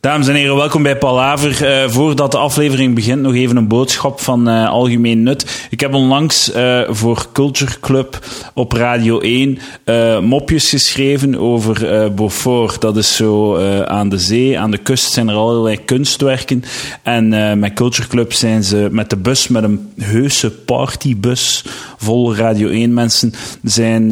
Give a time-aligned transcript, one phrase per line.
[0.00, 1.64] Dames en heren, welkom bij Palaver.
[1.64, 5.66] Eh, voordat de aflevering begint, nog even een boodschap van eh, algemeen nut.
[5.70, 8.18] Ik heb onlangs eh, voor Culture Club
[8.54, 9.58] op Radio 1
[10.24, 12.80] mopjes geschreven over Beaufort.
[12.80, 16.64] Dat is zo aan de zee, aan de kust zijn er allerlei kunstwerken.
[17.02, 21.64] En met Culture Club zijn ze met de bus, met een heuse partybus
[22.00, 23.32] vol Radio 1 mensen,
[23.62, 24.08] zijn...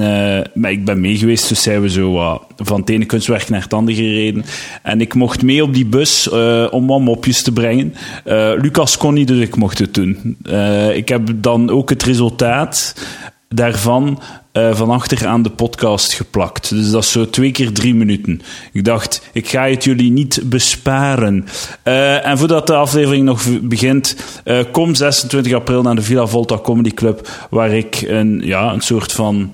[0.54, 3.74] maar ik ben mee geweest, dus zijn we zo van het ene kunstwerk naar het
[3.74, 4.44] andere gereden.
[4.82, 7.94] En ik mocht mee op die bus uh, om wat mopjes te brengen.
[8.26, 10.36] Uh, Lucas kon niet, dus ik mocht het doen.
[10.92, 12.94] Ik heb dan ook het resultaat
[13.48, 14.20] daarvan
[14.52, 16.70] van achter aan de podcast geplakt.
[16.70, 18.40] Dus dat is zo twee keer drie minuten.
[18.72, 21.46] Ik dacht, ik ga het jullie niet besparen.
[22.22, 24.16] en voordat de aflevering nog begint,
[24.72, 29.12] kom 26 april naar de Villa Volta Comedy Club, waar ik een, ja, een soort
[29.12, 29.50] van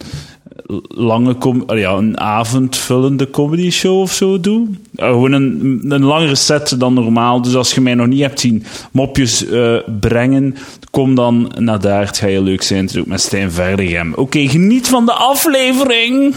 [0.89, 1.37] lange
[1.67, 4.69] ja, een avondvullende comedy show of zo doe.
[4.97, 7.43] Uh, gewoon een, een langere set dan normaal.
[7.43, 10.57] Dus als je mij nog niet hebt zien mopjes uh, brengen,
[10.95, 12.07] kom dan naar daar.
[12.07, 12.87] Het gaat heel leuk zijn.
[12.87, 14.11] Het ook met Stijn Verdegem.
[14.11, 16.35] Oké, okay, geniet van de aflevering.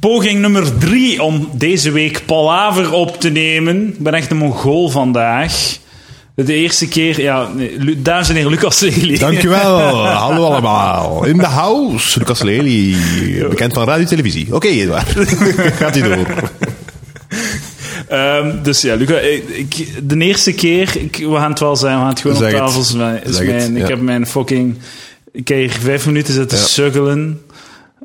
[0.00, 3.88] Poging nummer drie om deze week Palaver op te nemen.
[3.88, 5.78] Ik ben echt een mongool vandaag.
[6.34, 7.48] De eerste keer, ja,
[7.96, 9.18] dames en heren, Lucas Lely.
[9.18, 11.24] Dankjewel, hallo allemaal.
[11.24, 12.96] In de house, Lucas Lely,
[13.48, 14.46] bekend van radio televisie.
[14.46, 15.08] Oké, okay, Edouard,
[15.80, 16.26] gaat u door.
[18.12, 22.00] Um, dus ja, Lucas, ik, de eerste keer, ik, we gaan het wel zijn, we
[22.00, 22.98] gaan het gewoon zeg op tafel.
[23.00, 24.76] Het, Ik heb mijn fucking,
[25.32, 26.64] ik hier vijf minuten zitten ja.
[26.64, 27.40] suggelen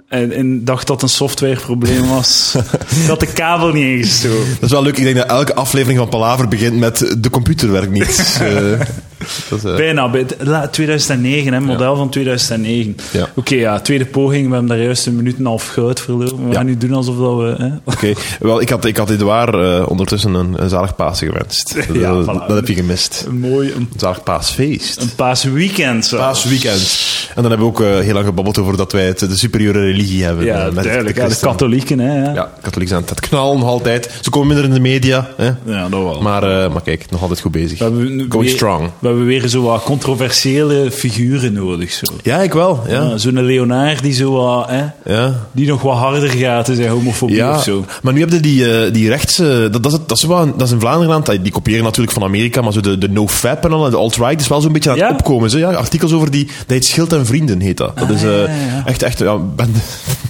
[0.08, 2.56] en, en, dacht dat een softwareprobleem was.
[3.08, 4.48] dat de kabel niet ingestoken.
[4.54, 4.98] Dat is wel leuk.
[4.98, 8.40] Ik denk dat elke aflevering van Palaver begint met de computer werkt niet.
[8.42, 8.80] uh,
[9.50, 9.76] dat, uh...
[9.76, 10.68] Bijna.
[10.68, 12.96] 2009, hè, model van 2009.
[13.12, 13.30] Ja.
[13.36, 14.48] Oké, ja, tweede poging.
[14.48, 16.48] We hebben daar juist een minuut en een half goud verloren.
[16.50, 17.72] We gaan nu doen alsof dat we...
[17.84, 21.76] Oké, wel, ik had, ik had Edouard uh, ondertussen een, een zalig Pasen gewenst.
[21.94, 22.48] ja, dat, voilà.
[22.48, 23.24] dat, heb je gemist.
[23.28, 23.72] Een mooi...
[23.72, 25.02] Een, een zalig paasfeest.
[25.02, 26.26] Een paasweekend zelfs.
[26.26, 27.12] Paasweekend.
[27.36, 30.24] En dan hebben we ook heel lang gebabbeld over dat wij het, de superieure religie
[30.24, 30.46] hebben.
[30.46, 31.18] Ja, duidelijk.
[31.18, 32.24] Ja, de katholieken, hè.
[32.24, 34.10] Ja, ja katholieken zijn het knallen nog altijd.
[34.22, 35.52] Ze komen minder in de media, hè.
[35.66, 36.22] Ja, dat wel.
[36.22, 37.80] Maar, maar kijk, nog altijd goed bezig.
[37.80, 38.90] We Going strong.
[39.00, 41.92] We hebben weer zo wat controversiële figuren nodig.
[41.92, 42.14] Zo.
[42.24, 42.84] Ja, ik wel.
[42.88, 43.02] Ja.
[43.02, 45.34] ja Zo'n Leonard die zo wat, hè, ja.
[45.52, 47.86] die nog wat harder gaat in zijn homofobie ja, of zo.
[48.02, 50.68] Maar nu heb je die, uh, die rechtse, dat, dat, is, dat, is wel, dat
[50.68, 53.90] is in Vlaanderen, die kopiëren natuurlijk van Amerika, maar zo de, de no-fap en al,
[53.90, 55.50] de alt-right is wel zo'n beetje aan het opkomen.
[55.50, 57.98] Zo, ja, artikels over die, dat heet Schild en Vrienden heet dat.
[57.98, 59.74] Dat ah, is uh, echt, echt, ja, ben,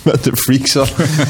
[0.11, 0.89] met de freaks af.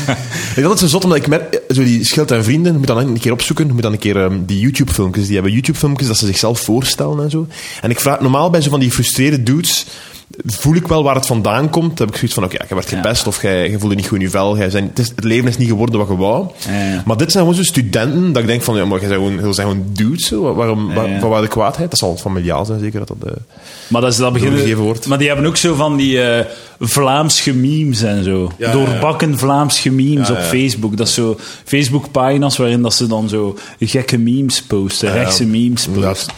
[0.55, 2.97] ik vond het zo zot, omdat ik met zo die Schild en Vrienden, moet dan
[2.97, 6.25] een keer opzoeken, moet dan een keer um, die YouTube-filmpjes, die hebben YouTube-filmpjes dat ze
[6.25, 7.47] zichzelf voorstellen en zo.
[7.81, 9.85] En ik vraag normaal bij zo van die frustreerde dudes,
[10.45, 11.97] voel ik wel waar het vandaan komt.
[11.97, 14.07] Dan heb ik zoiets van, oké, okay, je werd gepest of jij, je voelde niet
[14.07, 14.57] goed in je vel.
[14.57, 16.47] Jij zijn, het, is, het, leven is niet geworden wat je wou.
[16.67, 19.19] Ja, maar dit zijn gewoon zo studenten dat ik denk van, ja, maar jij zijn
[19.19, 20.27] gewoon, zijn gewoon dudes.
[20.27, 20.53] Zo.
[20.53, 21.89] Waarom, waar, waar, waar de kwaadheid?
[21.89, 22.99] Dat zal familiaal zijn, zeker.
[22.99, 23.33] Dat dat, uh,
[23.87, 25.07] maar dat is dat begin, wordt.
[25.07, 26.39] Maar die hebben ook zo van die uh,
[26.79, 28.51] Vlaamse memes en zo.
[28.57, 30.97] Doorbakken Vlaamse memes op Facebook.
[30.97, 36.33] Dat is zo Facebook-pagina's waarin dat ze dan zo gekke memes posten, rechtse memes posten.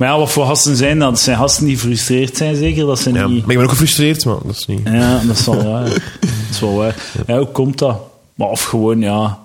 [0.00, 1.10] Maar ja, wat voor gasten zijn dat?
[1.10, 2.86] Dat zijn gasten die gefrustreerd zijn, zeker?
[2.86, 3.40] Dat zijn ja, niet...
[3.40, 4.80] Maar ik ben ook gefrustreerd, maar dat is niet...
[4.84, 5.88] Ja, dat is wel waar.
[6.20, 6.96] dat is wel waar.
[7.26, 8.00] Ja, hoe komt dat?
[8.34, 9.38] Maar of gewoon, ja...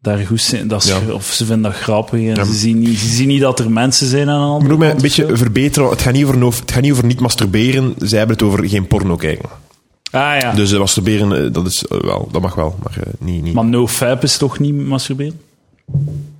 [0.00, 3.08] Daar goed zijn, dat is, Of ze vinden dat grappig en ze, zien niet, ze
[3.08, 5.90] zien niet dat er mensen zijn aan de Ik moet mij een beetje verbeteren.
[5.90, 7.94] Het gaat, niet over, het gaat niet over niet masturberen.
[7.98, 9.48] Zij hebben het over geen porno kijken.
[10.10, 10.52] Ah ja.
[10.52, 13.54] Dus uh, masturberen, dat, is, uh, wel, dat mag wel, maar niet, niet...
[13.54, 15.40] Maar nofap is toch niet masturberen?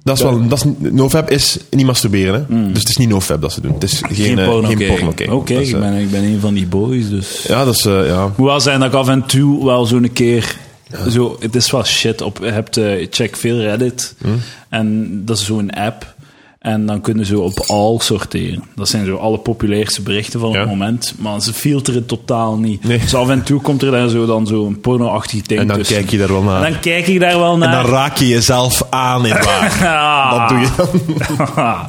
[0.03, 2.55] Dat is wel, dat is, nofap is niet masturberen, hè?
[2.55, 2.73] Mm.
[2.73, 3.73] dus het is niet nofap dat ze doen.
[3.73, 6.55] Het is geen, geen porno, geen porno Oké, okay, ik, ben, ik ben een van
[6.55, 7.45] die boys, dus...
[7.49, 8.33] Ja, dat is, ja...
[8.37, 10.57] Hoewel zijn dat ik af en toe wel zo'n keer...
[10.91, 11.11] Ja.
[11.11, 12.21] Zo, het is wel shit.
[12.21, 14.15] Op, je hebt, uh, check veel Reddit.
[14.19, 14.41] Mm.
[14.69, 16.15] En dat is zo'n app.
[16.61, 18.65] En dan kunnen ze op all sorteren.
[18.75, 21.15] Dat zijn zo alle populairste berichten van het moment.
[21.19, 22.85] Maar ze filteren totaal niet.
[22.85, 22.99] Nee.
[22.99, 26.11] Dus af en toe komt er daar zo dan zo'n porno-achtig ding En dan kijk
[26.11, 26.65] je daar wel naar.
[26.65, 27.69] En dan kijk ik daar wel naar.
[27.69, 29.79] En dan raak je jezelf aan in waar.
[29.81, 30.39] ja.
[30.39, 31.89] Dat doe je dan.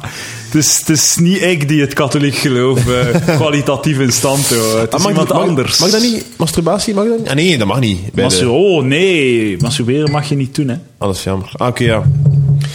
[0.52, 4.80] Het is, het is niet ik die het katholiek geloof uh, kwalitatief in stand houdt.
[4.80, 5.78] Het is ah, iemand mag, anders.
[5.78, 6.26] Mag, dat niet?
[6.36, 7.28] Masturbatie mag dat niet?
[7.28, 8.00] Ah, nee, dat mag niet.
[8.14, 8.48] de...
[8.48, 9.56] Oh, nee.
[9.60, 10.74] Masturberen mag je niet doen, hè.
[10.74, 11.50] Ah, dat is jammer.
[11.56, 12.02] Ah, oké, okay, ja.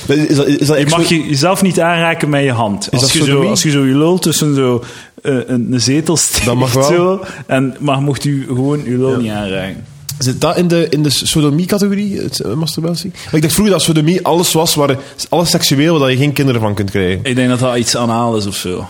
[0.08, 2.90] Is dat, is dat je mag je jezelf niet aanraken met je hand.
[2.92, 4.84] Als, je, zo, als je zo je lul tussen zo,
[5.24, 6.84] uh, een, zetel steekt, dat mag wel.
[6.84, 9.18] Zo, en, maar mocht u gewoon je lul ja.
[9.18, 9.86] niet aanraken.
[10.20, 13.12] Zit dat in de, in de sodomie-categorie, uh, masturbatie?
[13.26, 14.98] Maar ik dacht vroeger dat sodomie alles was, waar,
[15.30, 17.20] alles seksueel, waar je geen kinderen van kunt krijgen.
[17.24, 18.88] Ik denk dat dat iets anaal is of zo.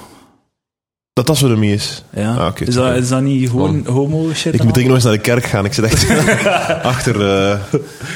[1.17, 2.03] Dat dat zo ermee is.
[2.13, 2.35] Ja.
[2.35, 4.53] Ah, is, dat, is dat niet gewoon homo shit?
[4.53, 5.65] Ik moet denk ik nog eens naar de kerk gaan.
[5.65, 6.09] Ik zit echt
[6.83, 7.15] achter...
[7.15, 7.59] eh,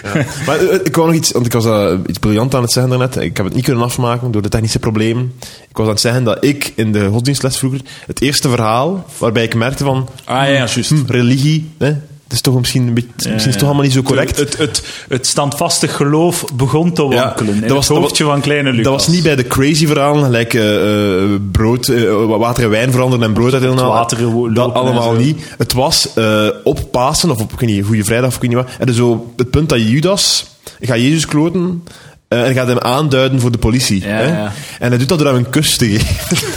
[0.03, 0.25] ja.
[0.45, 1.31] Maar eh, ik wou nog iets...
[1.31, 3.15] Want ik was eh, iets briljant aan het zeggen daarnet.
[3.15, 5.33] Ik heb het niet kunnen afmaken door de technische problemen.
[5.69, 7.81] Ik was aan het zeggen dat ik in de godsdienstles vroeger...
[8.05, 10.09] Het eerste verhaal waarbij ik merkte van...
[10.23, 10.89] Ah ja, juist.
[10.89, 11.71] hm, religie...
[11.77, 11.95] Hè,
[12.31, 14.37] het is toch misschien, een beetje, misschien is het toch allemaal niet zo correct.
[14.37, 17.61] Het, het, het standvastig geloof begon te wankelen.
[17.61, 18.83] dat was- het hoofdje van kleine Lucas.
[18.83, 22.91] Dat was niet bij de crazy verhalen, gelijk eh, eh, brood, eh, water en wijn
[22.91, 25.53] veranderen en brood water lopen Dat allemaal niet.
[25.57, 28.49] Het was eh, op Pasen, of op ik weet niet, Goede Vrijdag, of ik weet
[28.49, 28.69] niet wat.
[28.79, 30.45] En dus zo het punt dat Judas
[30.79, 31.83] gaat Jezus kloten
[32.31, 34.01] eh, en gaat hem aanduiden voor de politie.
[34.01, 34.27] Ja, hè?
[34.27, 34.51] ja.
[34.79, 36.07] En hij doet dat door hem een kus te geven.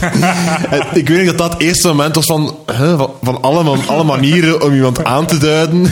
[0.70, 3.62] En ik weet niet dat dat het eerste moment was van, hè, van, van alle,
[3.62, 5.86] man- alle manieren om iemand aan te duiden.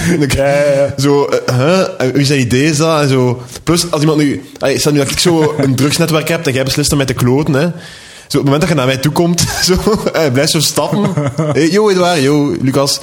[1.03, 3.03] Zo, eh, hè, en wie zijn idee is dat?
[3.03, 3.43] En zo.
[3.63, 4.43] Plus, als iemand nu...
[4.59, 7.15] Allee, stel nu dat ik zo een drugsnetwerk heb en jij beslist om mij te
[7.15, 7.61] kloten, hè.
[7.61, 9.75] Zo, op het moment dat je naar mij toe komt, zo,
[10.13, 11.11] en je blijft zo stappen.
[11.53, 13.01] Hey, yo, Edouard, yo, Lucas.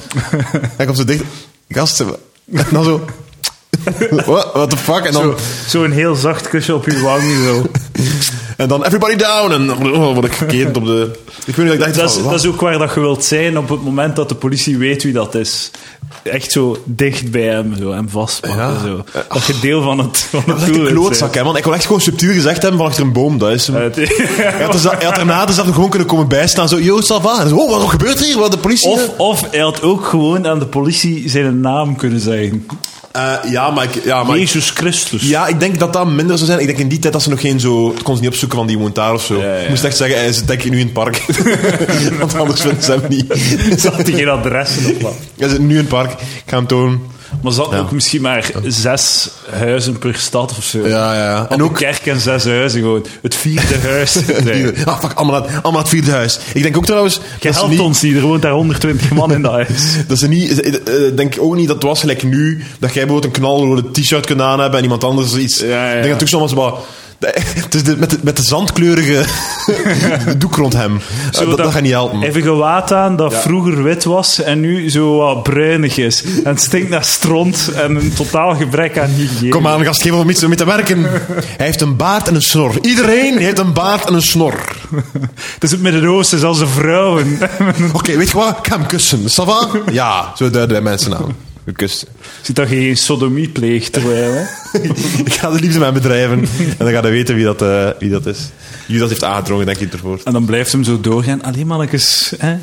[0.76, 1.24] Hij komt zo dicht.
[1.68, 3.04] Gast, en dan zo...
[4.26, 5.04] What, what the fuck?
[5.04, 5.36] En dan, Zo,
[5.68, 7.22] zo een heel zacht kusje op je wang.
[7.44, 7.62] Zo.
[8.62, 9.52] en dan everybody down.
[9.52, 11.10] En dan oh, word ik gekeerd op de...
[11.44, 13.00] Ik weet niet dat ik dacht Dat, is, van, dat is ook waar dat je
[13.00, 15.70] wilt zijn op het moment dat de politie weet wie dat is.
[16.22, 18.60] Echt zo dicht bij hem, zo, hem vastpakken.
[18.60, 18.80] Ja.
[18.80, 19.04] Zo.
[19.28, 21.56] Dat je deel van het, van Dat is echt doel een wilt klootzak, hè, man.
[21.56, 23.38] Ik wil echt gewoon subtiel gezegd hebben van achter een boom.
[23.38, 23.76] Dat is hem.
[23.76, 26.68] Hij had, dus, hij had daarna dus gewoon kunnen komen bijstaan.
[26.68, 27.40] Zo, yo, ça va.
[27.40, 28.38] En zo, oh, wat gebeurt hier?
[28.38, 28.90] Wat de politie...
[28.90, 32.66] of, of hij had ook gewoon aan de politie zijn naam kunnen zeggen.
[33.10, 34.04] Eh, ja, maar ik...
[34.04, 35.22] Ja, maar Jezus Christus.
[35.22, 36.60] ja, ik denk dat dat minder zou zijn.
[36.60, 37.92] Ik denk in die tijd dat ze nog geen zo...
[37.92, 39.38] Het kon ze niet opzoeken van die woont daar of zo.
[39.38, 39.62] Ja, ja.
[39.62, 41.22] Ik moest echt zeggen, hij zit denk ik nu in het park.
[42.18, 43.80] Want anders vinden ze hem niet.
[43.80, 45.14] Zat hij geen adressen op wat.
[45.38, 46.10] Hij zit nu in het park.
[46.12, 47.02] Ik ga hem tonen.
[47.42, 47.78] Maar zat Ja.
[47.78, 50.88] ook misschien maar zes huizen per stad of zo.
[50.88, 51.46] Ja, ja.
[51.48, 53.06] En ook kerk en zes huizen gewoon.
[53.22, 54.16] Het vierde huis.
[54.84, 56.38] Ah, fuck, allemaal, het- allemaal het vierde huis.
[56.54, 57.20] Ik denk ook trouwens...
[57.40, 59.96] Je ze helpt niet- ons niet, er woont daar 120 man in dat huis.
[60.06, 62.62] Dat ze niet, ze- eh, eh, denk ik ook niet dat het was gelijk nu,
[62.78, 65.60] dat jij bijvoorbeeld een knalrode t-shirt kunt aan hebben en iemand anders iets.
[65.60, 65.86] Ja, ja.
[65.86, 66.72] Ik denk dat het ook zo was, maar
[67.28, 69.24] het is de, met, de, met de zandkleurige
[70.38, 70.96] doek rond hem.
[70.96, 72.22] Eh, Zo dat, dat gaat niet helpen.
[72.22, 76.24] Even gewaad aan dat vroeger wit was en nu zo wat bruinig is.
[76.24, 79.50] En het stinkt naar stront en een totaal gebrek aan hygiëne.
[79.50, 81.02] Kom aan, gast, geef hem om iets om mee te werken.
[81.02, 82.78] Hij heeft een baard en een snor.
[82.80, 84.76] Iedereen heeft een baard en een snor.
[85.54, 87.38] Het is het Midden-Oosten, zelfs de vrouwen.
[87.92, 88.58] Oké, weet je wat?
[88.58, 89.20] Ik ga hem kussen.
[89.20, 89.68] Ça va?
[89.92, 91.49] Ja, zo duiden wij mensen aan.
[91.64, 92.06] Gekust.
[92.42, 94.42] Ziet dat je geen sodomie pleegt terwijl, hè?
[95.24, 96.38] ik ga het liefst met bedrijven.
[96.38, 98.38] En dan ga je weten wie dat, eh, wie dat is.
[98.86, 100.20] Judas heeft aangedrongen, denk ik, ervoor.
[100.24, 101.42] En dan blijft hem zo doorgaan.
[101.42, 102.56] Allee, mannetjes, hè?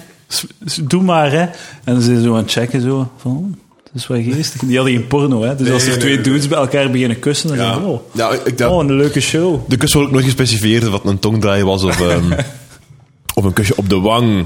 [0.83, 1.41] Doe maar, hè?
[1.41, 1.51] En
[1.93, 3.11] dan zijn ze zo aan het checken, zo.
[3.17, 3.51] Van, oh,
[3.83, 4.61] dat is wel geestig.
[4.61, 5.55] Die hadden geen porno, hè?
[5.55, 6.23] Dus als er nee, twee nee.
[6.23, 7.71] dudes bij elkaar beginnen kussen, dan Ja.
[7.71, 9.59] denk je, oh, Ja, ik, dat, oh, een leuke show.
[9.69, 12.31] De kus wordt ook nooit gespecificeerd of het een tongdraai was of, ehm,
[13.35, 14.45] of een kusje op de wang.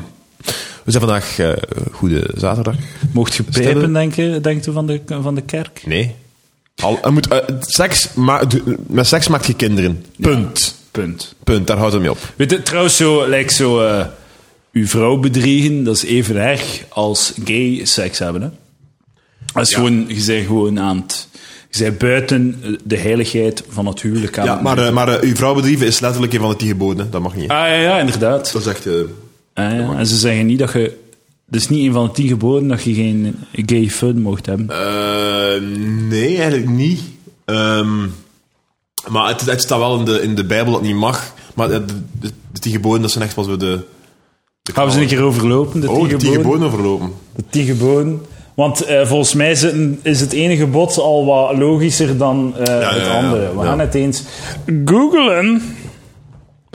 [0.83, 1.51] We zijn vandaag eh,
[1.91, 2.75] Goede Zaterdag.
[3.11, 5.81] Mocht je Stellen- pijpen, denken, denkt u van de, van de kerk?
[5.85, 6.15] Nee.
[6.75, 8.43] Al, er moet, eh, seks ma
[8.87, 10.05] met seks maakt je kinderen.
[10.19, 10.75] Punt.
[10.91, 11.35] Punt.
[11.43, 12.17] Punt, daar houdt het mee op.
[12.35, 14.05] Weet je, trouwens, zo, lijkt zo, eh,
[14.71, 18.49] uw vrouw bedriegen, dat is even erg als gay seks hebben, hè?
[19.53, 19.75] Dat is Ja.
[19.75, 21.27] gewoon, je bent gewoon aan het...
[21.69, 25.87] Je bent buiten de heiligheid van het huwelijk aan Ja, maar, maar uw vrouw bedrijven
[25.87, 27.11] is letterlijk een van de tien geboden.
[27.11, 27.49] Dat mag niet.
[27.49, 28.51] Ah, ja, ja, inderdaad.
[28.51, 28.87] Dat is echt...
[29.69, 29.97] Ah, ja.
[29.97, 30.99] En ze zeggen niet dat je...
[31.45, 34.69] Het is niet een van de tien geboden dat je geen gay fun mocht hebben.
[34.69, 35.61] eh,
[36.09, 37.01] nee, eigenlijk niet.
[37.45, 37.99] Ehm,
[39.09, 41.33] maar het, het staat wel in de, in de Bijbel dat het niet mag.
[41.55, 41.85] Maar de,
[42.19, 43.79] de, de tien geboden, dat zijn echt wel zo de...
[44.61, 46.67] de Gaan we ze een keer overlopen, de tien Oh, de tien geboden?
[46.67, 47.11] overlopen.
[47.35, 48.21] De tien geboden.
[48.53, 52.65] Want eh, volgens mij is het, is het ene gebod al wat logischer dan eh,
[52.65, 53.19] ja, het ja.
[53.23, 53.49] andere.
[53.55, 53.63] We Ja.
[53.65, 54.23] gaan het eens
[54.85, 55.61] googlen.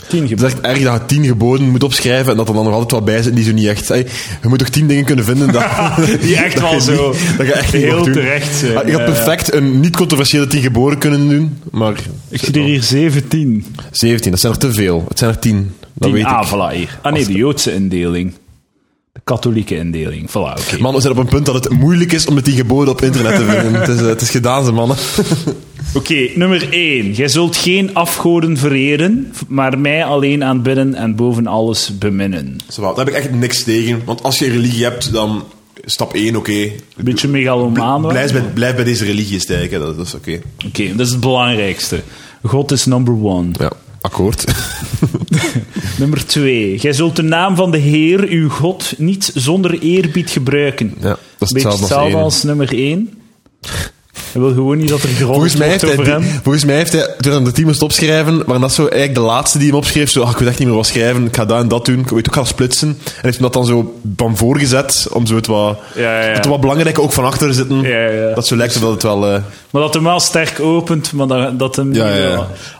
[0.08, 0.64] Tien Het is geboden.
[0.64, 3.04] echt erg dat je tien geboden moet opschrijven en dat er dan nog altijd wat
[3.04, 3.86] bij zit die zo niet echt...
[3.88, 4.08] Je
[4.48, 5.64] moet toch tien dingen kunnen vinden dat,
[6.20, 8.76] Die echt dat wel je zo niet- dat je echt heel terecht zijn.
[8.76, 9.12] Ah, Je had Ja, ja.
[9.12, 11.94] perfect een niet-controversiële tien geboden kunnen doen, maar...
[12.28, 13.66] Ik zie er hier 17.
[13.90, 15.04] 17, dat zijn er te veel.
[15.08, 15.72] Het zijn er tien.
[15.80, 16.48] Dat 10 weet ah, ik.
[16.48, 16.98] voilà, hier.
[17.02, 18.32] Ah nee, de Joodse indeling.
[19.30, 20.30] Katholieke indeling.
[20.30, 20.78] Voilà, oké.
[20.78, 23.02] Man, we zijn op een punt dat het moeilijk is om de tien geboden op
[23.02, 23.80] internet te vinden.
[23.80, 24.96] het, is, eh, het is gedaan, ze mannen.
[25.94, 27.12] Oké, nummer 1.
[27.12, 32.56] Jij zult geen afgoden vereren, maar mij alleen aanbidden en boven alles beminnen.
[32.68, 34.02] Zo wat, Daar heb ik echt niks tegen.
[34.04, 35.44] Want als je een religie hebt, dan...
[35.84, 36.52] Stap 1, oké.
[36.52, 38.00] Een beetje megalomaan.
[38.02, 38.10] wel.
[38.10, 40.40] Blijf bij, blijf bij deze religie stijgen, dat, dat is oké.
[40.66, 42.02] Oké, dat is het belangrijkste.
[42.42, 43.48] God is number one.
[43.58, 43.72] Ja,
[44.06, 44.44] akkoord.
[45.98, 46.76] Nummer 2.
[46.76, 50.94] Jij zult de naam van de Heer, uw God, niet zonder eerbied gebruiken.
[51.00, 52.46] Ja, dat is Beetje hetzelfde als één.
[52.46, 53.10] nummer 1.
[54.36, 56.22] Hij wil gewoon niet dat er gerold Volgens mij, heeft hij, over die- hem.
[56.42, 59.20] volgens mij heeft hij, toen hij de team moest opschrijven, maar dat zo eigenlijk de
[59.20, 61.44] laatste die hem opschreef, zo, ach, ik weet echt niet meer wat schrijven, ik ga
[61.44, 62.88] dat en dat doen, ik weet ook gaan splitsen.
[62.88, 66.60] En heeft hem dat dan zo van voorgezet, om zo het wat, Ja, het wat
[66.60, 67.80] belangrijke ook van achter zitten.
[67.80, 68.34] Ja, ja.
[68.34, 69.26] Dat zo lijkt alsof het wel...
[69.26, 69.40] eh,
[69.70, 71.92] Maar dat hem wel sterk opent, maar dat, dat hem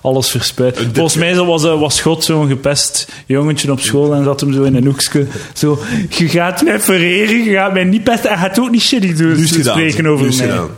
[0.02, 0.80] alles verspreidt.
[0.92, 4.62] Volgens mij was, eh, was God zo'n gepest jongetje op school en zat hem zo
[4.62, 5.26] in een hoekje.
[5.52, 8.82] Zo, je gaat mij vereren, je gaat mij niet pesten en je gaat ook niet
[8.82, 9.36] shitty doen.
[9.36, 9.74] gedaan.
[9.74, 10.34] spreken over mij.
[10.34, 10.68] gedaan.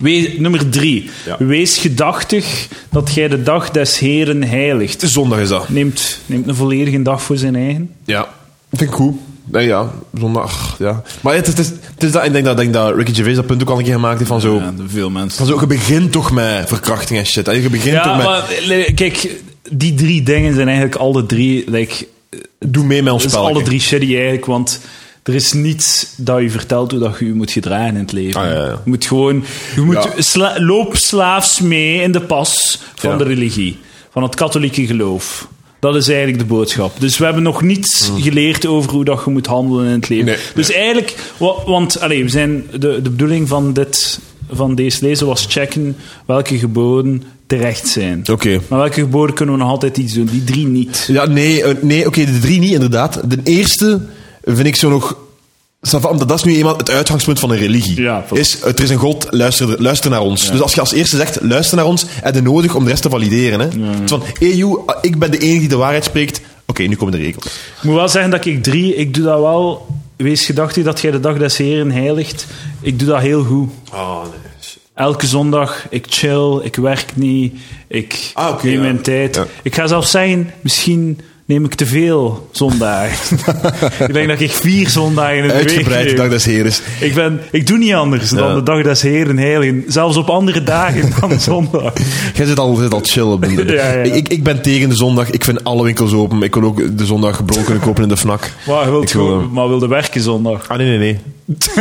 [0.00, 1.10] Wees, nummer drie.
[1.26, 1.36] Ja.
[1.38, 5.02] Wees gedachtig dat jij de dag des Heren heiligt.
[5.06, 5.68] Zondag is dat.
[5.68, 7.90] Neemt, neemt een volledige dag voor zijn eigen.
[8.04, 8.28] Ja,
[8.72, 9.14] vind ik goed.
[9.44, 11.02] Nee, ja, zondag, ja.
[11.20, 13.14] Maar het, is- het, is, het is dat, ik denk dat, ik denk dat Ricky
[13.14, 14.62] Gervais dat punt ook al een keer gemaakt heeft van zo...
[14.86, 15.38] veel mensen.
[15.38, 17.46] Van zo, je begint toch met verkrachting en shit.
[17.46, 17.52] hè.
[17.52, 18.24] Je begint Ja, toch met...
[18.26, 18.42] maar
[18.94, 19.28] kijk,
[19.70, 21.70] die drie dingen zijn eigenlijk alle drie...
[21.70, 22.06] Like,
[22.66, 23.46] Doe mee met ons spel.
[23.46, 24.80] alle drie shitty eigenlijk, want
[25.22, 28.40] er is niets dat je vertelt hoe dat je je moet gedragen in het leven.
[28.40, 28.64] Ah, ja, ja.
[28.66, 29.44] Je moet gewoon...
[29.74, 33.78] Je moet sla- loop slaafs mee in de pas van de religie.
[34.12, 35.48] Van het katholieke geloof.
[35.80, 37.00] Dat is eigenlijk de boodschap.
[37.00, 40.26] Dus we hebben nog niets geleerd over hoe dat je moet handelen in het leven.
[40.26, 41.14] Nee, dus eigenlijk...
[41.36, 44.18] wa- Want allee, we zijn, de, de bedoeling van, dit,
[44.50, 45.96] van deze lezen was checken
[46.26, 48.22] welke geboden terecht zijn.
[48.30, 48.60] Oké.
[48.68, 50.28] Maar welke geboden kunnen we nog altijd iets doen?
[50.30, 51.04] Die drie niet.
[51.12, 53.20] Ja, nee, eh, nee oké, de drie niet, inderdaad.
[53.30, 54.00] De eerste
[54.44, 55.16] vind ik zo nog...
[56.08, 58.00] omdat Dat is nu eenmaal het uitgangspunt van een religie.
[58.00, 60.50] Ja, is, er is een God, luister, luister naar ons.
[60.50, 63.02] Dus als je als eerste zegt, luister naar ons, heb je nodig om de rest
[63.02, 63.60] te valideren.
[63.60, 63.68] Hè?
[63.68, 66.40] Dus van, you, ik ben de enige die de waarheid spreekt.
[66.66, 67.44] Oké, nu komen de regels.
[67.44, 69.86] Ik moet wel zeggen dat ik drie, ik doe dat wel.
[70.16, 72.46] Wees gedachtig dat jij de dag des Heren heiligt.
[72.80, 73.70] Ik doe dat heel goed.
[73.92, 74.30] Oh, nee.
[74.94, 77.54] Elke zondag, ik chill, ik werk niet,
[77.88, 78.80] ik Ah, neem ja.
[78.80, 79.34] mijn tijd.
[79.36, 79.46] Ja.
[79.62, 81.20] Ik ga zelfs zeggen, misschien
[81.50, 83.38] neem ik te veel zondagen.
[84.08, 86.82] ik denk dat ik vier zondagen in week Uitgebreid, de dag des Heres.
[87.00, 88.54] Ik, ben, ik doe niet anders dan Ja.
[88.54, 89.84] de dag des Heren heiligen.
[89.86, 91.92] Zelfs op andere dagen dan zondag.
[92.34, 94.02] Jij zit al, zit al chill op de Ja, ja.
[94.02, 95.30] Ik, ik, ben tegen de zondag.
[95.30, 96.42] Ik vind alle winkels open.
[96.42, 98.52] Ik wil ook de zondag kunnen kopen in de FNAC.
[98.66, 100.68] Maar je wilt, Ik wil, eh, maar wilde werken zondag.
[100.68, 101.18] Ah, nee, nee, nee.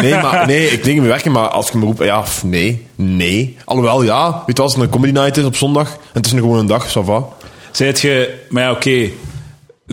[0.04, 2.04] Nee, maar, nee ik denk niet meer werken, maar als ik me roep...
[2.04, 2.86] Ja, nee.
[2.96, 3.58] Nee.
[3.66, 4.44] Alhoewel, ja.
[4.46, 6.68] Weet je, als het een comedy night is op zondag, en het is gewoon een
[6.68, 7.28] dag, ça va.
[7.72, 9.10] Zijt je, maar ja, oké.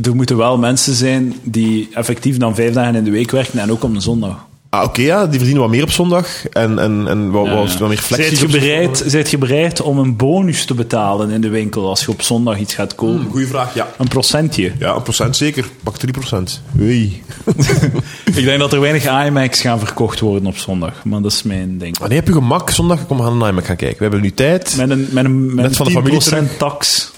[0.03, 3.71] Er moeten wel mensen zijn die effectief dan vijf dagen in de week werken en
[3.71, 4.47] ook op een zondag.
[4.69, 5.26] Ah, oké, ja.
[5.26, 6.47] Die verdienen wat meer op zondag.
[6.49, 8.37] En, en, en wat, wat, wat meer flexie.
[8.37, 12.00] Zijt je, bereid, zijt je bereid om een bonus te betalen in de winkel als
[12.05, 13.26] je op zondag iets gaat kopen?
[13.31, 13.88] Goeie vraag, ja.
[13.99, 14.73] Een procentje.
[14.79, 15.69] Ja, een procent zeker.
[15.83, 16.62] Pak 3 procent.
[16.81, 17.23] Oei.
[18.35, 21.79] Ik denk dat er weinig IMAX gaan verkocht worden op zondag, maar dat is mijn
[21.79, 21.99] ding.
[21.99, 22.71] Wanneer heb je gemak?
[22.71, 23.97] Zondag, kom, we gaan naar IMAX gaan kijken.
[23.97, 24.75] We hebben nu tijd.
[24.76, 26.57] Met een, met een, met Net van de een familie 10% terug.
[26.57, 27.12] tax.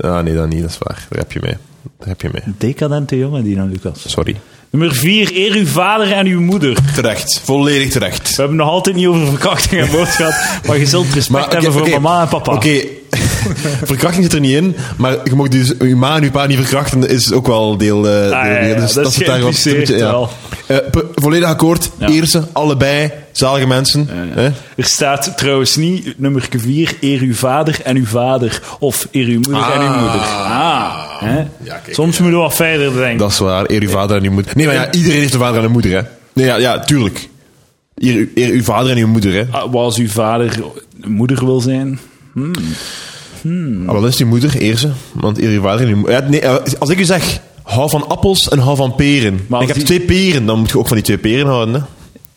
[0.00, 0.60] Ah, nee, dat niet.
[0.60, 1.06] Dat is waar.
[1.08, 1.56] Daar heb je mee.
[1.98, 2.42] Daar heb je mee.
[2.58, 4.02] Decadente jongen, die dan, Lucas.
[4.06, 4.36] Sorry.
[4.70, 5.30] Nummer 4.
[5.34, 6.76] Eer uw vader en uw moeder.
[6.94, 7.40] Terecht.
[7.44, 8.28] Volledig terecht.
[8.28, 10.34] We hebben nog altijd niet over verkrachting en moord gehad,
[10.66, 12.52] maar je zult respect oké, hebben voor mama en papa.
[12.52, 12.80] Oké,
[13.84, 16.56] verkrachting zit er niet in, maar je mag dus je ma en je pa niet
[16.56, 18.00] verkrachten, is ook wel deel.
[18.00, 20.28] deel- ja, ja, dus dat is zit daar wat- geïmpliceerd wel.
[20.66, 20.76] Eh,
[21.14, 21.90] volledig akkoord.
[21.98, 22.08] Ja.
[22.08, 24.08] Eerste, allebei, zalige mensen.
[24.76, 28.62] Er staat trouwens niet nummer 4, eer uw vader en uw vader.
[28.78, 30.00] Of eer uw moeder en uw Ah.
[30.02, 30.20] moeder.
[30.20, 31.04] Ah,
[31.64, 33.18] kijk, Soms moeten we wat verder denken.
[33.18, 33.64] Dat is waar.
[33.70, 34.52] Eer uw vader en uw moeder.
[34.56, 36.00] Nee, maar ja, iedereen heeft een vader en een moeder, hè?
[36.32, 37.28] Nee, ja, ja tuurlijk.
[37.96, 39.44] Eer, eer uw vader en uw moeder, hè?
[39.50, 40.58] Ah, wat als uw vader
[41.04, 41.98] moeder wil zijn?
[43.86, 44.90] Ah, wel, dat is die moeder, eerste.
[45.12, 46.30] Want eer uw vader en uw moeder.
[46.30, 49.40] Nee, eh, als ik u zeg, hou van appels en hou van peren.
[49.46, 51.80] Maar ik heb twee peren, dan moet je ook van die twee peren houden, hè?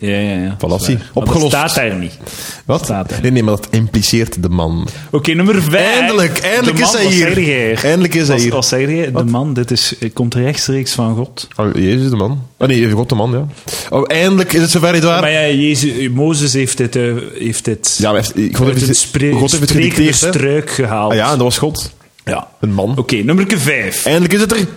[0.06, 0.56] Ja, ja, ja.
[0.58, 1.52] Voilà, Opgelost.
[1.52, 2.18] Dat staat daar niet.
[2.66, 2.84] Wat?
[2.84, 3.22] Staat er.
[3.22, 4.88] Nee, nee, maar dat impliceert de man.
[5.12, 6.00] Oké, nummer 5.
[6.00, 7.84] Eindelijk, eindelijk is hij hier.
[7.84, 8.52] Eindelijk is hij hier.
[8.52, 9.12] Wat zeg je?
[9.16, 11.48] De man, dit is, het komt rechtstreeks van God.
[11.56, 12.48] Oh, Jezus de man.
[12.58, 13.46] Oh nee, God de man, ja.
[13.90, 15.22] Oh, eindelijk is het zover, waar?
[15.22, 18.98] Maar ja, Jezus, Mozes heeft dit, eh, heeft dit Ja, maar heeft- God heeft het,
[18.98, 21.12] spre- God heeft het struik gehaald.
[21.12, 21.92] Ah ja, en dat was God.
[22.26, 22.48] Ja.
[22.60, 22.98] Een man.
[22.98, 24.06] Oké, nummer 5.
[24.06, 24.68] Eindelijk is het er.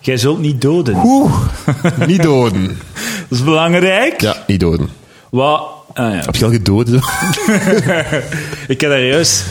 [0.00, 0.96] Jij zult niet doden.
[1.04, 1.32] Oeh.
[2.06, 2.66] niet doden.
[3.28, 4.20] Dat is belangrijk.
[4.20, 4.88] Ja, niet doden.
[5.30, 5.62] Wat?
[5.94, 6.20] Ah, ja.
[6.24, 6.88] Heb je al gedood?
[8.68, 9.44] Ik heb daar juist...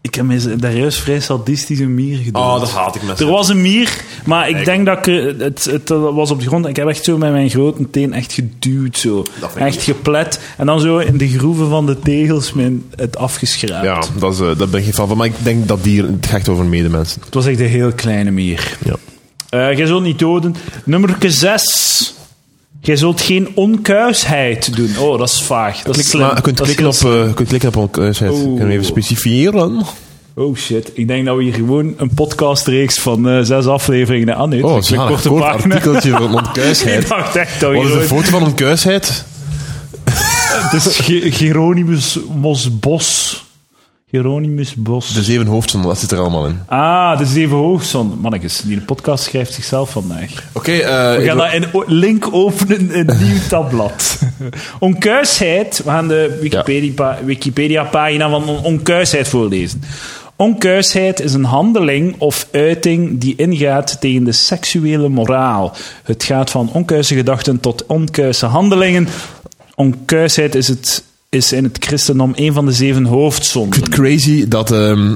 [0.00, 2.42] Ik heb mij daar juist vrij sadistisch een mier gedood.
[2.42, 5.06] Oh, dat haat ik met Er was een mier, maar ik denk dat ik...
[5.06, 6.66] er- Het, het was op de grond.
[6.66, 8.98] Ik heb echt zo met mijn grote teen echt geduwd.
[8.98, 9.26] Zo.
[9.40, 10.40] Dat ik Echt geplet.
[10.56, 13.84] En dan zo in de groeven van de tegels mijn, het afgeschraapt.
[13.84, 15.16] Ja, dat is, eh, daar ben ik geen fan van.
[15.16, 16.12] Maar ik denk dat dieren...
[16.20, 17.20] Het gaat over medemensen.
[17.24, 18.76] Het was echt een heel kleine mier.
[18.84, 18.94] Ja.
[19.52, 20.56] Eh, jij zult niet doden.
[20.84, 22.14] Nummer 6.
[22.80, 24.98] Jij zult geen onkuisheid doen.
[24.98, 25.82] Oh, dat is vaag.
[25.82, 26.26] Dat is slim.
[26.26, 28.30] maar je kunt Dat is klikken op, eh, je kunt klikken op onkuisheid.
[28.32, 28.42] Oeh.
[28.42, 29.82] Kunnen we even specifieren?
[30.34, 34.48] Oh shit, ik denk dat we hier gewoon een podcastreeks van eh, zes afleveringen aan
[34.48, 34.62] nu.
[34.62, 37.08] Oh, een zalig kort artikeltje van onkuisheid.
[37.08, 39.24] Wat is een foto van onkuisheid?
[40.70, 42.70] Het is Ge- Geronimus Mos
[44.12, 44.20] Bos.
[44.20, 45.14] Geronimus Bos.
[45.14, 46.58] De zeven hoofdzonden, dat zit er allemaal in.
[46.66, 48.18] Ah, de zeven hoogzon.
[48.20, 50.30] Mannetjes, die podcast schrijft zichzelf vandaag.
[50.52, 54.18] Oké, eh, We gaan dat in o- link openen in een nieuw tabblad.
[54.78, 59.82] Onkuisheid, we gaan de Wikipedia- Wikipedia-pagina van on- onkuisheid voorlezen.
[60.36, 65.72] Onkuisheid is een handeling of uiting die ingaat tegen de seksuele moraal.
[66.04, 69.08] Het gaat van onkuise gedachten tot onkuise handelingen.
[69.74, 71.04] Onkuisheid is, het,
[71.36, 73.68] is in het christendom een van de zeven hoofdzonden.
[73.78, 75.14] Ik vind het crazy dat, ehm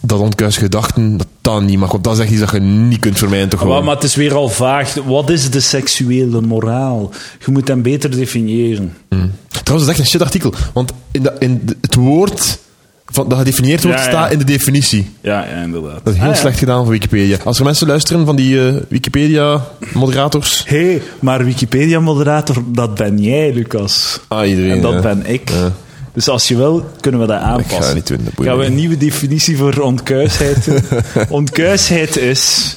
[0.00, 1.92] dat gedachten, dat dat niet mag.
[1.92, 3.84] Want dat is echt iets dat je niet kunt vermijden, toch Maar, gewoon.
[3.84, 4.94] maar het is weer al vaag.
[4.94, 7.10] Wat is de seksuele moraal?
[7.46, 8.92] Je moet hem beter definiëren.
[9.08, 10.52] Trouwens, dat is echt een shit artikel.
[10.72, 12.58] Want in, de, in de- het woord
[13.10, 14.10] van, dat gedefinieerd wordt, Ja, ja.
[14.10, 15.10] staat in de definitie.
[15.20, 16.00] Ja, ja inderdaad.
[16.04, 16.40] Dat is heel Ah, ja.
[16.40, 17.36] slecht gedaan van Wikipedia.
[17.44, 20.64] Als er mensen luisteren van die eh, Wikipedia-moderators...
[20.66, 24.20] Hé, hey, maar Wikipedia-moderator, dat ben jij, Lucas.
[24.28, 24.70] Ah, iedereen.
[24.70, 25.00] En dat ja.
[25.00, 25.50] ben ik.
[25.50, 25.72] Ja.
[26.12, 27.94] Dus als je wil, kunnen we dat Ik ga aanpassen.
[27.94, 30.80] niet doen, dat Gaan we een nieuwe definitie voor onkuisheid doen?
[31.38, 32.76] onkuisheid is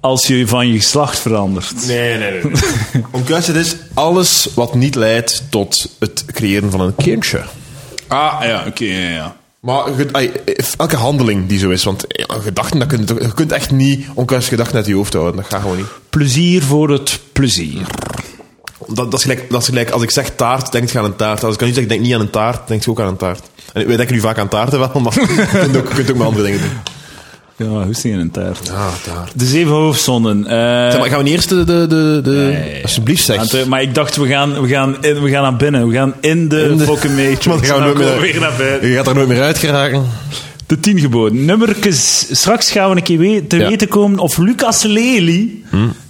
[0.00, 1.86] als je van je geslacht verandert.
[1.86, 2.52] Nee, nee, nee.
[3.10, 7.40] Onkuisheid is alles wat niet leidt tot het creëren van een kindje.
[8.10, 9.36] Ah, ja, oké, ja, ja.
[9.60, 9.84] Maar
[10.76, 14.76] elke handeling die zo is, want gedachten, dat kun je, kunt echt niet onkuisige gedachten
[14.76, 15.36] uit je hoofd houden.
[15.36, 15.86] Dat gaat gewoon niet.
[16.10, 17.86] Plezier voor het plezier.
[18.86, 21.16] Dat, dat, is gelijk, dat is gelijk, als ik zeg taart, denk je aan een
[21.16, 21.42] taart.
[21.42, 23.16] Als ik kan niet zeggen, denk niet aan een taart, denk je ook aan een
[23.16, 23.42] taart.
[23.72, 26.16] En wij denken nu vaak aan taarten wel, maar je kunt ook, je kunt ook
[26.16, 26.99] met andere dingen doen.
[27.60, 28.70] Ja, hoe die in een taart?
[28.70, 29.32] Ah, taart.
[29.38, 30.46] De zeven hoofdzonden.
[30.46, 31.64] eh, Zeg maar, gaan we niet eerst de...
[31.64, 33.52] de, de, alsjeblieft, zeg.
[33.54, 35.88] Eh, Maar ik dacht, we gaan, we, gaan in, we gaan naar binnen.
[35.88, 37.46] We gaan in de, In de- fucking matrix.
[37.46, 38.88] Want dan gaan we we weer naar buiten.
[38.88, 40.04] Je gaat er nooit meer uit geraken.
[40.70, 41.44] De tien geboden.
[41.44, 42.26] Nummerkes.
[42.30, 43.68] Straks gaan we een keer we- te Ja.
[43.68, 45.48] weten komen of Lucas Lely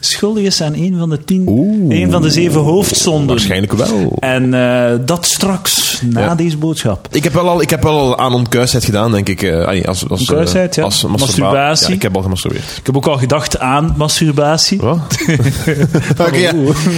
[0.00, 1.98] schuldig is aan een van de tien, Oeh.
[2.00, 3.26] een van de zeven hoofdzonden.
[3.28, 4.16] Waarschijnlijk wel.
[4.20, 6.34] En eh, dat straks, na Ja.
[6.34, 7.08] deze boodschap.
[7.10, 9.44] Ik heb wel al, ik heb wel al aan onkuisheid gedaan, denk ik.
[9.44, 10.82] ai, als, als, Onkuisheid, eh, ja.
[10.82, 11.88] als Masturbatie.
[11.88, 12.64] Ja, ik heb al gemasturbeerd.
[12.78, 14.78] Ik heb ook al gedacht aan masturbatie.
[14.80, 14.98] Wat?
[16.26, 16.52] Oké, ja.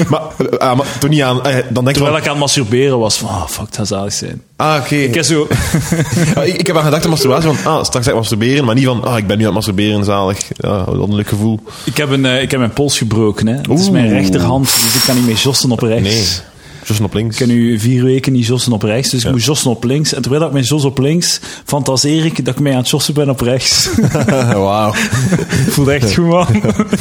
[0.08, 1.40] Maar, eh, ah, maar toch niet aan...
[1.70, 2.22] dan denk Terwijl van...
[2.24, 4.42] ik aan masturberen was van, ah, fuck, het gaat zalig zijn.
[4.56, 4.94] Ah, oké.
[4.94, 5.46] Ik heb zo...
[6.36, 7.72] Ah, ik, ik heb aan gedacht aan masturbatie van...
[7.72, 9.04] Ah, straks ga ik masturberen, maar niet van...
[9.04, 10.38] Ah, ik ben nu aan het masturberen, zalig.
[10.56, 11.60] Ja, wat een leuk gevoel.
[11.84, 13.54] Ik heb, een, eh, ik heb mijn pols gebroken, hè.
[13.54, 16.08] Het is mijn rechterhand, dus ik kan niet meer jossen op rechts.
[16.08, 16.50] Nee.
[16.84, 17.40] Jossen op links.
[17.40, 20.14] Ik kan nu vier weken niet jossen op rechts, dus ik moet jossen op links.
[20.14, 23.14] En terwijl ik mijn jos op links, fantaseer ik dat ik mij aan het jossen
[23.14, 23.90] ben op rechts.
[24.52, 24.92] Wauw.
[25.74, 26.46] Voelt echt goed, man.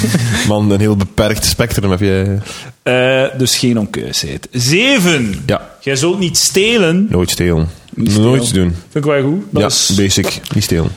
[0.47, 2.37] Man, een heel beperkt spectrum heb je...
[2.83, 4.47] Eh, dus geen onkuisheid.
[4.51, 5.43] Zeven.
[5.45, 5.69] Ja.
[5.79, 7.07] Jij zult niet stelen.
[7.09, 7.69] Nooit stelen.
[7.95, 8.75] Niet Nooit doen.
[8.89, 9.43] Vind ik wel goed.
[9.49, 10.39] Dat ja, is- basic.
[10.53, 10.91] Niet stelen.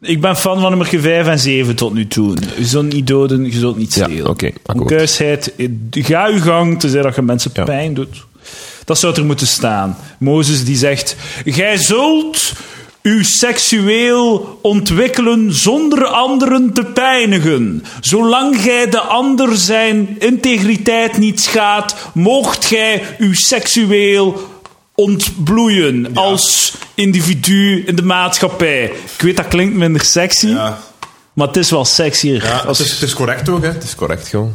[0.00, 2.36] ik ben fan van nummer 5 en 7 tot nu toe.
[2.58, 4.28] Je zult niet doden, je zult niet Ja, stelen.
[4.28, 4.90] oké, akkoord.
[4.90, 7.64] Onkuisheid, eh, ga uw gang, tenzij dat je mensen Ja.
[7.64, 8.24] pijn doet.
[8.84, 9.96] Dat zou er moeten staan.
[10.18, 11.16] Mozes die zegt...
[11.44, 12.52] Gij zult
[13.02, 17.84] u seksueel ontwikkelen zonder anderen te pijnigen.
[18.00, 24.40] Zolang gij de ander zijn integriteit niet schaadt, moogt gij u seksueel
[24.96, 28.84] ontbloeien als individu in de maatschappij.
[28.84, 30.52] Ik weet, dat klinkt minder sexy,
[31.32, 32.66] maar het is wel sexier.
[32.66, 33.68] het, is, het is correct ook, hè.
[33.68, 34.54] Het is correct, gewoon.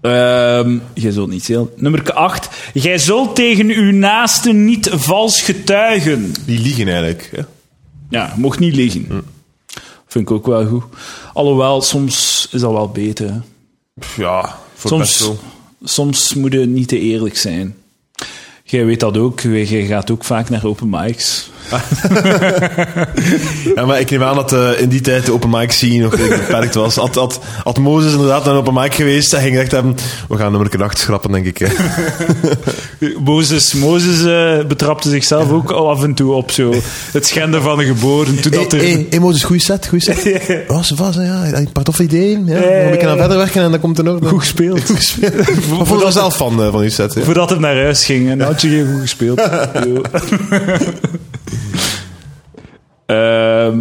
[0.00, 1.72] Ehm, jij zult niet heel.
[1.76, 2.48] Nummer 8.
[2.74, 6.34] Gij zult tegen uw naaste niet vals getuigen.
[6.44, 7.30] Die liegen eigenlijk.
[7.36, 7.42] Hè.
[8.10, 9.06] Ja, mocht niet liegen.
[10.06, 10.84] Vind ik ook wel goed.
[11.32, 13.28] Alhoewel, soms is dat wel beter.
[13.28, 13.38] hè.
[14.16, 15.38] Ja, voor best Soms,
[15.82, 17.76] soms moet je niet te eerlijk zijn.
[18.70, 19.40] Jij weet dat ook.
[19.40, 21.50] Jij gaat ook vaak naar open mics.
[23.74, 26.16] Ja, maar ik neem aan dat eh, in die tijd de open mic scene nog
[26.16, 26.94] beperkt was.
[26.94, 29.96] Had, had, had Mozes inderdaad naar een open mic geweest en ging gezegd hebben,
[30.28, 31.58] we gaan nummer 8 schrappen, denk ik.
[31.58, 31.68] hè.
[33.24, 36.74] Mozes, Mozes eh, betrapte zichzelf ook al af en toe op zo
[37.12, 38.40] het schenden van de geboren.
[38.40, 38.78] Toen dat er...
[38.78, 40.26] Hey, hey, hey, Mozes, goeie set, goeie set.
[40.68, 42.46] Oh, ze was, ja, een paar toffe ideeën.
[42.46, 44.18] Ja, nog een beetje ja, aan verder werken en dan komt er nog...
[44.28, 44.84] Goed gespeeld.
[44.84, 45.34] Goed gespeeld.
[45.76, 47.14] Maar vond er zelf van, eh, van uw set.
[47.14, 47.22] Ja.
[47.22, 49.40] Voordat hij naar huis ging en had je geen goed gespeeld.
[53.08, 53.78] Ehm,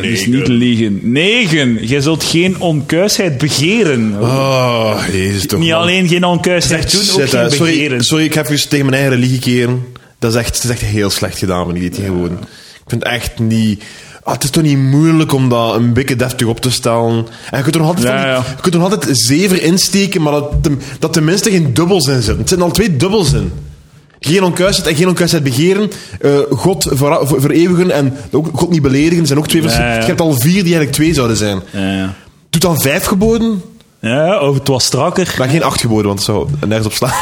[0.00, 1.00] dus niet liegen.
[1.02, 1.86] Negen.
[1.86, 4.16] Jij zult geen onkuisheid begeren.
[4.20, 5.60] Oh, jezus toch.
[5.60, 5.80] niet man.
[5.80, 8.04] alleen geen onkuisheid doen, ook geen sorry, begeren.
[8.04, 9.84] sorry, ik heb even tegen mijn eigen religie keren.
[10.18, 12.38] Dat is echt, het is echt heel slecht gedaan van die tegenwoordig.
[12.38, 12.46] Ik
[12.86, 13.82] vind het echt niet...
[14.22, 17.26] Ah, het is toch niet moeilijk om dat een beetje deftig op te stellen.
[17.50, 18.48] En je kunt er nog altijd, Ja, die-.
[18.56, 20.52] Je kunt er nog altijd zever insteken, maar dat,
[20.98, 22.38] dat tenminste geen dubbels in zitten.
[22.38, 23.52] Het zitten al twee dubbels in.
[24.24, 25.90] Geen onkuisheid en geen onkuisheid begeren.
[26.20, 29.94] eh, God ver, ver- vereeuwigen en ook God niet beledigen zijn ook twee verschillende.
[30.00, 31.60] Je hebt al vier die eigenlijk twee zouden zijn.
[31.70, 32.14] Ja, ja.
[32.50, 33.62] Doe dan vijf geboden.
[34.00, 35.34] Ja, of het was strakker.
[35.38, 37.12] Ben geen acht geboden, want het zou nergens op slaan.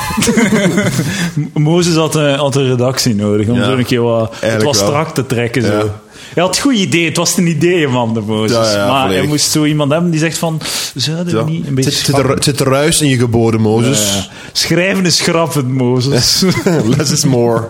[1.54, 5.14] Mozes had, een- had een redactie nodig om zo een keer wat, het was strak
[5.14, 5.62] te trekken.
[5.62, 5.90] Zo.
[6.34, 6.36] Ja.
[6.36, 8.56] Hij had goed idee, het was een idee man, de Mozes.
[8.72, 9.28] Ja, ja, maar hij volledig.
[9.28, 10.60] moest zo iemand hebben die zegt van,
[10.94, 11.44] zouden we Ja.
[11.44, 14.12] niet een beetje zit, er, het zit er ruis in je geboden, Mozes.
[14.14, 14.26] Ja.
[14.52, 16.42] Schrijven is grappend, Mozes.
[16.96, 17.66] Less is more.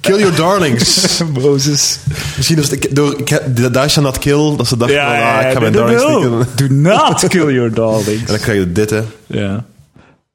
[0.00, 1.20] Kill your darlings.
[1.42, 1.98] Mozes.
[2.36, 3.16] Misschien is het door
[3.54, 6.46] de Daisha not kill, dat ze dachten van, ah, ik ga mijn darlings steken.
[6.56, 8.20] Do not kill your darlings.
[8.20, 9.00] En dan krijg je dit, hè.
[9.26, 9.64] Ja.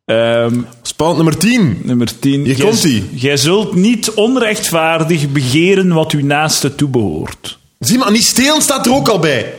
[0.05, 1.77] Ehm, Spannend nummer 10.
[1.83, 2.43] nummer 10.
[2.45, 3.03] Hier.
[3.13, 7.59] Jij zult niet onrechtvaardig begeren wat uw naaste toebehoort.
[7.83, 9.53] Zie maar, niet stelen staat er ook al bij.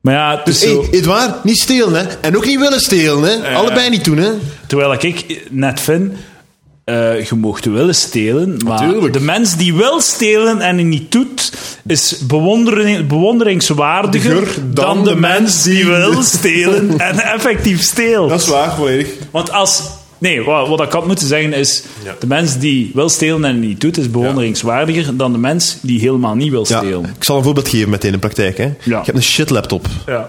[0.00, 0.86] Maar ja, het Dus zo...
[0.90, 2.06] Edouard, niet stelen, hè.
[2.20, 3.54] En ook niet willen stelen, hè.
[3.54, 4.30] Allebei niet doen, hè.
[4.66, 6.12] Terwijl ik net vind,
[6.84, 9.12] eh, je mocht willen stelen, maar Natuurlijk.
[9.12, 11.52] de mens die wil stelen en het niet doet,
[11.86, 18.30] is bewondering, bewonderingswaardiger Diger dan, dan de mens die wil stelen en effectief steelt.
[18.30, 19.08] is waar, volledig.
[19.30, 19.82] Want als...
[20.20, 22.14] Nee, wat, wat ik had moeten zeggen is, Ja.
[22.20, 26.00] de mens die wil stelen en het niet doet, is bewonderingswaardiger dan de mens die
[26.00, 27.04] helemaal niet wil Ja, stelen.
[27.16, 28.64] ik zal een voorbeeld geven meteen in de praktijk, hè.
[28.82, 29.86] Je hebt een shit laptop.
[30.06, 30.28] Ja.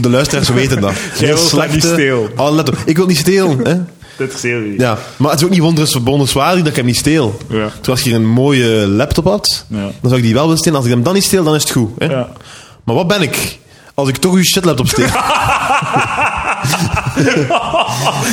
[0.00, 0.92] De luisteraars weten dat.
[1.18, 2.30] Jij Heel dat niet stelen.
[2.36, 2.76] Oh, let op.
[2.84, 3.74] Ik wil niet stelen, hè.
[4.18, 4.80] Dit is heel lief.
[4.80, 7.36] Ja, maar het is ook niet wonders bewonderenswaardig dat ik hem niet steel.
[7.40, 7.46] Ja.
[7.48, 9.76] Terwijl als ik hier een mooie laptop had, Ja.
[9.80, 10.76] dan zou ik die wel willen stelen.
[10.76, 11.90] Als ik hem dan niet steel, dan is het goed.
[11.98, 12.06] Hè?
[12.06, 12.28] Ja.
[12.84, 13.58] Maar wat ben ik?
[13.94, 15.06] Als ik toch uw shit laptop steel.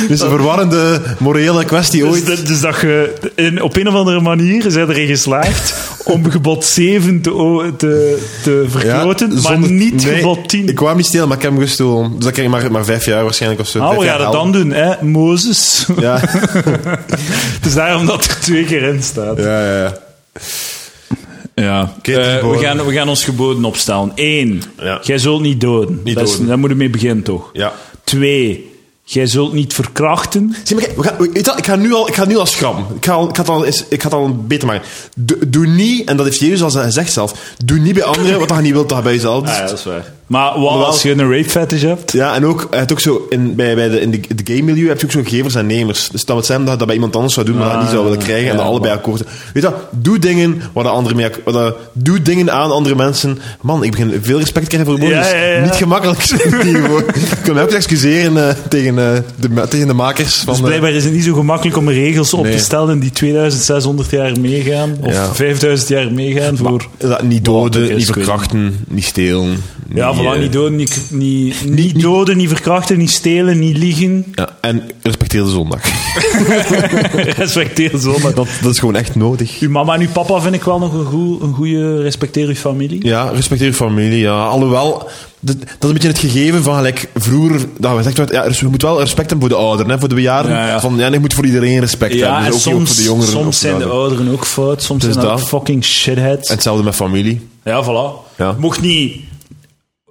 [0.08, 2.26] Is een verwarrende morele kwestie Dus, ooit.
[2.26, 6.64] dat- dus dat je in, op een of andere manier zijn erin geslaagd om gebod
[6.64, 10.68] 7 te, te, te vergroten, maar zonder- niet nee, gebod 10.
[10.68, 12.10] Ik kwam niet stelen, maar ik heb hem gestolen.
[12.14, 13.78] Dus dat krijg ik maar, maar vijf jaar waarschijnlijk of zo.
[13.78, 14.32] Ah, Vijf we gaan het hel.
[14.32, 15.86] dan doen, hè, Mozes.
[16.00, 16.20] Ja,
[17.58, 19.38] Het is daarom dat er twee keer in staat.
[19.38, 19.82] ja, ja.
[19.82, 19.92] ja.
[21.54, 21.92] Ja.
[22.02, 22.12] Eh,
[22.50, 24.12] we, gaan, we gaan ons geboden opstellen.
[24.14, 24.98] Eén, Ja.
[25.02, 26.00] jij zult niet doden.
[26.04, 26.46] Niet dat is- doden.
[26.46, 27.50] daar moet je mee beginnen, toch?
[27.52, 27.72] Ja.
[28.10, 28.70] Twee,
[29.04, 30.54] jij zult niet verkrachten.
[30.64, 31.02] Zie maar, we
[31.42, 32.86] gaan, ik ga nu al, ik ga nu al schram.
[32.96, 34.88] Ik ga, al, ik ga, het al, eens- ik ga beter maken.
[35.16, 38.48] Doe, doe niet, en dat heeft Jezus al gezegd zelf, doe niet bij anderen wat
[38.48, 39.58] je niet wilt dat je bij jezelf doet.
[39.58, 40.12] dat is waar.
[40.30, 42.12] Maar wat als je een rape fetish hebt?
[42.12, 44.88] Ja, en ook, had ook zo in, bij, bij de, in de, de game milieu
[44.88, 46.08] heb je ook zo gevers en nemers.
[46.08, 47.80] Dus dat wil zeggen dat je dat bij iemand anders zou doen, maar dat Ah,
[47.82, 49.18] niet zou willen krijgen en dat allebei akkoord.
[49.52, 52.70] Weet je wat, doe dingen waar de andere mee ak- waar de- Doe dingen aan
[52.70, 53.38] andere mensen.
[53.60, 55.30] Man, ik begin veel respect te krijgen voor de Ja, bonus.
[55.30, 55.62] ja, ja.
[55.62, 56.18] Niet gemakkelijk.
[57.32, 60.46] ik kan mij ook excuseren eh, tegen, eh, de, tegen de makers van...
[60.46, 62.52] Dus eh, blijkbaar is het niet zo gemakkelijk om regels op Nee.
[62.56, 65.34] te stellen die 2600 jaar meegaan, of Ja.
[65.34, 66.86] 5000 jaar meegaan voor...
[66.96, 69.62] dat, niet doden, Wat ook is, niet verkrachten, niet stelen.
[69.94, 73.76] Ja, niet, voilà, eh, niet doden, niet, niet, niet doden, niet verkrachten, niet stelen, niet
[73.76, 74.24] liegen.
[74.34, 75.80] Ja, en respecteer de zondag.
[77.36, 78.32] Respecteer zondag.
[78.34, 79.60] dat, dat is gewoon echt nodig.
[79.60, 82.54] Uw mama en uw papa vind ik wel nog een, goe- een goede respecteer uw
[82.54, 83.06] familie.
[83.06, 84.44] Ja, respecteer je familie, ja.
[84.46, 85.08] Alhoewel,
[85.40, 88.68] dat, dat is een beetje het gegeven van gelijk vroeger, dat we zeggen, ja, we
[88.68, 90.52] moeten wel respect hebben voor de ouderen, hè, voor de bejaarden.
[90.52, 90.80] Ja, ja.
[90.80, 92.44] Van, ja, je moet voor iedereen respect Ja, hebben.
[92.44, 93.30] en Dus ook, ook soms, voor de jongeren.
[93.32, 95.48] soms zijn de ouderen ook fout, soms Dus zijn dat dat.
[95.48, 96.48] fucking shitheads.
[96.48, 97.48] En hetzelfde met familie.
[97.64, 98.36] Ja, voilà.
[98.36, 98.54] Ja.
[98.58, 99.16] Mocht niet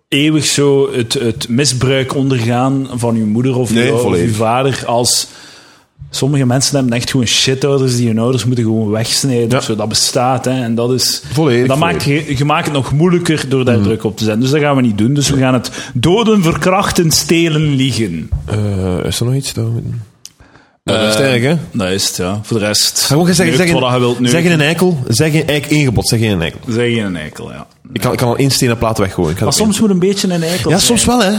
[0.10, 5.28] eeuwig zo het, het misbruik ondergaan van uw moeder of, Nee, uw vader als...
[6.12, 9.50] Sommige mensen hebben echt gewoon shitouders die hun ouders moeten gewoon wegsnijden.
[9.50, 9.58] Ja.
[9.58, 9.76] of zo.
[9.76, 10.52] Dat bestaat, hè.
[10.64, 11.24] En dat is...
[11.34, 14.42] Volledig, dat maakt, je, je maakt het nog moeilijker door daar druk op te zetten.
[14.42, 15.14] Dus dat gaan we niet doen.
[15.14, 18.30] Dus we gaan het doden, verkrachten, stelen, liegen.
[18.46, 19.54] Eh, is er nog iets?
[19.54, 20.02] Dat, we moeten- Nou,
[20.98, 21.78] dat is het eigenlijk, hè?
[21.78, 22.40] Dat is het, ja.
[22.44, 23.00] Voor de rest...
[23.02, 24.30] Ga gewoon zeggen, wat je wilt neuken.
[24.30, 26.60] zeggen een eikel, zeggen eigenlijk één gebod, zeg geen eikel.
[26.68, 27.68] Zeg je een eikel, ja.
[27.94, 29.38] Ik kan, ik kan al één stenen plaat weggooien.
[29.44, 30.98] Maar soms moet een beetje een eikel Ja, zijn.
[30.98, 31.32] soms wel, hè.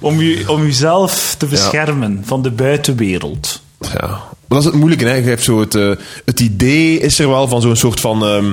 [0.00, 3.60] Om, je, om jezelf te beschermen van de buitenwereld.
[3.80, 4.06] Ja.
[4.08, 5.14] Maar dat is het moeilijke, hè.
[5.14, 5.90] Je hebt zo het, eh,
[6.24, 8.52] het idee is er wel van zo'n soort van ehm,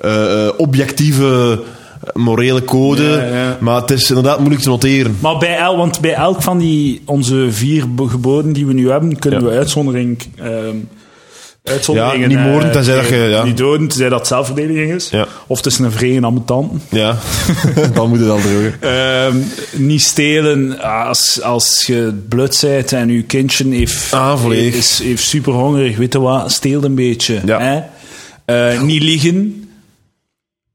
[0.00, 1.66] eh, eh, objectieve eh,
[2.14, 3.56] morele code, Ja, ja.
[3.60, 5.16] maar het is inderdaad moeilijk te noteren.
[5.20, 9.18] Maar bij, el, want bij elk van die, onze vier geboden die we nu hebben,
[9.18, 10.76] kunnen we uitzondering, ehm
[11.64, 12.30] uitzonderingen...
[12.30, 13.44] Ja, niet moorden, eh, tenzij dat je- ja.
[13.44, 15.10] Niet doden, tenzij dat zelfverdediging is.
[15.10, 15.26] Ja.
[15.46, 16.82] Of is een vregen ambetant.
[16.90, 17.16] Ja,
[17.94, 18.74] dan moet het al drogen.
[18.80, 19.36] Ehm
[19.72, 24.74] niet stelen als, als je blut bent en je kindje heeft, Ah, volledig.
[24.74, 25.96] is, heeft super hongerig.
[25.96, 26.52] Weet je wat?
[26.52, 27.40] Steel een beetje.
[27.44, 27.58] Ja.
[27.60, 27.80] Hè?
[28.72, 29.67] Eh, niet liegen.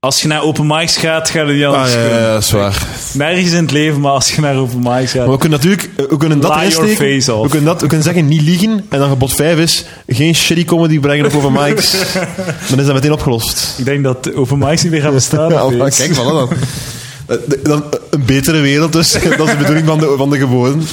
[0.03, 2.09] Als je naar open mics gaat, ga je niet Ah, anders ja, doen.
[2.09, 2.87] ja, dat is waar.
[3.13, 5.21] Nergens in het leven, maar als je naar open mics gaat...
[5.21, 7.41] Maar we kunnen natuurlijk, eh, we kunnen dat insteken.
[7.41, 8.85] We kunnen, dat, we kunnen zeggen, niet liegen.
[8.89, 11.91] En dan gebod 5 is, geen shitty comedy brengen op over mics.
[12.69, 13.75] dan is dat meteen opgelost.
[13.77, 15.49] Ik denk dat open mics niet meer gaan bestaan.
[15.51, 16.49] Ja, maar kijk, voilà dan.
[17.27, 17.83] Eh, dan.
[18.09, 19.11] Een betere wereld dus.
[19.37, 20.83] Dat is de bedoeling van de, van de geboden.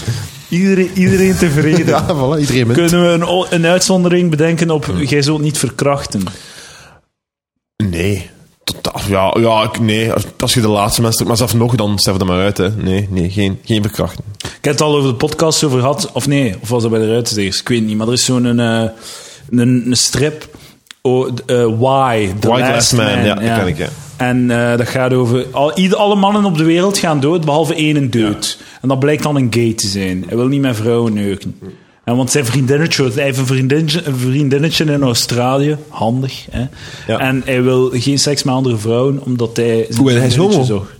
[0.48, 1.86] Iedereen, iedereen tevreden.
[1.86, 2.76] Ja, voilà, iedereen met.
[2.76, 6.22] Kunnen we een, een uitzondering bedenken op jij zult niet verkrachten?
[7.76, 8.30] Nee.
[8.72, 10.10] Totaal- ja, ja, ik- nee.
[10.38, 11.26] Als, je de laatste mensen...
[11.26, 12.70] Maar zelfs nog, dan sterf er maar uit, hè.
[12.70, 14.24] Nee, nee, geen, geen verkrachten.
[14.38, 16.10] Ik heb het al over de podcast over gehad.
[16.12, 17.60] Of nee, of was dat bij de Ruitenzegers?
[17.60, 17.96] Ik weet niet.
[17.96, 18.90] Maar er is zo'n een, eh,
[19.50, 20.48] een, een strip.
[21.02, 21.28] Oh,
[21.78, 22.28] Why?
[22.40, 23.88] The Why Last Man, ja, die ken ik, ja.
[24.16, 25.46] En eh, dat gaat over...
[25.50, 28.58] Al, ieder, alle mannen op de wereld gaan dood, behalve één dood.
[28.82, 30.24] En dat blijkt dan een gay te zijn.
[30.28, 31.54] Hij wil niet met vrouwen neuken.
[32.10, 35.76] En want zijn vriendinnetje, hij heeft een vriendinnetje, een vriendinnetje in Australië.
[35.88, 36.64] Handig, hè.
[37.06, 37.18] Ja.
[37.18, 39.88] En hij wil geen seks met andere vrouwen, omdat hij...
[39.88, 40.62] en hij is homo?
[40.62, 40.90] zocht.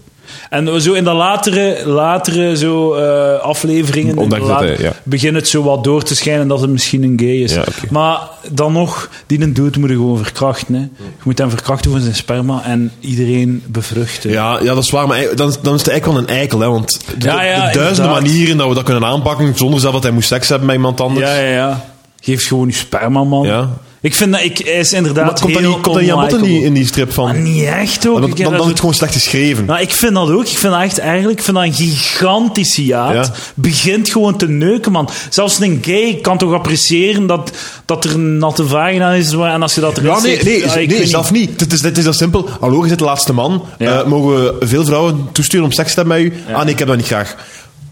[0.51, 4.93] En zo in de latere, latere zo, eh, afleveringen dat hij, ja.
[5.03, 7.55] begint het zo wat door te schijnen dat het misschien een gay is.
[7.55, 7.65] Ja.
[7.91, 10.75] Maar dan nog, die een doet moet je gewoon verkrachten.
[10.75, 10.81] Hè.
[10.81, 14.31] Je moet hem verkrachten voor zijn sperma en iedereen bevruchten.
[14.31, 15.07] Ja, ja, dat is waar.
[15.07, 16.69] Maar dan, dan is het eigenlijk wel een eikel, hè.
[16.69, 18.23] Want de, Ja, ja, de duizenden inderdaad.
[18.23, 21.01] manieren dat we dat kunnen aanpakken, zonder zelf dat hij moest seks hebben met iemand
[21.01, 21.27] anders.
[21.27, 21.55] ja, ja.
[21.55, 21.85] ja.
[22.21, 23.47] Geef gewoon je sperma, man.
[23.47, 23.69] Ja.
[24.03, 26.75] Ik vind dat, ik, hij is inderdaad Maar komt heel niet, komt dat niet in
[26.75, 27.25] die, strip van...
[27.25, 28.37] Maar niet echt ook.
[28.37, 29.65] dan, dan, is het gewoon slecht geschreven.
[29.65, 30.43] Nou, ik vind dat ook.
[30.43, 33.27] Ik vind dat echt eigenlijk ik vind dat een gigantische jaad.
[33.27, 33.33] Ja.
[33.55, 35.09] Begint gewoon te neuken, man.
[35.29, 37.53] Zelfs een gay kan toch appreciëren dat,
[37.85, 39.33] dat er een natte vagina is.
[39.33, 41.61] En als je dat erin Ja, nee, nee, ja, ik nee weet zelf niet.
[41.61, 42.49] Het is, het is dat simpel.
[42.61, 43.65] Hallo, je zit de laatste man.
[43.79, 44.01] Ja.
[44.01, 46.53] Eh, mogen we veel vrouwen toesturen om seks te hebben met u?
[46.53, 47.37] Ah, nee, ik heb dat niet graag.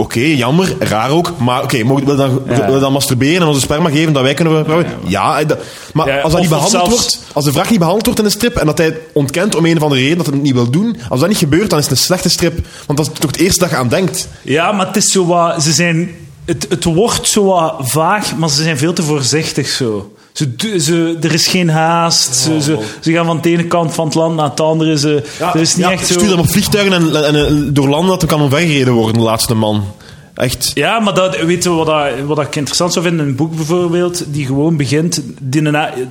[0.00, 1.32] Oké, jammer, raar ook.
[1.38, 2.70] Maar oké, mogen we dan, Ja.
[2.72, 4.64] we dan masturberen en onze sperma geven dat wij kunnen?
[5.06, 5.58] Ja, eh, dat-
[5.92, 8.26] maar Ja, als dat niet behandeld zelfs- wordt, als de vraag niet behandeld wordt in
[8.26, 10.54] de strip en dat hij ontkent om een of andere reden dat hij het niet
[10.54, 12.66] wil doen, als dat niet gebeurt, dan is het een slechte strip.
[12.86, 14.28] Want dat is toch het eerste dat je aan denkt.
[14.42, 15.62] Ja, maar het is zo wat...
[15.62, 16.10] Ze zijn...
[16.44, 20.12] Het, het wordt zo wat vaag, maar ze zijn veel te voorzichtig zo.
[20.38, 22.34] Ze, ze, er is geen haast.
[22.34, 24.98] Ze, ze, ze gaan van de ene kant van het land naar het andere.
[24.98, 25.22] Ze,
[25.54, 26.18] er is niet ja, echt zo...
[26.18, 29.54] Stuur op vliegtuigen en, en, en door landen dat er kan omvergereden worden, de laatste
[29.54, 29.84] man.
[30.38, 30.70] Echt.
[30.74, 33.26] Ja, maar dat, weet je wat, dat, wat ik interessant zou vinden?
[33.26, 35.22] Een boek bijvoorbeeld, die gewoon begint...
[35.40, 35.62] Die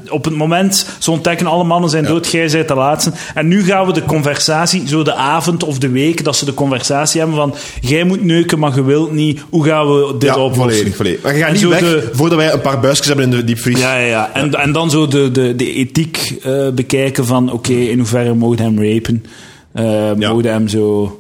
[0.10, 3.12] op het moment, ze ontdekken alle mannen zijn dood, jij bent de laatste.
[3.34, 6.54] En nu gaan we de conversatie, zo de avond of de week, dat ze de
[6.54, 7.56] conversatie hebben van...
[7.82, 9.42] Jij moet neuken, maar je wilt niet.
[9.50, 10.56] Hoe gaan we dit Ja, oplossen?
[10.72, 11.22] volledig, volledig.
[11.22, 13.44] Maar je gaat En niet weg de- voordat wij een paar buisjes hebben in de
[13.44, 13.80] diepvries.
[13.80, 14.30] Ja, ja, ja.
[14.34, 17.52] En, en dan zo de, de, de ethiek eh, bekijken van...
[17.52, 19.26] Oké, in hoeverre mogen hem rapen?
[19.74, 19.84] Eh
[20.18, 20.30] Ja.
[20.30, 21.20] Mogen hem zo...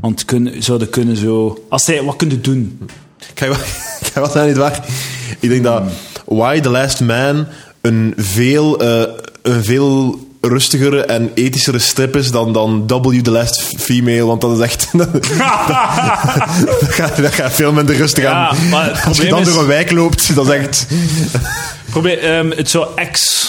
[0.00, 1.64] Want kunnen, zouden kunnen zo...
[1.68, 2.78] Als hij, wat kunnen doen?
[3.34, 4.84] Ik ga zeggen, niet waar.
[5.40, 5.82] Ik denk dat
[6.26, 7.46] Why the Last Man
[7.80, 9.02] een veel, eh,
[9.42, 14.56] een veel rustigere en ethischere strip is dan, dan W the Last Female, want dat
[14.58, 14.88] is echt...
[14.98, 15.22] dat, dat
[16.88, 18.68] gaat, dat gaat veel minder rustig Ja, aan.
[18.68, 20.86] maar het Als je probleem dan is- door een wijk loopt, dat is echt...
[21.90, 23.48] Probeer, ehm, het zou ex...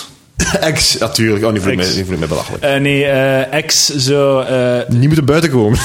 [0.59, 1.45] Ex, natuurlijk.
[1.45, 2.63] Oh, niet voor mij, niet voor mij belachelijk.
[2.63, 4.45] eh, nee, eh, ex zou...
[4.45, 5.79] eh, Niet moeten buiten komen.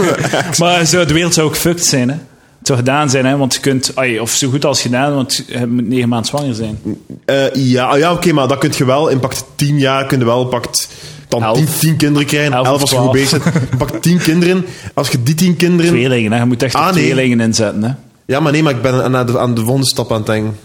[0.58, 2.14] maar zo, de wereld zou ook fucked zijn, hè?
[2.58, 3.36] Het zou gedaan zijn, hè?
[3.36, 3.90] Want je kunt...
[3.94, 6.78] ai, of zo goed als gedaan, want je moet negen maanden zwanger zijn.
[7.24, 9.08] Eh, ja, ja oké, maar dat kun je wel.
[9.08, 10.88] In pakt tien jaar kun je wel pakt
[11.28, 11.56] dan Elf.
[11.56, 12.52] tien, tien kinderen krijgen.
[12.52, 13.68] Elf Elf, als je goed bezig bent.
[13.78, 14.64] Pak tien kinderen.
[14.94, 15.90] Als je die tien kinderen...
[15.92, 16.38] Tweelingen, hè?
[16.38, 17.04] Je moet echt Ah, nee.
[17.04, 17.90] tweelingen inzetten, hè?
[18.26, 20.56] Ja, maar nee, maar ik ben aan de, aan de volgende stap aan het denken.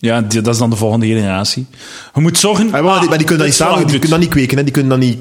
[0.00, 1.66] Ja, die- dat is dan de volgende generatie.
[2.14, 2.74] Je moet zorgen...
[2.74, 4.56] Ah, maar, die, maar die kunnen dat niet samen, wat die kunnen dat niet kweken,
[4.56, 4.62] hè.
[4.64, 5.18] Die kunnen dat niet...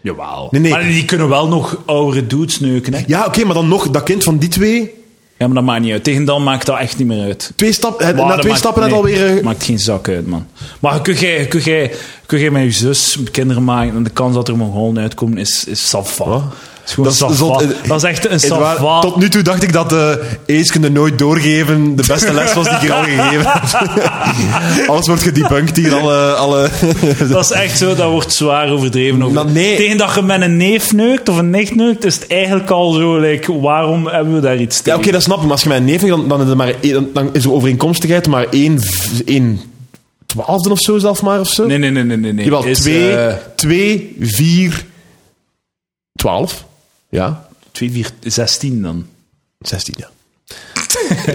[0.00, 0.48] Jawel.
[0.50, 0.70] Nee, nee.
[0.70, 3.02] Maar die kunnen wel nog oudere dudes neuken, hè?
[3.06, 5.02] Ja, oké, maar dan nog, dat kind van die twee...
[5.38, 6.04] Ja, maar dat maakt niet uit.
[6.04, 7.52] Tegen dan maakt dat echt niet meer uit.
[7.56, 9.36] Twee stap, na twee maakt- stappen net nee, alweer...
[9.38, 10.46] eh, maakt geen zak uit, man.
[10.80, 11.92] Maar kun jij, kun jij,
[12.26, 15.64] kun jij met je zus kinderen maken en de kans dat er Mongolen uitkomen is,
[15.64, 16.42] is sava.
[16.86, 17.38] Is Dat is-
[17.86, 19.00] dat is- echt een sava.
[19.00, 22.64] Tot nu toe dacht ik dat de eens kunnen nooit doorgeven de beste les was
[22.66, 24.86] die ik hier al gegeven heb.
[24.90, 26.32] Alles wordt gedebunked hier, alle...
[26.32, 26.68] alle
[27.28, 29.22] Dat is echt zo, dat wordt zwaar overdreven.
[29.22, 29.34] Over.
[29.34, 29.76] Maar nee.
[29.76, 32.92] Tegen dat je met een neef neukt of een nicht neukt, is het eigenlijk al
[32.92, 34.98] zo, like, waarom hebben we daar iets Ja, tegen?
[34.98, 35.42] oké, dat snap ik.
[35.42, 37.28] Maar als je mij een neef hebt, dan, dan, is er maar één- dan, dan
[37.32, 38.78] is de overeenkomstigheid maar één,
[39.24, 39.60] één
[40.26, 41.66] twaalfde of zo zelf maar, of zo.
[41.66, 42.32] Nee, nee, nee, nee.
[42.32, 42.44] nee.
[42.44, 44.84] Jawel, Is, twee, eh, twee, vier,
[46.14, 46.64] twaalf.
[47.14, 49.06] Ja, 2, 4, 16 dan.
[49.60, 50.10] zestien, ja.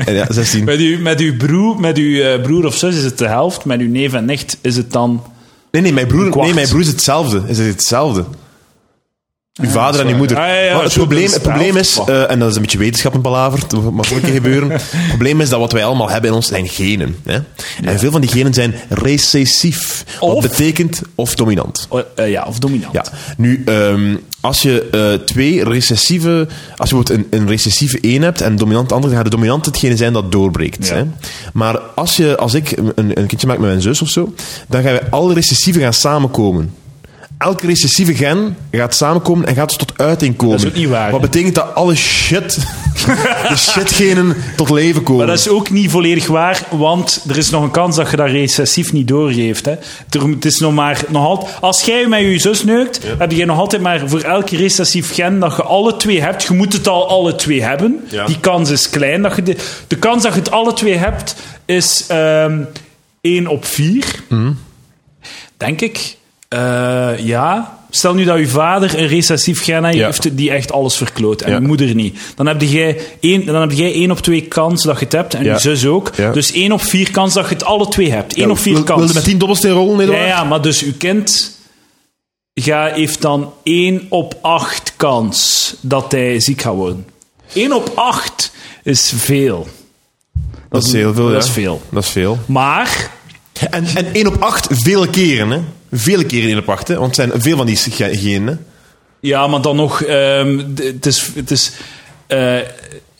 [0.13, 0.63] ja, zestien.
[0.63, 3.65] Met uw, met uw, broer, met uw eh, broer of zus is het de helft,
[3.65, 5.23] met uw neef en nicht is het dan...
[5.71, 6.45] Nee, nee, mijn broer, kwart.
[6.45, 7.43] nee, mijn broer is hetzelfde.
[7.47, 8.25] Is het hetzelfde.
[9.61, 10.37] Uw vader en uw moeder.
[10.37, 10.43] Ah,
[10.73, 14.13] Maar het, probleem, het probleem is, eh, en dat is een beetje wetenschappenpalaver, dat mag
[14.13, 14.71] ook een gebeuren.
[14.79, 17.15] Het probleem is dat wat wij allemaal hebben in ons zijn genen.
[17.25, 17.39] Hè?
[17.83, 20.03] En veel van die genen zijn recessief.
[20.19, 21.85] Wat Of- betekent of dominant.
[21.89, 22.93] Oh, eh, ja, of dominant.
[22.93, 23.03] Ja,
[23.37, 28.41] nu, ehm, als je eh, twee recessieve, als je bijvoorbeeld een, een recessieve 1 hebt
[28.41, 30.87] en een dominant andere, dan gaat de dominante hetgene zijn dat doorbreekt.
[30.87, 30.95] Ja.
[30.95, 31.03] Hè?
[31.53, 34.33] Maar als, je, als ik een, een kindje maak met mijn zus of zo,
[34.67, 36.73] dan gaan wij alle recessieve gaan samenkomen.
[37.39, 40.57] Elke recessieve gen gaat samenkomen en gaat dus tot uiteen komen.
[40.57, 42.55] Dat is ook niet waar, Wat betekent dat alle shit
[43.49, 45.25] de shitgenen tot leven komen.
[45.25, 48.15] Maar dat is ook niet volledig waar, want er is nog een kans dat je
[48.15, 49.65] dat recessief niet doorgeeft.
[49.65, 49.75] Hè.
[50.09, 53.57] Het is nog maar, nog altijd, als jij met je zus neukt, heb je nog
[53.57, 56.43] altijd maar voor elke recessief gen dat je alle twee hebt.
[56.43, 57.99] Je moet het al alle twee hebben.
[58.09, 58.25] Ja.
[58.25, 59.21] Die kans is klein.
[59.21, 59.55] Dat je de,
[59.87, 62.61] de kans dat je het alle twee hebt is ehm
[63.21, 64.05] 1 op 4.
[64.27, 64.51] Mhm.
[65.57, 66.17] Denk ik.
[66.49, 67.77] Eh, ja.
[67.91, 70.05] Stel nu dat je vader een recessief gen heeft, Ja.
[70.05, 71.55] heeft die echt alles verkloot en Ja.
[71.59, 72.19] je moeder niet.
[72.35, 75.33] Dan heb jij één, dan heb jij 1 op 2 kans dat je het hebt
[75.33, 75.53] en Ja.
[75.53, 76.11] je zus ook.
[76.15, 76.31] Ja.
[76.31, 78.33] Dus 1 op 4 kans dat je het alle twee hebt.
[78.37, 78.99] 1 Ja, op 4 wil- kans.
[78.99, 81.57] Wilde met 10 dobbelsteen rollen, ja, ja, maar dus uw kind
[82.53, 87.05] ga, heeft dan 1 op 8 kans dat hij ziek gaat worden.
[87.53, 88.51] 1 op 8
[88.83, 89.67] is veel.
[90.69, 91.47] Dat is heel veel, Dat ja.
[91.47, 91.81] is veel.
[91.89, 92.37] Dat is veel.
[92.45, 93.11] Maar
[93.69, 95.59] En, en 1 op 8 vele keren, hè.
[95.91, 96.93] Vele keren 1 op 8, hè.
[96.95, 98.65] Want het zijn veel van die ge- genen.
[99.19, 101.29] Ja, maar dan nog, ehm, het is.
[101.35, 101.71] Het is
[102.27, 102.57] eh,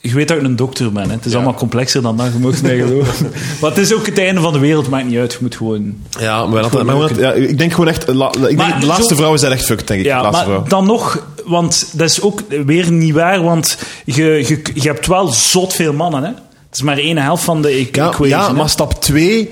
[0.02, 1.02] je weet dat ik een dokter ben.
[1.08, 1.14] Hè.
[1.14, 2.26] Het is allemaal complexer dan dat.
[2.32, 3.30] Je mag mij geloven.
[3.60, 4.88] maar het is ook het einde van de wereld.
[4.88, 5.32] Maakt niet uit.
[5.32, 5.94] Je moet gewoon.
[6.20, 8.06] Ja, maar, dat, maar ja, ik denk gewoon echt...
[8.06, 10.06] la- ik Maar denk, de laatste zo- vrouwen zijn echt fucked, denk ik.
[10.06, 10.68] Ja, de laatste maar vrouw.
[10.68, 13.42] dan nog, want dat is ook weer niet waar.
[13.42, 16.22] Want je, je, je hebt wel zot veel mannen.
[16.22, 16.28] Hè.
[16.28, 18.28] Het is maar één helft van de Ja, equation.
[18.28, 18.52] ja hè.
[18.52, 19.50] maar stap 2...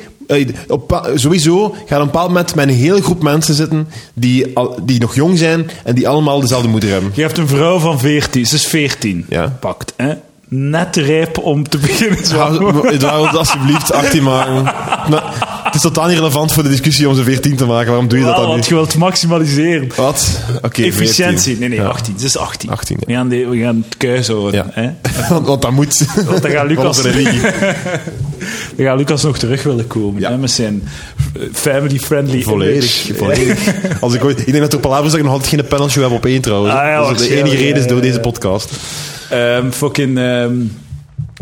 [0.68, 5.00] op, sowieso gaat een bepaald moment met een hele groep mensen zitten die, al, die
[5.00, 7.10] nog jong zijn en die allemaal dezelfde moeder hebben.
[7.14, 8.46] Je hebt een vrouw van 14.
[8.46, 9.26] Ze is 14.
[9.28, 9.56] Ja.
[9.60, 9.92] Pakt.
[9.96, 10.14] Hè.
[10.50, 12.26] Net rijp om te beginnen.
[12.26, 12.86] Zwanger.
[12.86, 14.62] Eduard, alsjeblieft 18 maken.
[15.08, 15.22] Nou,
[15.64, 17.88] het is totaal niet relevant voor de discussie om ze 14 te maken.
[17.88, 18.66] Waarom doe je dat dan want niet?
[18.66, 19.88] je wilt maximaliseren.
[19.96, 20.40] Wat?
[20.62, 21.56] Oké, Efficiëntie.
[21.56, 21.58] 14.
[21.58, 21.84] Nee, nee, Ja.
[21.86, 22.18] 18.
[22.18, 22.70] Ze is 18.
[22.70, 23.06] 18, ja.
[23.06, 24.52] we, gaan de, we gaan het kuis houden.
[24.52, 24.66] Ja.
[24.70, 24.90] Hè?
[25.28, 26.06] want, want dat moet.
[26.26, 27.02] Want dan gaat Lucas,
[28.78, 30.20] De dan gaat Lucas nog terug willen komen.
[30.20, 30.30] Ja.
[30.30, 30.82] Hè, met zijn
[31.52, 33.58] family-friendly Volledig, volledig.
[34.00, 36.40] Als ik, ooit, ik denk dat er Palavers nog altijd geen panelshow heb op één
[36.40, 36.74] trouwens.
[36.74, 38.70] Ah, ja, dat is de enige reden is door deze podcast.
[39.30, 40.18] Ehm, fucking...
[40.18, 40.54] ehm,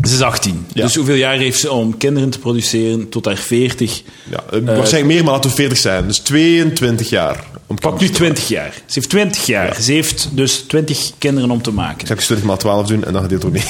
[0.07, 0.65] ze is 18.
[0.73, 0.83] Ja.
[0.83, 4.01] Dus hoeveel jaar heeft ze om kinderen te produceren tot haar 40?
[4.29, 6.07] Ja, waarschijnlijk meer, maar laten we 40 zijn.
[6.07, 7.43] Dus 22 jaar.
[7.79, 8.73] Pak nu 20 jaar.
[8.73, 9.75] Ze heeft 20 jaar.
[9.81, 11.99] Ze heeft dus 20 kinderen om te maken.
[12.07, 13.69] Zal ik eens 20 maal 12 doen en dan gedeeld door 9.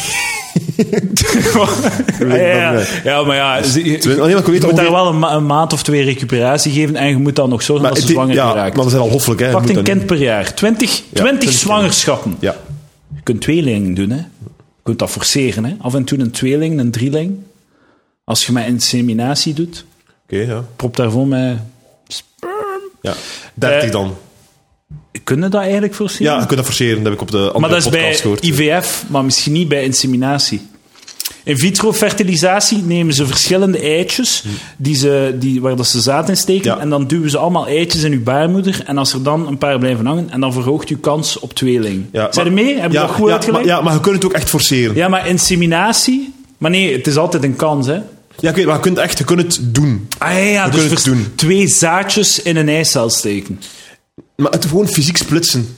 [2.19, 5.83] ja, ja, maar ja, ze- je, moet ongeveer- daar wel een, ma- een maand of
[5.83, 8.75] twee recuperatie geven en je moet dan nog zorgen Maar, dat ze zwanger ja, geraakt.
[8.75, 9.51] maar we zijn al hoffelijk, hè.
[9.51, 10.53] Pak een kind niet- per jaar.
[10.53, 12.35] 20, 20 20 zwangerschappen.
[12.39, 12.55] Ja.
[13.15, 14.21] Je kunt tweelingen doen, hè.
[14.87, 15.75] Je kunt dat forceren, hè.
[15.79, 17.37] Af en toe een tweeling, een drieling.
[18.23, 19.85] Als je met inseminatie doet,
[20.23, 20.63] Oké, ja.
[20.75, 21.59] prop daarvoor met...
[23.01, 23.13] ja.
[23.53, 24.17] 30 Eh, dan.
[25.23, 26.33] Kunnen dat eigenlijk forceren?
[26.33, 26.95] Ja, dat forceren.
[26.95, 28.43] Dat heb ik op de andere maar dat is bij gehoord.
[28.43, 30.67] IVF, maar misschien niet bij inseminatie.
[31.47, 34.43] In vitro fertilisatie nemen ze verschillende eitjes
[34.77, 36.71] die ze, die, waar dat ze zaad in steken.
[36.71, 36.79] Ja.
[36.79, 38.81] En dan duwen ze allemaal eitjes in uw baarmoeder.
[38.85, 42.05] En als er dan een paar blijven hangen, en dan verhoogt uw kans op tweeling.
[42.11, 42.79] Ja, Zijn er mee?
[42.79, 43.65] Heb je ja, dat goed ja, uitgelegd?
[43.65, 44.95] maar, ja, maar je kunt het ook echt forceren.
[44.95, 46.35] Ja, Ja, maar inseminatie...
[46.57, 47.95] Maar nee, het is altijd een kans, hè.
[48.39, 50.07] ik weet, maar je kunt echt je kunt het doen.
[50.17, 51.27] Ah ja, ja dus het doen.
[51.35, 53.59] twee zaadjes in een eicel steken.
[54.35, 55.75] Maar het gewoon fysiek splitsen.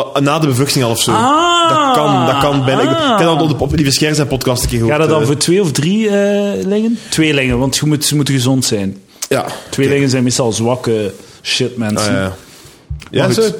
[0.00, 1.12] Ah, Na de bevruchting al of zo.
[1.12, 1.68] Ah.
[1.68, 2.82] dat kan, dat kan bijna.
[2.82, 4.96] Ik, ik heb dat op de die Scherz zijn podcast een keer gehoord.
[4.96, 5.26] Gaat dat dan eh.
[5.26, 6.98] voor twee of drie eh lingen?
[7.08, 8.96] Tweelingen, want je moet, ze moeten gezond zijn.
[9.28, 9.46] Ja.
[9.70, 12.08] Tweelingen zijn meestal zwakke shit mensen.
[12.08, 12.32] Ah,
[13.10, 13.26] ja.
[13.26, 13.42] Ja, zo.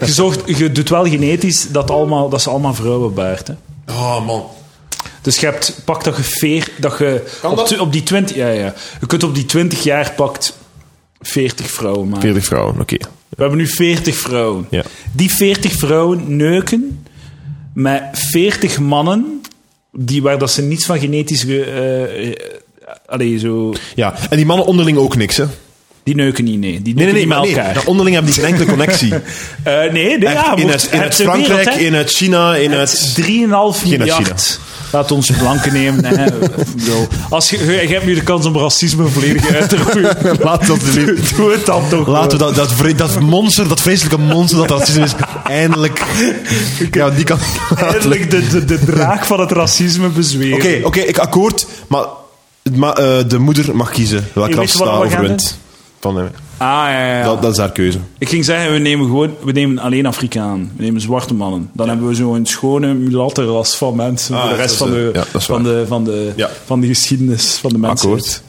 [0.00, 3.46] je, zorgt, je doet wel genetisch dat, allemaal, dat ze allemaal vrouwen baart.
[3.46, 3.54] Hè.
[3.88, 4.44] Oh, man.
[5.22, 7.78] Dus je hebt, pak dat je veer, dat je Kan op, dat?
[7.78, 8.74] op die 20, ja, ja.
[9.00, 10.54] Je kunt op die 20 jaar pakt
[11.28, 12.22] 40 vrouwen maken.
[12.22, 12.96] 40 vrouwen, oké.
[13.28, 14.66] We hebben nu 40 vrouwen.
[14.70, 14.84] Ja.
[15.12, 17.04] Die 40 vrouwen neuken
[17.74, 19.40] met 40 mannen
[19.92, 21.42] die, waar dat ze niets van genetisch...
[21.42, 25.44] ge- eh, allee, zo, Ja, en die mannen onderling ook niks, hè?
[26.04, 26.82] Die neuken niet, nee.
[26.82, 27.86] Die neuken Nee, nee, nee, niet met elkaar.
[27.86, 29.12] Onderling hebben die geen enkele connectie.
[29.64, 33.14] Eh, nee, nee ja, in het, in het wereld, Frankrijk, in het China, in het...
[33.20, 34.60] 3,5 Geen uit miljard.
[34.92, 36.04] Laat ons blanken nemen.
[36.04, 36.26] Hè.
[37.30, 40.16] Als je, je, hebt nu de kans om racisme volledig uit te roeien.
[40.44, 41.36] Laat dat alsjeblieft.
[41.36, 42.06] Doe het dan toch.
[42.06, 45.14] Laten we dat, dat, vre- dat monster, dat vreselijke monster dat racisme is,
[45.44, 46.04] eindelijk...
[46.90, 47.38] Ja, die kan...
[47.76, 50.56] Eindelijk de, de, de draag van het racisme bezweren.
[50.56, 52.04] Oké, oké, ik akkoord, maar,
[52.76, 55.62] maar eh, de moeder mag kiezen welke gaan overwint.
[56.04, 56.28] Van, hem.
[56.56, 57.24] Ah, ja, ja.
[57.24, 57.98] dat, dat is haar keuze.
[58.18, 60.72] Ik ging zeggen, we nemen gewoon, we nemen alleen Afrikaan.
[60.76, 61.70] We nemen zwarte mannen.
[61.72, 64.34] Dan hebben we zo'n schone mulatte ras van mensen.
[64.34, 66.50] Ah, voor de rest van de, eh, ja, is van, de, van, de, Ja.
[66.64, 68.12] van de geschiedenis van de mensheid.
[68.14, 68.42] Akkoord.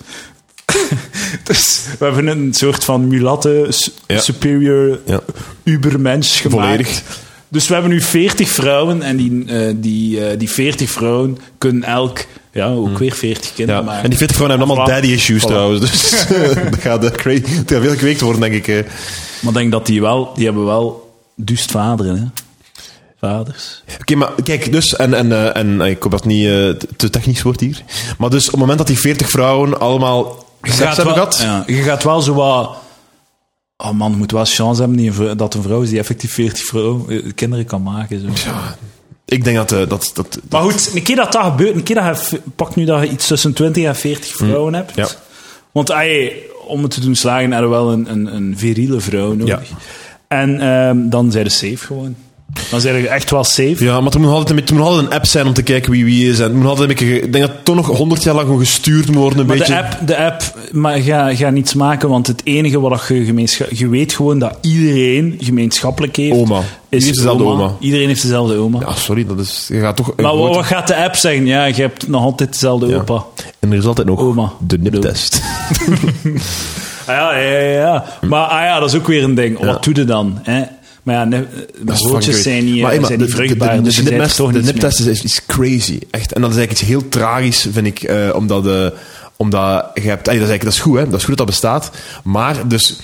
[1.48, 3.70] dus we hebben een soort van mulatte,
[4.08, 4.20] Ja.
[4.20, 5.20] superior, Ja.
[5.64, 6.66] ubermensch gemaakt.
[6.66, 7.04] Volledig.
[7.48, 11.84] Dus we hebben nu 40 vrouwen en die, eh, die, eh, die 40 vrouwen kunnen
[11.84, 13.82] elk, ja, ook weer 40 kinderen.
[13.82, 13.88] Ja.
[13.88, 14.04] maken.
[14.04, 15.46] En die 40 vrouwen hebben allemaal daddy issues Voilà.
[15.48, 15.80] trouwens.
[15.82, 16.26] Dus
[16.72, 18.68] dat gaat, eh, cra- het gaat veel gekweekt worden, denk ik.
[18.68, 18.84] eh.
[19.42, 22.26] Maar ik denk dat die wel, die hebben wel duist vaderen, hè.
[23.20, 23.84] vaders.
[24.00, 26.52] Oké, maar kijk, dus, en, en, eh, en eh, ik hoop dat het niet eh,
[26.52, 27.82] te- te technisch wordt hier,
[28.18, 31.64] maar dus op het moment dat die 40 vrouwen allemaal seks hebben wel, gehad, ja,
[31.68, 32.78] je gaat wel zo wat...
[33.78, 37.06] Oh man, je moet wel chance hebben dat een vrouw is die effectief 40 vrouw,
[37.10, 38.20] eh, kinderen kan maken.
[38.22, 38.28] Zo.
[39.26, 41.96] Ik denk dat, eh, dat, dat, Maar goed, een keer dat dat gebeurt, een keer
[41.96, 44.96] dat je, v- pak nu dat je iets tussen 20 en 40 vrouwen hebt.
[44.96, 45.08] Ja.
[45.72, 46.34] Want ey,
[46.68, 49.70] om het te doen slagen, heb je wel een, een, een viriele vrouw nodig.
[49.70, 49.76] Ja.
[50.28, 52.16] En ehm, dan zijn ze safe gewoon.
[52.72, 53.76] Dan zijn je echt wel safe.
[53.84, 55.92] Ja, maar er moet altijd, een er moet altijd een app zijn om te kijken
[55.92, 56.40] wie wie is.
[56.40, 58.60] En moet altijd een beetje, ge- ik denk dat het toch nog 100 jaar lang
[58.60, 59.40] gestuurd moet worden.
[59.40, 59.74] Een Maar beetje.
[59.74, 60.42] de app, de app
[60.72, 63.68] maar ga, ga niets maken, want het enige wat je gemeenschap...
[63.72, 66.36] Je weet gewoon dat iedereen gemeenschappelijk heeft.
[66.36, 66.60] Oma.
[66.90, 67.72] Is heeft dezelfde oma.
[67.80, 68.80] Iedereen heeft dezelfde oma.
[68.80, 70.14] Ja, sorry, dat is, je gaat toch...
[70.16, 71.46] maar wat, grote- wat gaat de app zeggen?
[71.46, 72.96] Ja, je hebt nog altijd dezelfde Ja.
[72.98, 73.24] opa.
[73.60, 74.52] En er is altijd nog Oma.
[74.68, 75.42] de niptest.
[77.08, 78.06] Ah, ja, ja, ja, ja.
[78.28, 79.66] Maar ah, ja, dat is ook weer een ding.
[79.66, 80.40] Wat doe je dan?
[80.44, 80.62] Hè?
[81.06, 81.46] Maar ja, de
[82.42, 86.00] zijn niet, Maar, zijn niet de- de- vruchtbaar, de- dus de niptest is, is crazy,
[86.12, 86.34] echt.
[86.34, 88.88] En dat is eigenlijk iets heel tragisch, vind ik, eh, omdat, eh,
[89.36, 90.26] omdat je hebt...
[90.26, 91.04] dat, is eigenlijk, dat is goed, hè.
[91.10, 91.92] Dat is goed dat dat bestaat.
[92.24, 93.00] Maar, dus...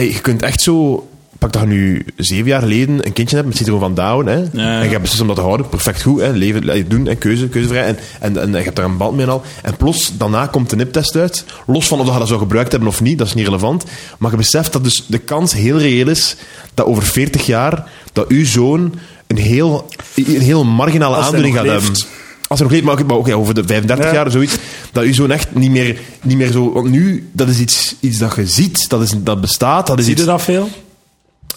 [0.00, 1.08] je kunt echt zo...
[1.42, 4.36] Pak dat je nu zeven jaar geleden een kindje hebt met syndroom van Down, hè.
[4.36, 4.78] ja.
[4.78, 5.68] En je hebt beslist om dat te houden.
[5.68, 6.30] Perfect goed, hè.
[6.32, 7.14] Leven, ey, doen, hè.
[7.14, 7.84] Keuze, keuzevrij.
[7.86, 9.42] En, en, en je hebt daar een band mee en al.
[9.62, 11.44] En plots, daarna komt de niptest uit.
[11.66, 13.84] Los van of je dat zou gebruikt hebben of niet, dat is niet relevant.
[14.18, 16.36] Maar je beseft dat dus de kans heel reëel is
[16.74, 18.94] dat over 40 jaar dat uw zoon
[19.26, 21.82] een heel, een heel marginale Als aandoening gaat leeft.
[21.82, 22.02] hebben.
[22.48, 24.12] Als er nog leeft, maar ook, maar ook ja, over de 35 Ja.
[24.12, 24.56] jaar of zoiets,
[24.92, 26.72] dat uw zoon echt niet meer, niet meer zo...
[26.72, 29.86] Want nu, dat is iets, iets dat je ziet, dat, is, dat bestaat.
[29.86, 30.68] Dat is Zie je iets, dat veel?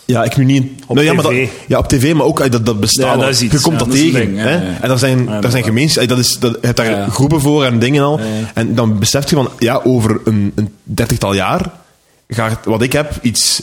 [0.06, 0.84] Ja, ik nu niet...
[0.88, 1.42] Op nou, ja, maar tv.
[1.48, 3.06] dat, ja, op tv, maar ook eh, dat, dat bestaat.
[3.06, 3.30] Ja, dat al.
[3.30, 3.54] is iets.
[3.54, 4.20] Je komt Ja, dat tegen.
[4.20, 4.56] ding, hè?
[4.82, 6.16] En daar zijn, daar zijn gemeenschappen...
[6.16, 8.20] Dat is, dat, je hebt daar groepen voor en dingen al.
[8.54, 11.72] En dan beseft je van, ja, over een, een dertigtal jaar
[12.28, 13.62] gaat wat ik heb iets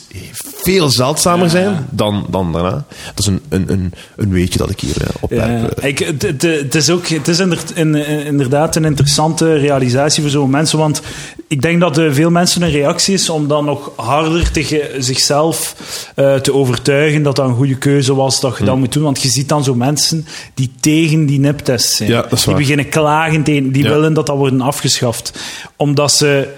[0.63, 1.51] veel zeldzamer Ja.
[1.51, 2.85] zijn dan, dan daarna.
[3.15, 5.77] Dat is een, een, een, een weetje dat ik hier eh, opwerp.
[5.77, 5.89] Ja, eh.
[5.89, 7.95] ik, het, is ook het is in-
[8.27, 10.79] inderdaad een interessante realisatie voor zo'n mensen.
[10.79, 11.03] Want
[11.49, 15.77] ik denk dat eh, veel mensen een reactie is om dan nog harder tegen zichzelf
[16.15, 19.03] eh, te overtuigen dat dat een goede keuze was, dat je dat moet doen.
[19.03, 22.11] Want je ziet dan zo mensen die tegen die niptest zijn.
[22.11, 25.33] Ja, die beginnen klagen tegen, die willen dat dat wordt afgeschaft.
[25.77, 26.49] Omdat ze,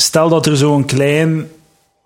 [0.00, 1.46] stel dat er zo'n klein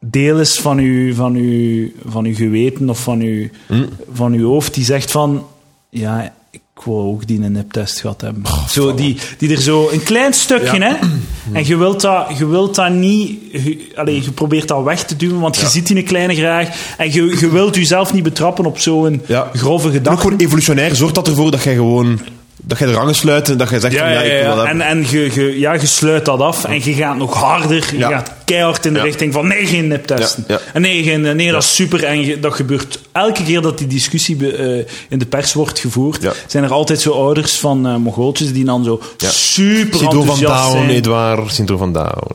[0.01, 3.89] deel is van uw, van uw, van uw geweten of van uw, Hmm.
[4.13, 5.47] van uw hoofd die zegt van
[5.91, 8.43] ja, ik wou ook die een niptest gehad hebben.
[8.69, 10.89] zo, die, die er zo een klein stukje, Ja.
[10.89, 11.07] hè?
[11.53, 15.41] En je wilt dat, je wilt dat niet, je, je probeert dat weg te duwen,
[15.41, 16.95] want je ziet die een kleine graag.
[16.99, 19.51] En je, je wilt jezelf niet betrappen op zo'n Ja.
[19.53, 20.21] grove En ook gedachte.
[20.21, 22.21] gewoon evolutionair zorgt dat ervoor dat jij gewoon...
[22.67, 24.51] Dat jij de rangen sluit en dat jij zegt Ja, van ja, ja, ik wil
[24.51, 24.57] ja.
[24.57, 27.89] dat En, en je, je, ja, je sluit dat af en je gaat nog harder.
[27.97, 30.01] Je gaat keihard in de richting van nee, geen
[30.47, 30.61] ja.
[30.73, 32.05] En nee, geen, nee dat is super.
[32.05, 35.79] En je- dat gebeurt elke keer dat die discussie be- eh, in de pers wordt
[35.79, 36.27] gevoerd.
[36.47, 40.77] Zijn er altijd zo ouders van Mongooltjes die dan zo super Syndroom van enthousiast Down,
[40.77, 40.91] zijn.
[40.97, 41.53] Edouard.
[41.53, 42.33] Syndroom van Down.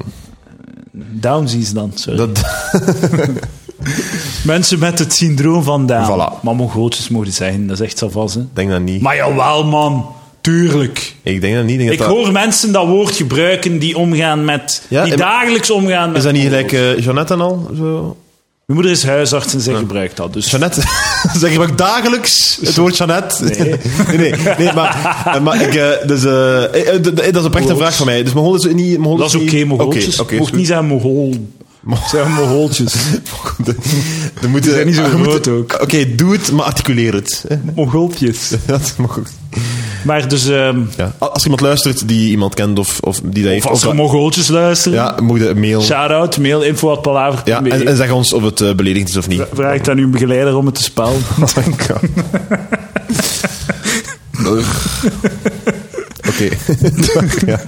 [1.12, 2.18] Downsies dan, sorry.
[2.18, 2.40] Dat,
[4.44, 6.12] Mensen met het syndroom van Down.
[6.12, 6.42] Voilà.
[6.42, 8.36] Maar Mongooltjes mogen zijn, dat is echt zo vast.
[8.36, 8.42] Hè.
[8.54, 9.02] denk dat niet.
[9.02, 10.06] Maar jawel, man.
[10.42, 11.16] Tuurlijk.
[11.24, 11.72] ik denk dat niet.
[11.74, 14.82] Ik denk Ik dat dat- hoor mensen dat woord gebruiken die omgaan met...
[14.88, 16.18] Ja, die dagelijks omgaan met...
[16.18, 17.70] Is dat niet gelijk eh Jeannette en al?
[17.78, 18.18] Zo?
[18.66, 20.34] Mijn moeder is huisarts en zij gebruikt dat.
[20.34, 20.82] Dus Jeannette,
[21.40, 23.44] zeg je ook dagelijks het woord Jeannette?
[23.44, 23.58] Nee.
[24.18, 27.70] nee, nee, nee, maar, eh, maar ik, eh, dus, eh, eh, eh, dat is oprecht
[27.70, 28.24] een vraag van mij.
[28.24, 28.98] Dus Mongool is niet...
[28.98, 29.44] Mongool dat is oké,
[30.22, 31.36] oké, Mocht is niet zijn Mongool.
[32.12, 32.94] Zeg Mongooltjes.
[33.32, 33.66] goed.
[34.42, 35.78] Dan moet Die zijn niet zo groot ook.
[35.82, 37.46] Oké, doe het, maar articuleer het.
[37.48, 37.56] hè.
[37.76, 38.50] Mongooltjes.
[38.66, 39.30] Dat mag goed.
[40.02, 40.48] Maar dus...
[40.48, 41.14] ehm Ja.
[41.18, 43.66] Als iemand luistert die iemand kent of, of die dat heeft...
[43.66, 44.98] of als er Mongooltjes luisteren...
[44.98, 45.82] ja, je een mail...
[45.82, 47.42] Shout-out, mail, info at palaver.
[47.46, 49.44] Ja, en, en zeg ons of het eh, beledigend is of niet.
[49.54, 51.22] Vraag ik aan uw begeleider om het te spellen.
[51.40, 52.02] Oh my god.
[56.42, 56.50] Oké.
[57.52, 57.60] ja,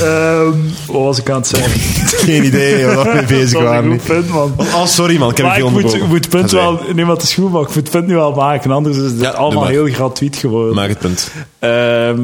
[0.00, 0.52] Ehm,
[0.86, 1.80] wat was ik aan het zeggen?
[2.26, 3.90] geen idee waar we mee bezig waren.
[3.90, 4.52] goed punt, man.
[4.58, 6.08] Oh, sorry man, ik heb Maar ik veel moet, onderbroken.
[6.14, 6.80] moet het punt wel...
[6.94, 8.70] Nee, maar het is goed, maar ik moet het punt nu wel maken.
[8.70, 10.74] Anders is het Ja, allemaal heel gratuit geworden.
[10.74, 11.30] Maak het punt.
[11.58, 12.20] Ehm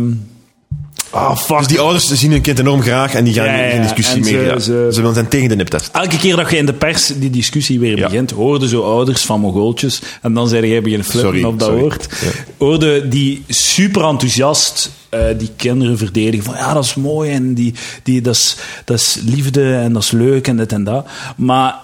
[1.17, 1.59] ah, fuck.
[1.59, 4.39] Dus die ouders zien hun kind enorm graag en die gaan Ja, ja, geen discussie
[4.51, 5.89] en ze- willen zijn tegen de niptest.
[5.93, 8.05] Elke keer dat je in de pers die discussie weer Ja.
[8.05, 11.69] begint, hoorde zo ouders van Mongooltjes, en dan zei jij beginnen flippen Sorry, op dat
[11.69, 11.83] sorry.
[11.83, 12.31] woord, Ja.
[12.59, 17.75] hoorde die super enthousiast eh, die kinderen verdedigen van ja, dat is mooi en die,
[18.03, 21.07] die, dat, is, dat is liefde en dat is leuk en dit en dat.
[21.37, 21.75] Maar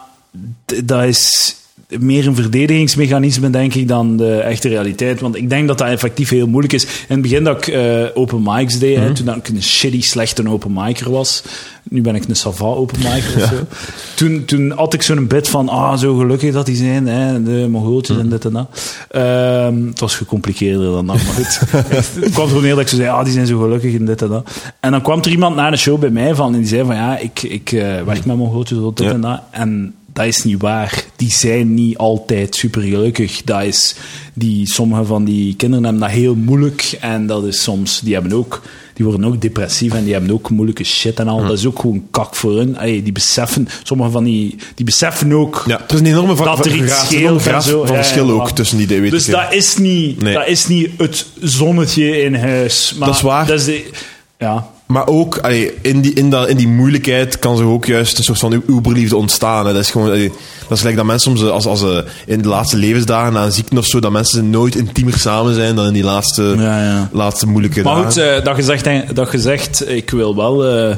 [0.85, 1.55] dat is...
[2.01, 5.21] meer een verdedigingsmechanisme, denk ik, dan de echte realiteit.
[5.21, 6.85] Want ik denk dat dat effectief heel moeilijk is.
[6.85, 10.03] In het begin dat ik eh, open mics deed, hè, toen dat ik een shitty,
[10.03, 11.43] slechte open micer was.
[11.83, 13.67] Nu ben ik een sava open micer of zo.
[14.15, 17.69] Toen, toen had ik zo'n bit van, ah, zo gelukkig dat die zijn, hè, de
[17.71, 18.97] Mongooltjes en dit en dat.
[19.11, 21.61] Ehm, het was gecompliceerder dan dat, maar goed.
[22.25, 24.23] het kwam er neer dat ik zo zei, ah, die zijn zo gelukkig en dit
[24.23, 24.51] en dat.
[24.81, 26.95] En dan kwam er iemand na de show bij mij van, en die zei van,
[26.95, 29.41] ja, ik, ik uh, werk met Mongooltjes, dit en dat.
[29.51, 31.05] En dat is niet waar.
[31.17, 33.43] Die zijn niet altijd super gelukkig.
[33.45, 33.95] Dat is,
[34.35, 36.97] die, sommige van die kinderen hebben dat heel moeilijk.
[37.01, 38.63] En dat is soms, die hebben ook,
[38.95, 41.43] die worden ook depressief en die hebben ook moeilijke shit en al.
[41.43, 42.79] Dat is ook gewoon kak voor hun.
[42.79, 45.65] Allee, die beseffen, sommige van die, die beseffen ook.
[45.67, 47.85] Ja, het is een enorme van, dat er iets scheelt en zo.
[47.87, 50.35] van verschil ook tussen die Dus dat is, niet, nee.
[50.35, 52.95] dat is niet het zonnetje in huis.
[52.99, 53.47] Maar dat is waar.
[53.47, 53.91] Dat is de,
[54.39, 54.72] ja.
[54.93, 58.25] Maar ook allee, in, die, in, dat, in die moeilijkheid kan zich ook juist een
[58.25, 59.67] soort van uberliefde ontstaan.
[59.67, 59.73] Hè.
[59.73, 60.29] Dat is gewoon, allee,
[60.69, 63.53] dat is gelijk dat mensen soms als, als ze in de laatste levensdagen na een
[63.53, 67.09] ziekte of zo, dat mensen nooit intiemer samen zijn dan in die laatste, ja, ja.
[67.13, 68.23] laatste moeilijke maar dagen.
[68.23, 70.89] Maar goed, uh, dat, je zegt, dat je zegt, ik wil wel...
[70.89, 70.97] Uh,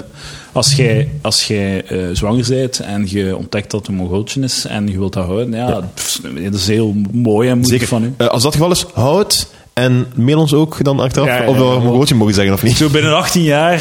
[0.53, 4.65] als jij, als jij uh, zwanger bent en je ontdekt dat het een mongooltje is
[4.65, 5.81] en je wilt dat houden, ja, ja.
[6.51, 8.25] dat is heel mooi en moeilijk van u.
[8.25, 11.63] als dat geval is, houd en mail ons ook dan achteraf ja, ja, of we
[11.63, 12.77] een woordje mogen zeggen of niet.
[12.77, 13.79] Zo binnen 18 jaar.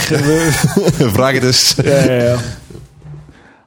[1.15, 1.75] Vraag het eens.
[1.83, 2.35] Ja, ja, ja.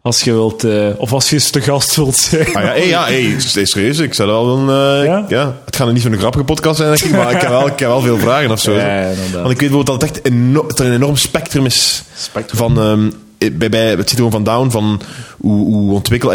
[0.02, 2.46] Als je wilt, uh, of als je eens te gast wilt zijn.
[2.46, 3.98] Ah, ja, hey, ja, hey, serieus.
[3.98, 4.68] Ik zou wel een.
[5.04, 5.56] Uh, ja?
[5.64, 7.88] Het gaat niet zo'n grappige podcast zijn, denk ik, maar ik heb wel, ik heb
[7.88, 8.72] wel veel vragen of zo.
[8.72, 8.84] Want
[9.34, 12.58] ik weet bijvoorbeeld dat het echt enorm, dat er een enorm spectrum is spectrum.
[12.58, 12.78] van.
[12.78, 15.00] Um, bij, bij het syndroom van Down, van
[15.46, 16.30] hoe, hoe ontwikkel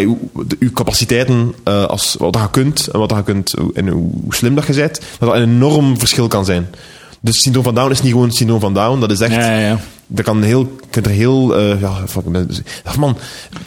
[0.47, 4.55] de, uw capaciteiten, uh, als, wat je kunt en wat je kunt en hoe slim
[4.55, 6.67] dat je bent, dat dat een enorm verschil kan zijn.
[7.19, 9.35] Dus syndroom van Down is niet gewoon syndroom van Down, dat is echt...
[9.35, 9.79] Ja, ja.
[10.13, 12.47] Dat kan heel, kunt er heel, uh, ja, fuck, man,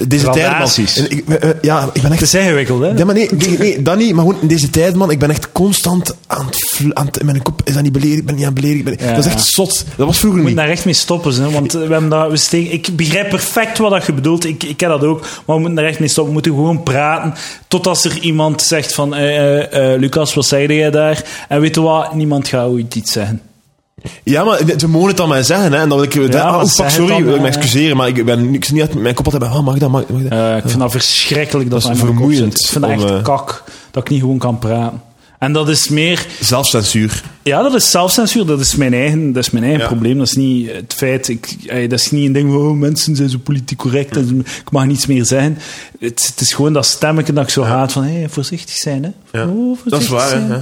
[0.08, 0.70] deze tijd, man.
[0.96, 2.20] En ik, uh, ja, ik ben echt...
[2.20, 2.88] Het is ingewikkeld, hè?
[2.88, 5.30] Ja, maar nee, nee, nee, dat niet, maar gewoon in deze tijd, man, ik ben
[5.30, 8.34] echt constant aan het, aan het in mijn kop, is dat niet beledigd, ik ben
[8.34, 9.84] niet aan het beledigen, ja, dat is echt zot.
[9.96, 10.48] Dat was vroeger niet.
[10.48, 13.28] Je moet daar echt mee stoppen, hè, want we hebben dat, we steken, ik begrijp
[13.28, 15.98] perfect wat dat je bedoelt, ik, ik ken dat ook, maar we moeten daar echt
[15.98, 17.34] mee stoppen, we moeten gewoon praten,
[17.68, 19.20] tot als er iemand zegt van, uh,
[19.96, 21.24] Lucas, wat zei jij daar?
[21.48, 23.40] En weet je wat, niemand gaat ooit iets zeggen.
[24.22, 25.72] Ja, maar ze mogen het dan mij zeggen.
[25.72, 26.32] Hè, en dan wil ik...
[26.32, 27.96] Ja, oh, fuck, sorry, wil ik me excuseren.
[27.96, 29.50] Maar ik ben ik niet uit mijn kop hebben.
[29.50, 29.90] Oh, mag dat?
[29.90, 30.32] Mag, mag dat?
[30.32, 31.70] Uh, ik vind dat verschrikkelijk.
[31.70, 32.60] Dat, dat is vermoeiend.
[32.60, 33.64] Ik vind dat echt kak.
[33.90, 35.02] Dat ik niet gewoon kan praten.
[35.38, 36.26] En dat is meer...
[36.40, 37.22] Zelfcensuur.
[37.42, 38.46] Ja, dat is zelfcensuur.
[38.46, 39.86] Dat is mijn eigen, dat is mijn eigen ja.
[39.86, 40.18] probleem.
[40.18, 41.28] Dat is niet het feit...
[41.28, 41.56] Ik,
[41.90, 42.60] dat is niet een ding van...
[42.60, 44.16] Oh, mensen zijn zo politiek correct.
[44.16, 45.58] En ik mag niets meer zeggen.
[45.98, 47.68] Het, het is gewoon dat stemmetje dat ik zo ja.
[47.68, 48.04] haat van...
[48.04, 49.38] Hey, voorzichtig zijn, hè.
[49.38, 49.46] Ja.
[49.46, 50.50] Oh, voorzichtig dat is waar, zijn.
[50.50, 50.58] hè.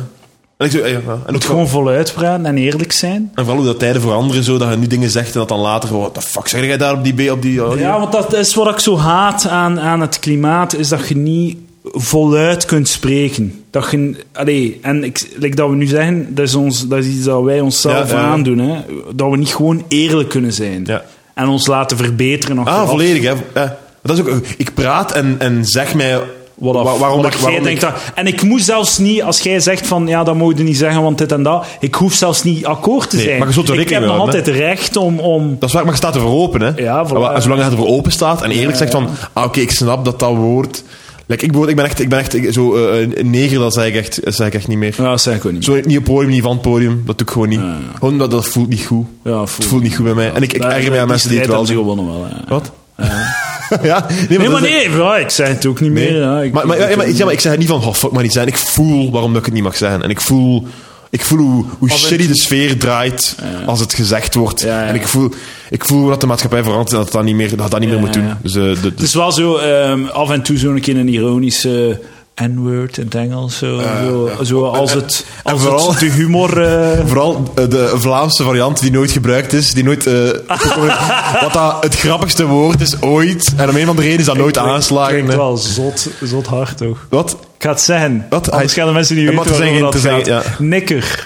[0.62, 1.00] En ik, ja, ja.
[1.26, 3.30] En moet gewoon voluit praten en eerlijk zijn.
[3.34, 5.58] En vooral hoe dat tijden veranderen, zo, dat je nu dingen zegt en dat dan
[5.58, 5.98] later...
[5.98, 7.32] Wat de fuck zeg jij daar op die...
[7.32, 10.74] Op die oh, ja, want dat is wat ik zo haat aan, aan het klimaat,
[10.74, 13.64] is dat je niet voluit kunt spreken.
[13.70, 17.06] Dat je, allee, en ik, like dat we nu zeggen, dat is, ons, dat is
[17.06, 18.58] iets dat wij onszelf ja, aandoen.
[18.58, 18.80] Hè?
[19.14, 20.82] Dat we niet gewoon eerlijk kunnen zijn.
[20.86, 21.02] Ja.
[21.34, 22.66] En ons laten verbeteren.
[22.66, 23.34] Ah, volledig.
[23.52, 23.64] Hè.
[24.02, 26.20] Dat is ook, ik praat en, en zeg mij
[26.55, 29.61] wat af, waarom dat ik, waarom denkt dat, en ik moet zelfs niet, als jij
[29.61, 31.66] zegt van ja, dat moet je niet zeggen, want dit en dat.
[31.80, 33.38] Ik hoef zelfs niet akkoord te nee, zijn.
[33.38, 35.57] Maar je zult er ik heb nog altijd recht om, om.
[35.59, 36.82] Dat is waar, maar je staat ervoor open, hè?
[36.82, 37.12] Ja, voilà.
[37.12, 40.05] maar, zolang je ervoor open staat en eerlijk Ja, zegt van, ah, oké, ik snap
[40.05, 40.82] dat dat woord.
[41.26, 43.94] Like, ik, ik ben echt, ik ben echt zo eh, een neger, dat zeg ik
[43.94, 44.94] echt, dat zeg ik echt niet meer.
[44.96, 45.64] Ja, dat zeg ik ook niet.
[45.64, 47.61] Zo niet op podium, niet van het podium, dat doe ik gewoon niet.
[47.61, 47.78] ja.
[47.94, 49.07] Gewoon dat, dat voelt niet goed.
[49.24, 50.32] Ja, Het voelt niet goed bij mij.
[50.32, 51.76] En ik, ik erger mij aan mensen die het wel doen.
[51.76, 52.26] gewonnen wel.
[52.48, 52.72] Wat?
[52.96, 53.41] Ja.
[53.83, 56.11] ja, Nee, maar nee, ja, ik zeg het ook niet Nee.
[56.12, 56.20] meer.
[56.20, 56.41] Ja.
[56.41, 58.33] Ik, Maar, maar, ja, maar, ja, maar ik het niet van, oh, fuck maar niet
[58.33, 58.47] zijn.
[58.47, 60.03] Ik voel waarom dat ik het niet mag zeggen.
[60.03, 60.66] En ik voel,
[61.11, 64.64] ik voel hoe, hoe shitty de sfeer draait als het gezegd wordt.
[64.64, 65.31] En ik voel,
[65.70, 67.99] ik voel dat de maatschappij verandert en dat dat niet meer, dat dat niet meer
[67.99, 68.31] moet doen.
[68.43, 71.09] Dus, eh, de, de, Het is wel zo, ehm, af en toe zo'n keer een
[71.09, 72.01] ironische
[72.43, 73.59] N-word in het Engels.
[73.59, 76.62] Zo, zo, zo als het, en als vooral- het de humor...
[76.66, 80.07] eh, Vooral eh, de Vlaamse variant die nooit gebruikt is, die nooit...
[80.07, 80.14] eh,
[81.43, 83.53] wat dat het grappigste woord is ooit.
[83.57, 85.12] En om een van de reden is dat nooit aanslagen.
[85.12, 85.37] klinkt hè.
[85.37, 87.07] wel zot, zot hard, toch?
[87.09, 87.30] Wat?
[87.57, 88.26] Ik ga het zeggen.
[88.30, 88.51] Wat?
[88.51, 90.24] Anders Hij- gaan de mensen niet Ja, maar weten zeggen- dat te gaat.
[90.26, 91.22] zeggen, Nikker.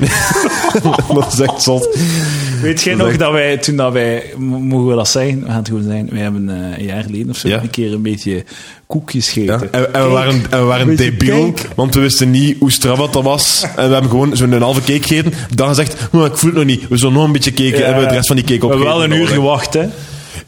[1.14, 1.88] dat is echt zot.
[2.62, 5.40] Weet jij nog echt- dat wij, toen dat wij, mo- mogen we dat zeggen?
[5.40, 6.08] We gaan het gewoon zeggen.
[6.12, 7.62] Wij hebben eh, een jaar geleden of zo Ja.
[7.62, 8.44] een keer een beetje
[8.86, 9.72] koekjes Ja, gegeten.
[9.72, 11.68] en, en we waren, en we waren debiel, cake.
[11.74, 13.62] want we wisten niet hoe strak dat was.
[13.76, 15.32] En we hebben gewoon zo'n halve cake gegeten.
[15.54, 16.88] Dan gezegd, "Hm, ik voel het nog niet.
[16.88, 17.62] We zullen nog een beetje cake.
[17.68, 17.72] Ja.
[17.74, 19.08] En we hebben de rest van die cake We hebben opgegeten.
[19.10, 19.84] wel een uur gewacht, hè.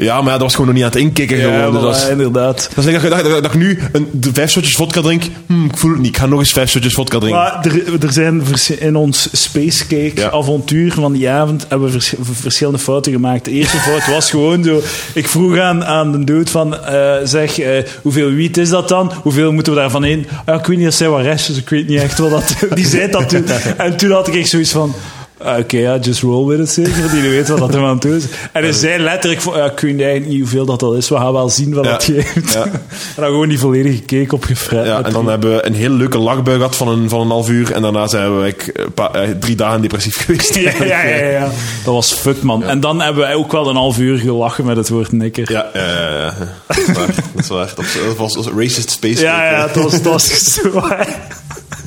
[0.01, 1.37] Ja, maar ja, dat was gewoon nog niet aan het inkikken.
[1.39, 1.73] Ja, gewoon.
[1.73, 2.71] Dus dat, is- inderdaad.
[2.75, 5.23] dat is like dat, dat, dat, dat ik nu een, de vijf shotjes vodka drink.
[5.47, 6.09] Hm, ik voel het niet.
[6.09, 7.41] Ik ga nog eens vijf shotjes vodka drinken.
[7.41, 10.31] Maar er, er zijn vers- in ons Spacecake Ja.
[10.31, 13.45] avontuur van die avond hebben we vers- verschillende fouten gemaakt.
[13.45, 14.81] De eerste fout was gewoon zo.
[15.15, 19.13] Ik vroeg aan, aan de dude van eh, zeg, eh, hoeveel wiet is dat dan?
[19.23, 20.27] Hoeveel moeten we daarvan in?
[20.45, 21.57] Ah, ik weet niet, dat zijn wat restjes.
[21.57, 22.55] Ik weet niet echt wat dat...
[22.75, 23.45] Die zei dat toen.
[23.77, 24.95] En toen had ik echt zoiets van...
[25.43, 27.11] ah, Oké, ja, just roll with it zeker.
[27.11, 28.25] Die weet wat dat er aan doen is.
[28.53, 31.09] En hij zei letterlijk van, ja, ik weet eigenlijk niet hoeveel dat, dat is.
[31.09, 31.91] We gaan wel zien wat Ja.
[31.91, 32.53] dat geeft.
[32.53, 32.63] Ja.
[32.65, 32.71] en
[33.17, 34.87] dan gewoon die volledige cake opgefret.
[34.87, 37.49] Ja, en dan hebben we een hele leuke lachbui gehad van een, van een half
[37.49, 37.73] uur.
[37.73, 40.55] En daarna zijn we een paar- eh, drie dagen depressief geweest.
[40.55, 41.49] Ja, ja, ja, ja.
[41.85, 42.63] Dat was fuck, man.
[42.65, 45.53] En dan hebben wij ook wel een half uur gelachen met het woord nikker.
[45.53, 46.35] Ja, ja.
[46.67, 47.07] Dat is waar.
[47.07, 47.73] Dat is waar.
[47.77, 49.21] Dat was, dat was racist space.
[49.23, 50.83] ja, ja, het was, het was zo...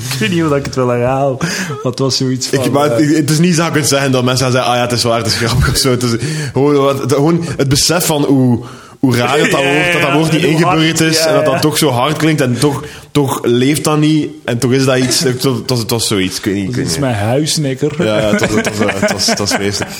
[0.13, 2.63] ik weet niet of ik het wil herhalen, maar het was zoiets van...
[2.63, 4.81] Ik, maar eh, het, is niet zo kunnen zeggen dat mensen gaan zeggen, ah ja,
[4.83, 5.91] het is waar, het is grappig of zo.
[5.91, 6.11] Het is
[6.53, 8.59] gewoon, wat- het, gewoon het besef van hoe,
[8.99, 11.17] hoe raar dat, dat wordt, dat dat woord niet hoe ingeburgerd is.
[11.25, 14.29] en dat dat toch zo hard klinkt en toch, toch leeft dat niet.
[14.45, 16.75] En toch is dat iets, het was, het was, zoiets, ik weet niet.
[16.75, 18.03] Het is mijn huisnikker.
[18.03, 19.91] Ja, ja, het was, het was, eh, het was, het was vreselijk.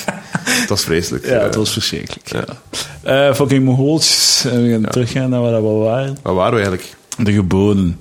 [0.44, 1.26] Het was vreselijk.
[1.26, 2.28] Ja, Eh, het was verschrikkelijk.
[2.32, 2.44] Ja.
[3.28, 4.44] Eh, fucking Mongooltjes.
[4.50, 6.16] En we gaan teruggaan naar waar we waren.
[6.22, 6.94] Waar waren we eigenlijk?
[7.18, 8.00] De geboden.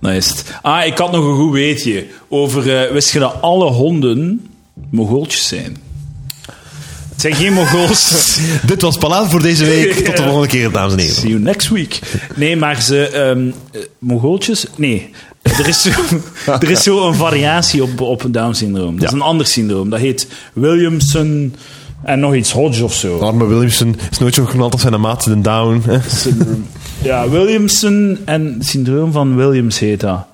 [0.00, 0.44] Dat is het.
[0.62, 2.82] Ah, ik had nog een goed weetje over...
[2.82, 4.48] eh, wist je dat alle honden
[4.90, 5.76] Mongooltjes zijn?
[7.10, 8.40] Het zijn geen Mongoolse...
[8.66, 9.92] Dit was Palaver voor deze week.
[9.94, 11.14] Tot de volgende keer, dames en heren.
[11.14, 11.98] See you next week.
[12.34, 13.52] Nee, maar ze...
[13.98, 14.66] Mongooltjes?
[14.76, 15.10] Nee.
[15.42, 15.90] Er is, zo,
[16.60, 18.98] er is zo een variatie op, op een Down-syndroom.
[18.98, 19.90] Dat is een ander syndroom.
[19.90, 21.54] Dat heet Williamson
[22.02, 23.18] en nog iets Hodge of zo.
[23.18, 25.82] Arme Williamson is nooit zo geknald als zijn maat de down.
[26.08, 26.66] Syndroom.
[27.02, 30.26] Ja, Williamson en het syndroom van Williams heet dat.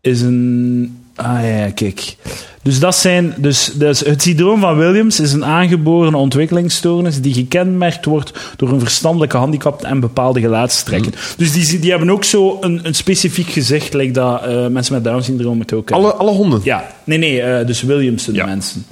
[0.00, 0.98] Is een...
[1.14, 2.16] Ah ja, kijk.
[2.62, 3.34] Dus dat zijn...
[3.36, 8.80] Dus, dus het syndroom van Williams is een aangeboren ontwikkelingsstoornis die gekenmerkt wordt door een
[8.80, 11.12] verstandelijke handicap en bepaalde gelaatstrekken.
[11.36, 15.04] Dus die, die hebben ook zo een, een specifiek gezicht, like dat eh, mensen met
[15.04, 16.08] Down-syndroom het ook hebben.
[16.08, 16.60] Alle, alle honden.
[16.64, 18.46] Ja, nee, nee, eh, dus Williamson Ja.
[18.46, 18.86] mensen.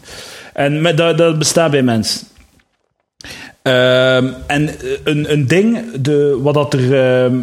[0.53, 2.27] En met, dat, dat bestaat bij mensen.
[3.69, 6.95] Ehm, en eh, een, een ding, de, wat dat er.
[7.25, 7.37] ehm,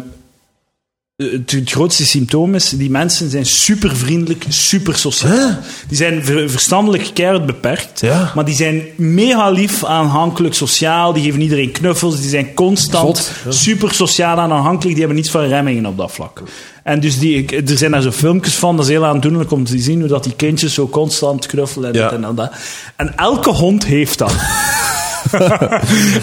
[1.16, 5.58] het, het grootste symptoom is, die mensen zijn super vriendelijk, super sociaal.
[5.88, 8.32] Die zijn ver- verstandelijk keihard beperkt, Ja.
[8.34, 11.12] maar die zijn mega lief, aanhankelijk, sociaal.
[11.12, 13.50] Die geven iedereen knuffels, die zijn constant Zot, ja.
[13.50, 14.88] super sociaal en aanhankelijk.
[14.88, 16.42] Die hebben niets van remmingen op dat vlak.
[16.82, 19.78] En dus die, er zijn daar zo filmpjes van, dat is heel aandoenlijk om te
[19.78, 22.12] zien hoe dat die kindjes zo constant knuffelen en Ja.
[22.12, 22.52] en dat.
[22.96, 24.34] En elke hond heeft dat.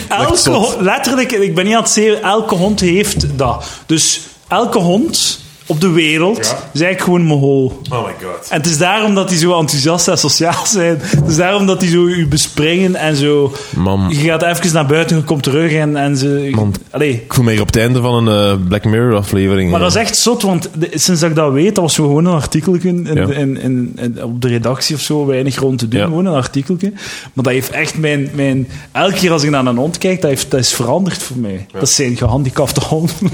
[0.10, 3.66] elke letterlijk, ik ben niet aan het zeggen, elke hond heeft dat.
[3.86, 6.48] Dus elke hond op de wereld is
[6.82, 7.82] eigenlijk gewoon Mongool.
[7.90, 8.48] Oh my god.
[8.50, 11.00] En het is daarom dat die zo enthousiast en sociaal zijn.
[11.02, 13.54] Het is daarom dat die zo u bespringen en zo...
[13.76, 14.10] Mam.
[14.10, 16.50] Je gaat even naar buiten, je komt terug en, en ze...
[16.56, 16.74] Man.
[16.92, 17.12] Allee.
[17.14, 19.72] Ik voel me hier op het einde van een eh, Black Mirror aflevering.
[19.72, 22.04] Maar dat is echt zot, want de- sinds dat ik dat weet, dat was zo
[22.04, 23.28] gewoon een artikeltje in, Ja.
[23.28, 26.06] in, in, in- op de redactie of zo, weinig rond te doen, Ja.
[26.06, 26.90] gewoon een artikeltje.
[27.34, 28.68] Maar dat heeft echt mijn, mijn...
[28.92, 31.66] Elke keer als ik naar een hond kijk, dat, heeft, dat is veranderd voor mij.
[31.72, 33.16] Dat zijn gehandicapte honden.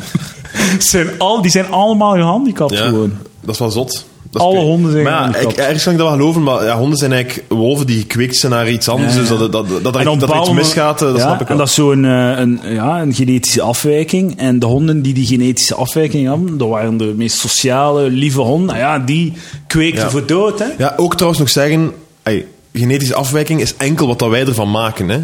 [0.80, 3.12] zijn al, die zijn allemaal gehandicapt Ja, gewoon.
[3.42, 4.06] dat is wel zot.
[4.32, 5.54] Dat Alle honden zijn maar ja, gehandicapt.
[5.54, 8.36] ik, ergens kan ik dat wel geloven, maar ja, honden zijn eigenlijk wolven die gekweekt
[8.36, 9.14] zijn naar iets anders.
[9.14, 11.40] Ja, Dus dat, dat, dat, dat, er, dat er iets misgaat, eh, dat snap ik
[11.42, 11.58] En wel.
[11.58, 14.38] dat is zo'n eh, een, ja, een genetische afwijking.
[14.38, 18.68] En de honden die die genetische afwijking hadden, dat waren de meest sociale, lieve honden.
[18.68, 19.34] Nou ja, die
[19.68, 20.68] kweekten voor dood, hè.
[20.78, 21.92] Ja, ook trouwens nog zeggen,
[22.24, 25.10] ey, genetische afwijking is enkel wat dat wij ervan maken.
[25.10, 25.20] Hè.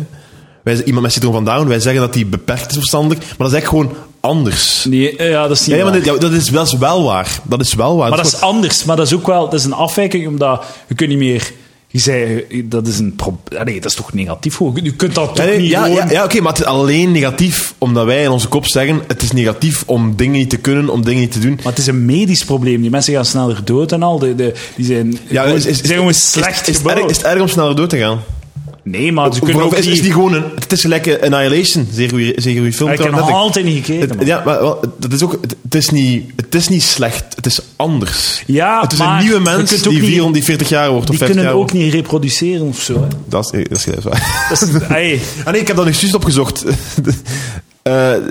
[0.63, 3.51] Wij, iemand met syndroom van Down, wij zeggen dat die beperkt is verstandelijk, maar dat
[3.51, 3.91] is echt gewoon
[4.25, 4.85] anders.
[4.89, 6.19] Die, eh, ja, dat is niet Ja, maar waar.
[6.19, 7.39] dat, is, dat is wel waar.
[7.43, 8.09] Dat is wel waar.
[8.09, 8.83] Maar dat is anders.
[8.83, 11.51] Maar dat is ook wel dat is een afwijking, omdat je kunt niet meer...
[11.87, 13.65] Je zei, dat is een probleem.
[13.65, 14.59] Nee, dat is toch negatief?
[14.73, 17.73] Je kunt dat toch nee, niet ja, ja, ja oké, maar het is alleen negatief
[17.77, 21.03] omdat wij in onze kop zeggen: het is negatief om dingen niet te kunnen, om
[21.03, 21.55] dingen niet te doen.
[21.55, 22.81] Maar het is een medisch probleem.
[22.81, 24.19] Die mensen gaan sneller dood en al.
[24.19, 27.17] De, de, die zijn, Ja, is, is, zijn gewoon slecht is, is, het erg, is
[27.17, 28.19] het erg om sneller dood te gaan?
[28.85, 30.01] Nee, maar ze kunnen ook is, is niet...
[30.01, 32.89] die gewoon een, het is gelijk eh, Annihilation, goede zeer goeie film.
[32.91, 34.17] ik heb nog altijd niet gekeken.
[34.17, 34.59] Het- ja, maar
[34.99, 38.43] dat is ook, het, is niet, het is niet slecht, het is anders.
[38.45, 41.17] Ja, het is maar een nieuwe mens ook die niet- 440 jaar wordt of Die
[41.17, 41.73] 50 kunnen jaar ook wordt.
[41.85, 42.93] niet reproduceren of zo.
[42.93, 43.07] Hè.
[43.29, 44.45] Dat is, dat is, dat is waar.
[44.49, 44.73] Dat is,
[45.45, 46.63] Ah nee, ik heb dat nog juist opgezocht.
[47.81, 48.21] Eh, eh,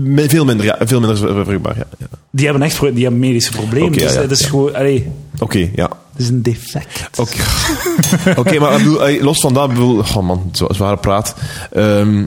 [0.00, 1.76] met veel minder, ja, veel minder vruchtbaar.
[1.76, 2.06] Ja, ja.
[2.30, 3.88] die hebben echt die hebben medische problemen.
[3.88, 4.72] Oké, dus ja, dat is gewoon...
[5.38, 5.90] Oké, ja.
[6.16, 7.18] Dat is een defect.
[7.18, 7.36] Oké,
[8.40, 11.34] Oké, maar ik bedoel, los van dat, ik bedoel, oh man, zwa- zware praat.
[11.72, 12.24] Ehm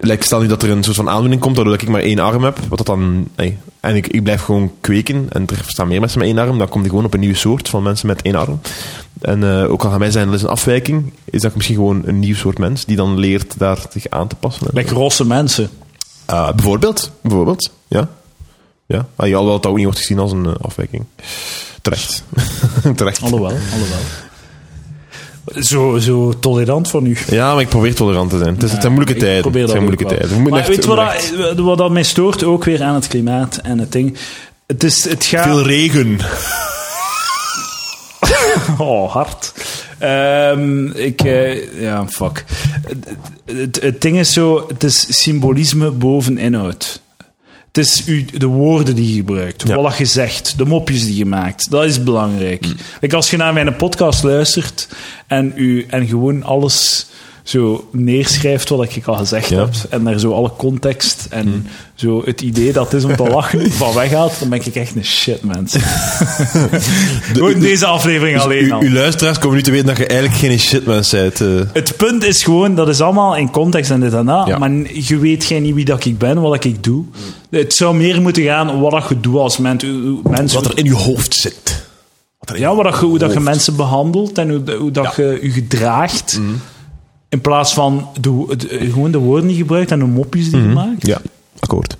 [0.00, 2.44] like, stel nu dat er een soort van aandoening komt, waardoor ik maar één arm
[2.44, 6.00] heb, wat dat dan, hey, en ik, ik blijf gewoon kweken, en er staan meer
[6.00, 8.22] mensen met één arm, dan komt ik gewoon op een nieuwe soort van mensen met
[8.22, 8.60] één arm.
[9.20, 12.02] En eh, ook al gaan wij zijn, dat is een afwijking, is dat misschien gewoon
[12.04, 14.66] een nieuw soort mens die dan leert daar zich aan te passen.
[14.72, 15.70] Lekker rosse mensen.
[16.30, 18.08] Uh, bijvoorbeeld, bijvoorbeeld, ja.
[18.90, 21.04] Ja, ah, alhoewel het ook niet wordt gezien als een uh, afwijking.
[21.82, 22.24] Terecht.
[22.96, 23.22] Terecht.
[23.22, 23.98] Alhoewel, alhoewel.
[25.62, 27.18] Zo, zo tolerant van u.
[27.26, 28.54] Ja, maar ik probeer tolerant te zijn.
[28.54, 29.52] Het, is, het zijn moeilijke tijden.
[29.52, 30.42] Het zijn moeilijke tijden.
[30.42, 33.78] Maar weet je wat, dat, wat dat mij stoort ook weer aan het klimaat en
[33.78, 34.16] het ding?
[34.66, 35.44] Het, is, het gaat...
[35.44, 36.18] Veel regen.
[38.78, 39.52] oh, hard.
[40.02, 42.44] Um, ik, uh, ja, fuck.
[42.86, 47.00] Het, het, het, ding is zo, het is symbolisme boven inhoud.
[47.72, 49.80] Het is u, de woorden die je gebruikt, ja.
[49.80, 51.70] wat je zegt, de mopjes die je maakt.
[51.70, 52.66] Dat is belangrijk.
[52.66, 52.74] Mm.
[53.00, 54.88] Like als je naar mijn podcast luistert
[55.26, 57.06] en, u, en gewoon alles
[57.42, 59.58] zo neerschrijft wat ik al gezegd ja.
[59.58, 61.66] heb en daar zo alle context en mm.
[61.94, 64.96] zo het idee dat het is om te lachen van weghaalt, dan ben ik echt
[64.96, 65.72] een shit mens.
[67.32, 68.80] de, deze aflevering dus alleen u, al.
[68.80, 71.40] Uw luisteraars komen nu te weten dat je eigenlijk geen shit mens bent.
[71.40, 71.60] Uh.
[71.72, 74.58] Het punt is gewoon, dat is allemaal in context en dit en dat, ja.
[74.58, 77.04] maar je weet geen niet wie dat ik ben, wat ik doe.
[77.50, 79.84] Het zou meer moeten gaan wat je doet als mens.
[80.22, 81.88] mens wat er in je hoofd zit.
[82.38, 85.50] Wat ja, wat je, hoe dat je mensen behandelt en hoe, hoe dat je je
[85.50, 86.38] gedraagt.
[86.38, 86.60] Mm.
[87.30, 90.60] In plaats van de, de, gewoon de woorden die je gebruikt en de mopjes die
[90.60, 90.88] je mm -hmm.
[90.88, 91.06] maakt.
[91.06, 91.20] Ja,
[91.58, 91.96] akkoord.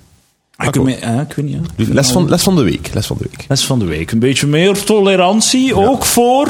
[0.59, 1.59] Ik, me, ja, ik weet niet.
[1.77, 1.85] Ja.
[1.95, 2.91] Les, van, les van de week.
[2.95, 3.45] Les van de week.
[3.49, 4.11] Les van de week.
[4.11, 5.75] Een beetje meer tolerantie, ja.
[5.75, 6.49] ook voor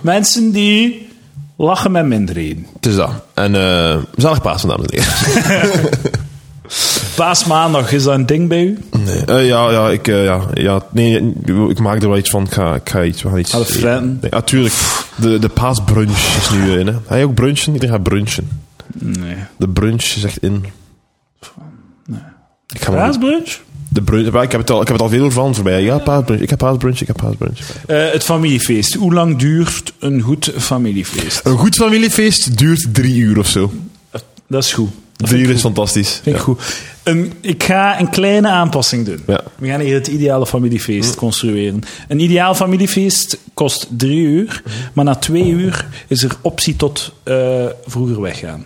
[0.00, 1.08] mensen die
[1.56, 2.66] lachen met minderheden.
[2.74, 3.10] Het is dat.
[3.34, 5.88] En uh, zalig Pasen, dames en heren.
[7.16, 8.78] Paasmaandag, is dat een ding bij u?
[9.04, 9.22] Nee.
[9.28, 11.32] Uh, ja, ja, ik, uh, ja, ja, nee,
[11.68, 12.44] ik maak er wel iets van.
[12.44, 13.78] Ik ga, ik ga iets, we gaan iets...
[13.82, 14.74] Nee, natuurlijk.
[15.16, 16.86] De, de paasbrunch is nu in.
[16.86, 16.94] Hè.
[17.06, 17.72] Ga je ook brunchen?
[17.72, 18.48] Iedereen gaat brunchen.
[18.98, 19.36] Nee.
[19.56, 20.64] De brunch is echt in.
[22.06, 22.20] Nee.
[22.74, 23.58] Ik ga paasbrunch?
[23.88, 25.82] De brunch, ik, heb het al, ik heb het al veel van voorbij.
[25.82, 26.42] Ja, paasbrunch.
[26.42, 27.58] Ik heb paasbrunch, ik heb paasbrunch.
[27.86, 28.94] Uh, het familiefeest.
[28.94, 31.40] Hoe lang duurt een goed familiefeest?
[31.44, 33.72] Een goed familiefeest duurt drie uur of zo.
[34.46, 34.90] Dat is goed.
[35.28, 36.20] Drie uur is fantastisch.
[36.22, 36.62] Vind ik goed.
[37.02, 39.22] Een, ik ga een kleine aanpassing doen.
[39.26, 39.40] Ja.
[39.58, 41.82] We gaan hier het ideale familiefeest construeren.
[42.08, 44.62] Een ideaal familiefeest kost drie uur,
[44.92, 48.64] maar na twee uur is er optie tot uh, vroeger weggaan.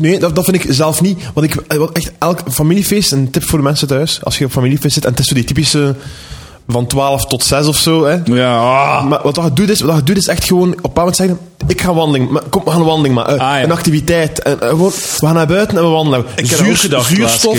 [0.00, 1.18] Nee, dat, dat, vind ik zelf niet.
[1.34, 4.50] Want ik, wat echt elk familiefeest, een tip voor de mensen thuis, als je op
[4.50, 5.94] familiefeest zit, en het is zo die typische
[6.68, 8.04] van 12 tot 6 of zo.
[8.04, 8.18] Hè.
[8.24, 8.56] Ja.
[8.56, 9.04] Ah.
[9.08, 11.38] Maar wat je doet is, wat je doet is echt gewoon op een moment zeggen:
[11.66, 13.62] ik ga wandeling, maar, kom, we gaan een wandeling, maar uh, ah, ja.
[13.62, 14.42] een activiteit.
[14.42, 16.24] En, uh, gewoon, we gaan naar buiten en we wandelen.
[16.36, 17.58] Ik heb Zuur, gedacht, zuurstof.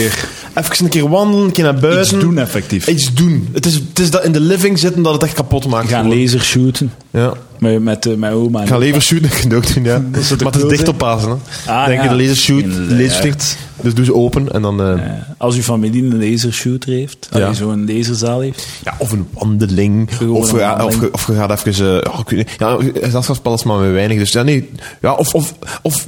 [0.53, 2.15] Even een keer wandelen, een keer naar buiten.
[2.15, 2.87] Iets doen effectief.
[2.87, 3.49] Iets doen.
[3.53, 5.89] Het is, het is dat in de living zitten dat het echt kapot maakt.
[5.89, 6.93] Gaan laser shooten.
[7.11, 7.33] Ja.
[7.63, 8.61] Met, met, uh, met oma.
[8.61, 9.99] Ik ga laser shooten, ik kan ook doen, ja.
[9.99, 10.21] maar
[10.53, 11.29] het is dicht op Pasen.
[11.29, 11.71] Hè.
[11.71, 13.35] Ah, Denk je de laser shoot, laser
[13.83, 14.81] dus doe ze open en dan...
[14.81, 15.01] Uh.
[15.37, 18.67] Als uw familie een lasershooter heeft, als je zo'n laserzaal heeft.
[18.83, 20.09] Ja, of een wandeling.
[20.27, 21.03] Of, ja, wandeling.
[21.03, 21.85] Of, of, je gaat even...
[21.85, 24.17] Uh, oh, ja, gezelschapsspel is maar met weinig.
[24.17, 24.69] Dus ja, nee.
[25.01, 26.05] Ja, of, of, of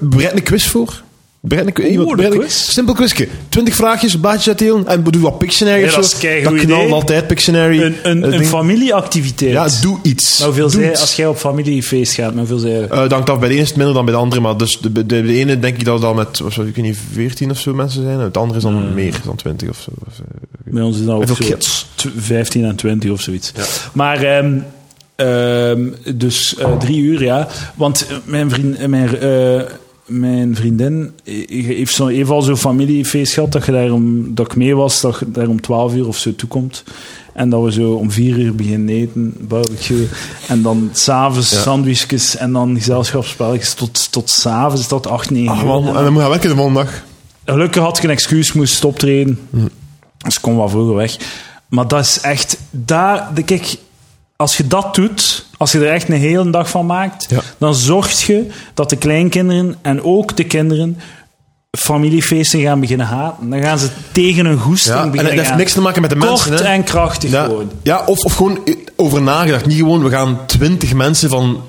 [0.00, 1.02] bereid een quiz voor.
[1.42, 2.54] Een, bereid een quiz?
[2.54, 3.28] Simpel quizje.
[3.48, 6.42] Twintig vraagjes, blaadjes uitdelen en doe wat Pictionary ja, of dat zo.
[6.42, 7.82] Dat knalt altijd, Pictionary.
[7.82, 9.52] Een, een, een familieactiviteit.
[9.52, 10.38] Ja, doe iets.
[10.38, 11.00] Maar hoeveel doe zij, iets.
[11.00, 12.88] als jij op familiefeest gaat, maar hoeveel zij...
[12.92, 14.78] Uh, dank af, bij de ene is het minder dan bij de andere, maar dus
[14.78, 17.58] de, de, de, ene denk ik dat het al met, ik weet niet, 14 of
[17.58, 18.18] zo mensen zijn.
[18.18, 18.94] Het andere is dan Hmm.
[18.94, 19.90] meer dan 20 of zo.
[20.64, 23.52] Bij ons is dat ook zo 15 en 20 of zoiets.
[23.56, 23.64] Ja.
[23.92, 24.38] Maar...
[24.38, 24.64] Um,
[25.16, 27.48] um, dus uh, drie uur, ja.
[27.74, 28.86] Want mijn vriend...
[28.86, 29.62] Mijn, uh,
[30.06, 31.12] mijn vriendin
[31.46, 35.00] heeft zo even al zo'n familiefeest gehad dat, je daar om, dat ik mee was,
[35.00, 36.84] dat je daar om 12 uur of zo toekomt.
[37.32, 40.08] En dat we zo om 4 uur beginnen eten, barbecue.
[40.48, 41.60] En dan s'avonds ja.
[41.60, 45.66] sandwichjes en dan gezelschapsspelletjes tot, tot s'avonds, tot 8, 9 Ach, uur.
[45.66, 47.04] man, en dan moet je werken de volgende dag.
[47.44, 49.38] Gelukkig had ik een excuus, moest optreden.
[49.50, 49.66] Hm.
[50.18, 51.16] Dus ik kon wat vroeger weg.
[51.68, 52.58] Maar dat is echt...
[52.70, 53.76] Daar, de, kijk,
[54.36, 57.40] als je dat doet, als je er echt een hele dag van maakt, ja.
[57.58, 60.98] dan zorg je dat de kleinkinderen en ook de kinderen
[61.76, 63.50] familiefeesten gaan beginnen haten.
[63.50, 65.58] Dan gaan ze tegen een goesting ja, beginnen En het heeft gaan.
[65.58, 66.50] niks te maken met de mensen.
[66.50, 66.66] Kort hè?
[66.66, 67.70] en krachtig ja, gewoon.
[67.82, 68.58] Ja, of, of gewoon
[68.96, 69.66] over nagedacht.
[69.66, 71.60] Niet gewoon, we gaan twintig mensen van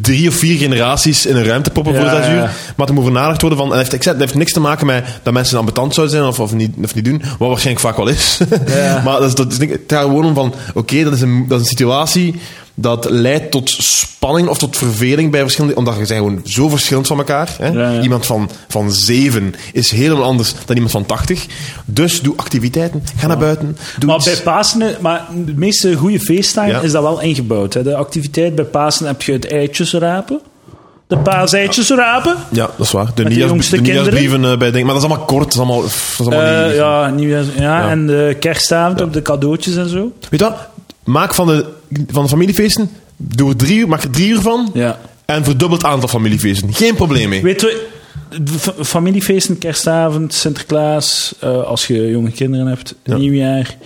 [0.00, 2.50] drie of vier generaties in een ruimte proppen voor zes uur.
[2.76, 3.72] Maar er moet over nagedacht worden van...
[3.72, 6.54] En heeft, het heeft niks te maken met dat mensen ambetant zouden zijn of, of,
[6.54, 7.22] niet, of niet doen.
[7.38, 8.38] Wat waarschijnlijk vaak wel is.
[9.04, 10.54] maar dat is, dat is, het gaat gewoon om van...
[10.68, 12.34] Oké, okay, dat, is een, dat is een situatie
[12.74, 15.76] dat leidt tot spanning of tot verveling bij verschillende...
[15.76, 17.48] Omdat je zijn gewoon zo verschillend van elkaar.
[17.58, 17.68] Hè?
[17.68, 18.00] Ja, ja.
[18.00, 21.46] Iemand van, van zeven is helemaal anders dan iemand van tachtig.
[21.84, 23.04] Dus doe activiteiten.
[23.16, 23.76] Ga naar buiten.
[23.98, 24.24] Doe maar iets.
[24.24, 27.74] bij Pasen, maar de meeste goede feestdagen is dat wel ingebouwd.
[27.74, 27.82] Hè?
[27.82, 30.40] De activiteit bij Pasen heb je het eitjes rapen.
[31.06, 32.36] De paaseitjes rapen.
[32.50, 33.06] Ja, dat is waar.
[33.14, 35.44] De, de nieuwjaars, de nieuwjaarsbrieven uh, bij denk, maar dat is allemaal kort.
[35.44, 37.90] Dat is allemaal, dat is allemaal Uh, niet, ja, nieuwjaars, ja, Ja.
[37.90, 40.12] en de kerstavond op de cadeautjes en zo.
[40.30, 40.56] Weet je wat?
[41.04, 41.64] Maak van de,
[42.10, 44.70] van de familiefeesten Doe er drie maak er drie uur van.
[44.74, 44.98] Ja.
[45.24, 46.74] En verdubbeld aantal familiefeesten.
[46.74, 47.42] Geen probleem mee.
[47.42, 47.60] Weet
[48.58, 53.16] fa- familiefeesten, kerstavond, Sinterklaas, eh, als je jonge kinderen hebt, Ja.
[53.16, 53.76] nieuwjaar.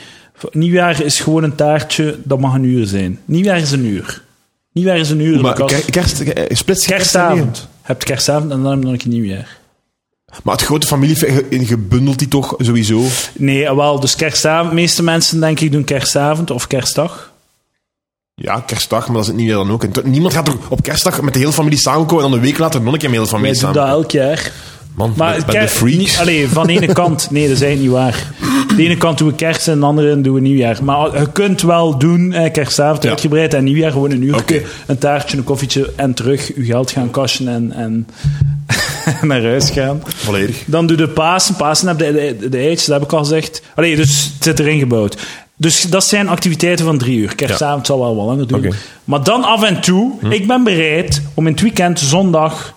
[0.52, 3.18] Nieuwjaar is gewoon een taartje, dat mag een uur zijn.
[3.24, 4.22] Nieuwjaar is een uur.
[4.72, 5.40] Nieuwjaar is een uur.
[5.40, 5.54] maar
[5.90, 7.56] kerst, eh, splits kerstavond.
[7.56, 9.58] Je hebt kerstavond en dan heb je nog een nieuwjaar.
[10.42, 13.02] Maar het grote familiefeest, je, je bundelt die toch sowieso.
[13.32, 14.68] Nee, wel, dus kerstavond.
[14.68, 17.32] De meeste mensen, denk ik, doen kerstavond of kerstdag.
[18.42, 19.84] Ja, kerstdag, maar dat is het nieuwjaar dan ook.
[19.84, 22.58] En niemand gaat toch op kerstdag met de hele familie samenkomen en dan een week
[22.58, 24.52] later nog een keer met de hele familie Wij doen dat elk jaar.
[24.94, 25.96] Man, Maar met, met ker- de freaks.
[25.96, 28.32] niet- allee, van de ene kant, nee, dat is eigenlijk niet waar.
[28.76, 30.84] De ene kant doen we kerst en de andere doen we nieuwjaar.
[30.84, 33.08] Maar je kunt wel doen, eh, kerstavond Ja.
[33.08, 34.64] uitgebreid en nieuwjaar gewoon een uur.
[34.86, 38.06] Een taartje, een koffietje en terug je geld gaan cashen en, en
[39.28, 40.02] naar huis gaan.
[40.06, 40.62] Volledig.
[40.66, 41.56] Dan doe je Pasen.
[41.56, 43.62] Pasen heb je de, de, de eitjes, dat heb ik al gezegd.
[43.74, 45.16] Allee, dus het zit erin gebouwd.
[45.56, 47.34] Dus dat zijn activiteiten van drie uur.
[47.34, 48.58] Kerstavond zal wel wat langer doen.
[48.58, 48.76] Oké.
[49.04, 52.74] Maar dan af en toe, ik ben bereid om in het weekend, zondag,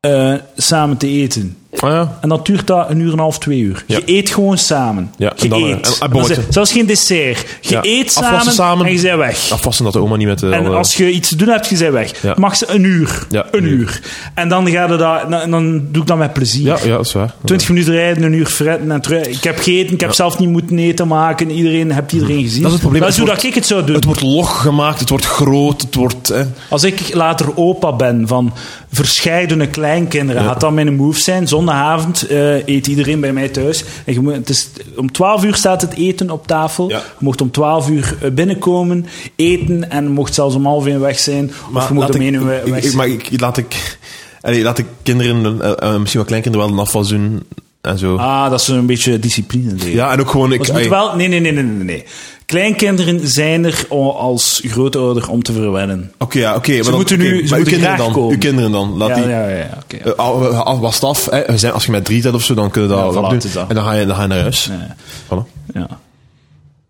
[0.00, 1.56] eh, samen te eten.
[1.78, 2.18] Ah ja.
[2.20, 3.84] En dat duurt dat een uur en een half, twee uur.
[3.86, 3.96] Ja.
[3.96, 5.12] Je eet gewoon samen.
[5.16, 5.86] Ja, je dan, eh, eet.
[5.86, 6.42] en- en bolletje.
[6.48, 7.46] zelfs geen dessert.
[7.60, 8.86] Je eet samen, samen.
[8.86, 9.50] en je bent weg.
[9.50, 10.50] Afwassen dat de oma niet met de...
[10.50, 12.36] En alle- als je iets te doen hebt, je bent weg.
[12.36, 13.26] Mag ze een uur.
[13.50, 14.00] Een uur.
[14.34, 16.66] En dan, ga je dat, en dan doe ik dat met plezier.
[16.66, 17.34] Ja, ja, dat is waar.
[17.44, 19.26] 20 minuten rijden, een uur fretten en terug.
[19.26, 21.50] Ik heb gegeten, ik heb zelf niet moeten eten maken.
[21.50, 22.58] Iedereen, hebt iedereen gezien.
[22.62, 23.02] Dat is het probleem.
[23.02, 23.94] Dat is hoe dat ik het zou doen.
[23.94, 26.28] Het wordt log gemaakt, het wordt groot, het wordt...
[26.28, 26.42] Hè.
[26.68, 28.52] Als ik later opa ben van
[28.92, 31.48] verscheidene kleinkinderen, gaat dat mijn move zijn.
[31.64, 33.84] Zondagavond eh, eet iedereen bij mij thuis.
[34.04, 36.88] En je moet, het is, om 12 uur staat het eten op tafel.
[36.88, 36.96] Ja.
[36.96, 39.06] Je mocht om 12 uur eh, binnenkomen,
[39.36, 41.52] eten en mocht zelfs om half één weg zijn.
[41.74, 42.96] of je mocht om één ik, uur ik, weg ik- zijn.
[42.96, 43.98] maar ik, laat ik...
[44.40, 47.42] allee, laat ik kinderen, eh, misschien wel kleinkinderen, wel een afwas doen
[47.80, 48.16] en zo.
[48.16, 49.92] Ah, dat is een beetje discipline.
[49.92, 50.52] Ja, en ook gewoon...
[50.52, 52.04] Ik, Maar allee, wel, nee, nee, nee, nee, nee.
[52.50, 53.86] Kleinkinderen zijn er
[54.16, 56.12] als grootouder om te verwennen.
[56.18, 56.72] Oké, ja, oké.
[56.74, 58.30] maar dan- moeten nu- ze moeten kinderen dan, komen.
[58.32, 59.24] Uw kinderen dan, laat ja, die...
[59.28, 62.04] ja, ja, ja, eh, al- al- was het af, hè, we zijn- als je met
[62.04, 63.52] drie bent of zo, dan kun je dat Ja, voilà, doen.
[63.52, 63.68] dat.
[63.68, 64.70] En dan ga, je, dan ga je naar huis.
[65.26, 65.72] Voilà.
[65.74, 65.86] ja.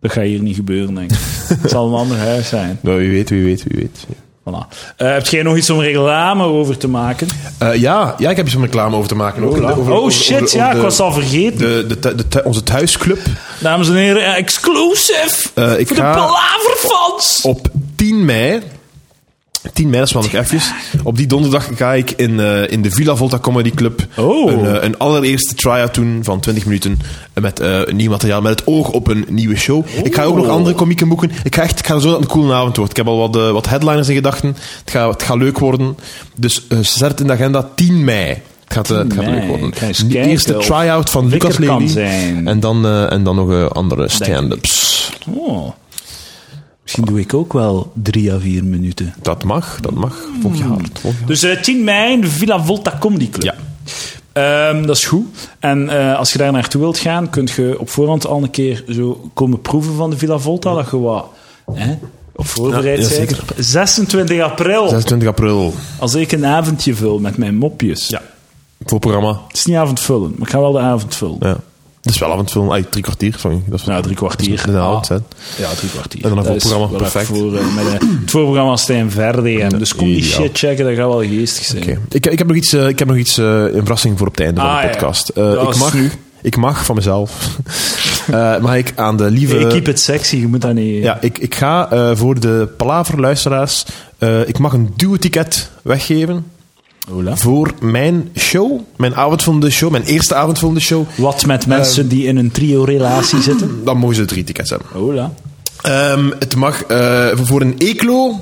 [0.01, 1.19] Dat gaat hier niet gebeuren, denk ik.
[1.61, 2.79] het zal een ander huis zijn.
[2.83, 4.07] Ja, wie weet, wie weet, wie weet.
[4.49, 4.67] Voilà.
[4.97, 7.29] Eh, heb jij nog iets om reclame over te maken?
[7.59, 9.43] Eh, ja, ja, ik heb iets om reclame over te maken.
[9.45, 9.57] Ook.
[9.57, 11.89] oh Over- shit, ja, de- ik was al vergeten.
[11.89, 13.19] De, de, onze thuisclub.
[13.59, 17.41] Dames en heren, exclusive Eh, ik voor ga- de Palaverfans.
[17.43, 18.61] Op 10 mei...
[19.73, 20.73] 10 mei, dat is wel nog eventjes.
[21.05, 24.51] Op die donderdag ga ik in, eh, in de Villa Volta Comedy Club Oh.
[24.53, 26.99] een, eh, een allereerste try-out doen van 20 minuten
[27.41, 29.85] met eh, nieuw materiaal, met het oog op een nieuwe show.
[30.03, 30.53] Ik ga ook nog Oh.
[30.53, 31.31] andere komieken boeken.
[31.45, 32.91] Ik ga echt, ik ga zo dat het een coole avond wordt.
[32.91, 34.49] Ik heb al wat, wat headliners in gedachten.
[34.85, 35.97] Het gaat, het gaat leuk worden.
[36.35, 38.29] Dus zet het in de agenda 10 mei.
[38.29, 39.67] Het gaat, het gaat leuk worden.
[39.69, 41.97] Ik De eerste try-out van Lucas Lely.
[42.45, 45.11] En dan, eh, en dan nog andere stand-ups.
[45.35, 45.71] Oh.
[46.91, 49.15] Misschien doe ik ook wel drie à vier minuten.
[49.23, 50.17] Dat mag, dat mag.
[50.41, 50.99] Volg je hard.
[50.99, 51.27] Volg je hard.
[51.27, 53.43] Dus eh 10 mei in de Villa Volta Comedy Club.
[53.43, 53.55] Ja.
[54.33, 55.27] Ehm, dat is goed.
[55.59, 58.85] En eh, als je daar naartoe wilt gaan, kun je op voorhand al een keer
[58.89, 60.75] zo komen proeven van de Villa Volta.
[60.75, 61.27] Dat je wat
[61.75, 61.95] hè,
[62.35, 63.31] op voorbereid Ja, ja, bent.
[63.31, 63.45] zeker.
[63.57, 65.75] 26 april, 26 april.
[65.99, 68.09] als ik een avondje vul met mijn mopjes.
[68.09, 68.23] Ja.
[68.85, 69.41] Voor programma.
[69.49, 71.37] Het is niet avondvullen, maar ik ga wel de avond vullen.
[71.41, 71.57] Ja.
[72.03, 73.35] Dat is wel af en toe ay, drie kwartier.
[73.39, 73.63] Sorry.
[73.67, 74.57] Dat is Nou, drie kwartier.
[74.57, 75.03] Dat een Ah.
[75.59, 76.25] Ja, drie kwartier.
[76.25, 77.27] En dan een is voorprogramma, wel even perfect.
[77.27, 79.63] Voor, eh, met, eh, het voorprogramma Stijn Verde.
[79.63, 81.83] En dus kom die shit checken, dat gaat wel geestig zijn.
[81.83, 81.99] Oké.
[82.11, 84.37] Ik, ik heb nog iets, eh, ik heb nog iets eh, een verrassing voor op
[84.37, 84.91] het einde van Ah, de ja.
[84.93, 85.29] podcast.
[85.29, 86.11] Eh, Dat ik, mag, nu.
[86.43, 87.57] ik mag van mezelf.
[88.31, 89.59] eh, mag ik aan de lieve.
[89.59, 91.03] Ik keep it sexy, je moet dat niet...
[91.03, 93.85] Ja, ik, ik ga eh, voor de Palaver-luisteraars.
[94.19, 96.45] eh, ik mag een duo-ticket weggeven
[97.13, 97.37] Ola.
[97.37, 98.81] voor mijn show.
[98.97, 99.91] Mijn avondvullende show.
[99.91, 101.05] Mijn eerste avondvullende show.
[101.17, 103.81] Wat met mensen die in een trio-relatie zitten?
[103.85, 104.89] Dan mogen ze drie tickets hebben.
[104.95, 105.33] Ola.
[105.83, 108.41] Ehm, het mag eh, voor een eclo.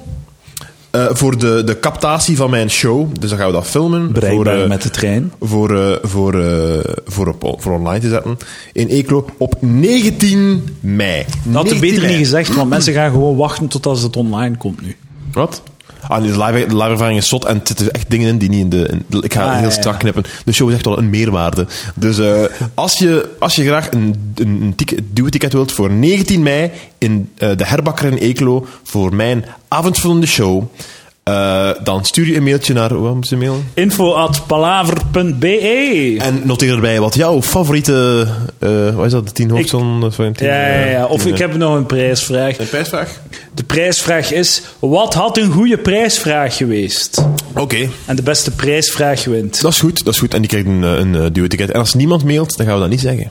[0.91, 3.09] eh, voor de, de captatie van mijn show.
[3.21, 4.13] Dus dan gaan we dat filmen.
[4.13, 5.33] Bereikbaar voor, eh, met de trein.
[5.41, 8.37] voor, eh, voor, eh, voor, op, voor online te zetten.
[8.73, 11.25] In Eclo op 19 mei.
[11.25, 12.09] Dat had 19 ik beter mei.
[12.17, 14.97] niet gezegd, want mensen gaan gewoon wachten tot als het online komt nu.
[15.33, 15.63] Wat?
[16.09, 18.39] Ah, nee, de live, de live ervaring is zot en er zitten echt dingen in
[18.39, 18.89] die niet in de...
[19.11, 19.99] in- ik ga Ah, heel ja, strak ja.
[19.99, 20.25] knippen.
[20.45, 21.67] De show is echt wel een meerwaarde.
[21.95, 22.43] Dus eh,
[22.75, 27.31] als, je, als je graag een, een, een ticket, duo-ticket wilt voor 19 mei in
[27.37, 30.63] eh, de Herbakker in Eeklo voor mijn avondvullende show,
[31.29, 33.01] eh, dan stuur je een mailtje naar...
[33.01, 33.69] Wat moet je mailen?
[33.75, 38.27] Info at palaver.be En noteer erbij wat jouw favoriete...
[38.59, 39.27] eh wat is dat?
[39.27, 40.13] De 10 hoofdzon?
[40.13, 40.99] van tien, ja, ja, ja.
[41.05, 42.59] eh, Of tien, ik heb nog een prijsvraag.
[42.59, 43.21] Een prijsvraag?
[43.55, 47.25] De prijsvraag is, wat had een goede prijsvraag geweest?
[47.55, 47.89] Oké.
[48.05, 49.61] En de beste prijsvraag wint.
[49.61, 50.35] Dat is goed, dat is goed.
[50.35, 51.71] En die krijgt een, een, een duo-ticket.
[51.71, 53.31] En als niemand mailt, dan gaan we dat niet zeggen.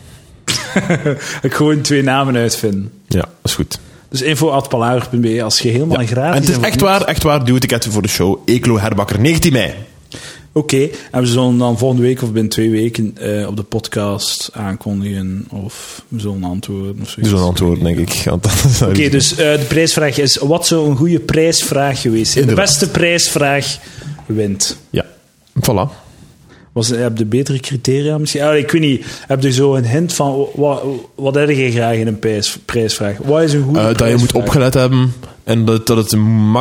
[1.41, 2.91] ik gewoon twee namen uitvinden.
[3.07, 3.79] Ja, dat is goed.
[4.09, 6.35] Dus info.palaver.be als je helemaal gratis...
[6.35, 8.37] En het is echt waar, echt waar, duwticket voor de show.
[8.45, 9.73] Eklo Herbakker, 19 mei.
[10.51, 14.49] Oké, en we zullen dan volgende week of binnen twee weken uh, op de podcast
[14.53, 18.25] aankondigen of we zullen antwoorden of We zullen antwoorden, denk ik.
[18.89, 22.47] Oké, dus uh, de prijsvraag is, wat zou een goede prijsvraag geweest zijn?
[22.47, 23.77] De beste prijsvraag
[24.25, 24.77] wint.
[24.89, 25.05] Ja,
[25.61, 26.06] voilà.
[26.77, 28.41] Was, heb je betere criteria misschien?
[28.41, 29.05] Ah, ik weet niet.
[29.27, 30.83] Heb je zo een hint van wat,
[31.15, 33.17] wat heb je graag in een prijs, prijsvraag?
[33.17, 35.13] Wat is een goede uh, Dat je moet opgelet hebben
[35.43, 36.15] en dat, dat het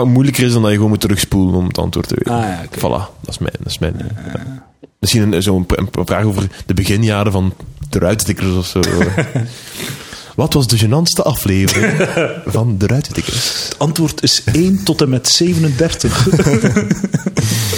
[0.04, 2.32] moeilijker is dan dat je gewoon moet terugspoelen om het antwoord te weten.
[2.34, 3.54] Ah, ja, Voilà, dat is mijn.
[3.58, 3.96] Dat is mijn
[4.98, 7.54] Misschien zo'n een, een, vraag over de beginjaren van
[7.90, 8.80] de ruitstickers of zo.
[10.36, 12.08] Wat was de gênantste aflevering
[12.46, 13.64] van de ruitstickers?
[13.64, 16.28] Het antwoord is 1 tot en met 37.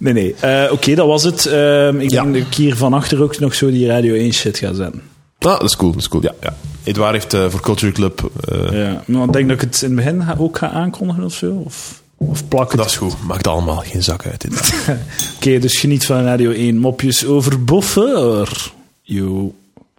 [0.00, 0.34] Nee, nee.
[0.44, 1.46] Uh, Oké, dat was het.
[1.46, 2.22] Uh, ik ja.
[2.22, 5.02] denk dat ik hier van achter ook nog zo die Radio 1 shit ga zetten.
[5.38, 6.22] Ah, dat is cool, dat is cool.
[6.22, 6.54] Ja, ja.
[6.82, 8.30] Edouard heeft uh, voor Culture Club...
[8.70, 11.62] Ja, maar ik denk dat ik het in het begin ook ga aankondigen of zo.
[11.64, 12.76] Of, of plakken.
[12.76, 13.14] Dat is goed.
[13.26, 14.44] Maakt allemaal geen zak uit.
[14.48, 14.98] Oké,
[15.36, 16.78] okay, dus geniet van Radio 1.
[16.78, 18.72] Mopjes over boffer.
[19.02, 19.54] Yo.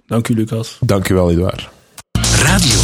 [0.08, 0.78] Dank u, Lucas.
[0.80, 1.70] Dank u wel, Edouard.
[2.44, 2.81] Radio 1.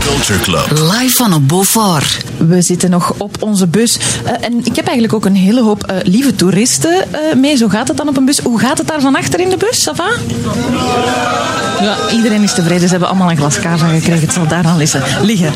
[0.00, 0.70] Culture Club.
[0.70, 2.16] Live van een Beaufort.
[2.36, 3.98] We zitten nog op onze bus.
[4.24, 7.56] Uh, en ik heb eigenlijk ook een hele hoop uh, lieve toeristen uh, mee.
[7.56, 8.38] Zo gaat het dan op een bus.
[8.38, 10.08] Hoe gaat het daar van achter in de bus, Sava?
[11.80, 12.82] Ja, iedereen is tevreden.
[12.82, 14.20] Ze hebben allemaal een glas kava gekregen.
[14.20, 15.02] Het zal daar aan liggen.
[15.30, 15.52] liggen.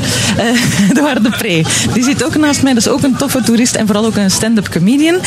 [0.96, 1.64] Uh, de Pre.
[1.92, 2.74] Die zit ook naast mij.
[2.74, 5.18] Dat is ook een toffe toerist en vooral ook een stand-up comedian.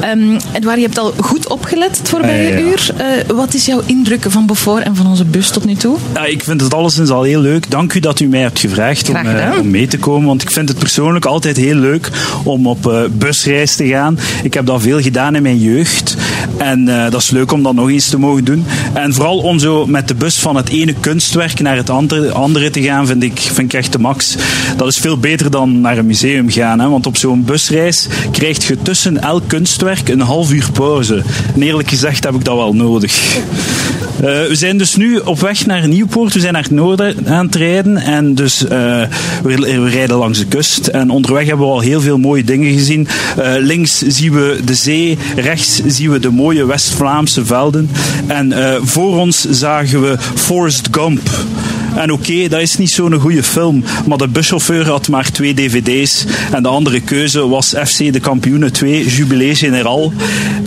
[0.00, 0.10] Ja.
[0.10, 2.94] Um, Edouard, je hebt al goed opgelet het voorbije uur.
[3.34, 5.96] wat is jouw indruk van Beaufort en van onze bus tot nu toe?
[6.14, 7.70] Ja, ik vind het alleszins al heel leuk.
[7.70, 10.26] Dank u dat u mij hebt gevraagd om, uh, om, mee te komen.
[10.26, 12.10] Want ik vind het persoonlijk altijd heel leuk
[12.44, 14.18] om op uh, busreis te gaan.
[14.42, 16.16] Ik heb dat veel gedaan in mijn jeugd.
[16.56, 18.64] En uh, dat is leuk om dat nog eens te mogen doen.
[18.92, 22.70] En vooral om zo met de bus van het ene kunstwerk naar het andere, andere
[22.70, 24.36] te gaan, vind ik, vind ik echt de max.
[24.76, 26.80] Dat is veel beter dan naar een museum gaan.
[26.80, 26.88] Hè?
[26.88, 31.22] Want op zo'n busreis krijg je tussen elk kunstwerk een half uur pauze.
[31.54, 33.40] En eerlijk gezegd heb ik dat wel nodig.
[34.22, 36.34] Uh, we zijn dus nu op weg naar Nieuwpoort.
[36.34, 37.96] We zijn naar het noorden aan het rijden.
[37.96, 38.68] En dus uh,
[39.42, 40.86] we, rijden langs de kust.
[40.86, 43.08] En onderweg hebben we al heel veel mooie dingen gezien.
[43.58, 45.18] Links zien we de zee.
[45.36, 47.90] Rechts zien we de mooie West-Vlaamse velden.
[48.26, 51.20] En voor ons zagen we Forrest Gump.
[51.94, 56.24] En oké, dat is niet zo'n goede film, maar de buschauffeur had maar twee dvd's
[56.52, 60.12] en de andere keuze was FC de Kampioenen 2, Jubilee General.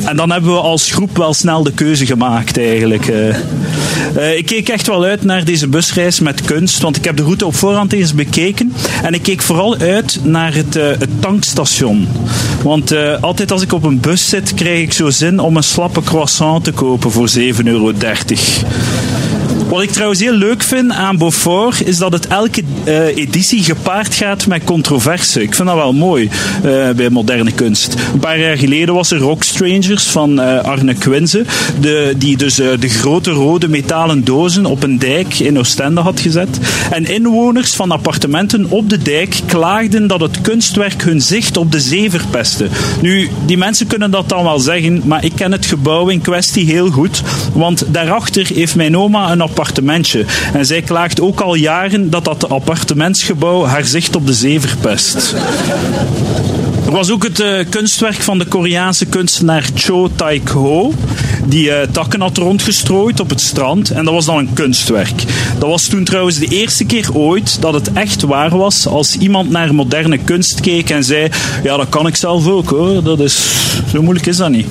[0.06, 3.08] En dan hebben we als groep wel snel de keuze gemaakt eigenlijk.
[3.08, 7.24] Uh, ik keek echt wel uit naar deze busreis met kunst, want ik heb de
[7.24, 8.74] route op voorhand eens bekeken.
[9.04, 12.08] En ik keek vooral uit naar het, uh, het tankstation.
[12.64, 16.02] Want altijd als ik op een bus zit, krijg ik zo zin om een slappe
[16.02, 17.92] croissant te kopen voor 7,30 euro.
[19.76, 24.14] Wat ik trouwens heel leuk vind aan Beaufort is dat het elke uh, editie gepaard
[24.14, 25.42] gaat met controverse.
[25.42, 26.30] Ik vind dat wel mooi
[26.66, 27.96] uh, bij moderne kunst.
[28.14, 31.46] Een paar jaar geleden was er Rock Strangers van uh, Arne Quinze,
[31.80, 36.60] de, die dus de grote rode metalen dozen op een dijk in Oostende had gezet.
[36.92, 41.80] En inwoners van appartementen op de dijk klaagden dat het kunstwerk hun zicht op de
[41.80, 42.68] zee verpestte.
[43.02, 46.66] Nu, die mensen kunnen dat dan wel zeggen, maar ik ken het gebouw in kwestie
[46.66, 47.22] heel goed,
[47.54, 49.64] want daarachter heeft mijn oma een appartement
[50.54, 55.36] En zij klaagt ook al jaren dat dat appartementsgebouw haar zicht op de zee verpest.
[56.86, 60.94] Er was ook het uh, kunstwerk van de Koreaanse kunstenaar Cho Taek-ho,
[61.48, 63.90] die uh, takken had rondgestrooid op het strand.
[63.90, 65.24] En dat was dan een kunstwerk.
[65.60, 69.50] Dat was toen trouwens de eerste keer ooit dat het echt waar was als iemand
[69.50, 71.30] naar moderne kunst keek en zei:
[71.64, 73.04] Ja, dat kan ik zelf ook hoor.
[73.04, 73.54] Dat is,
[73.92, 74.68] zo moeilijk is dat niet.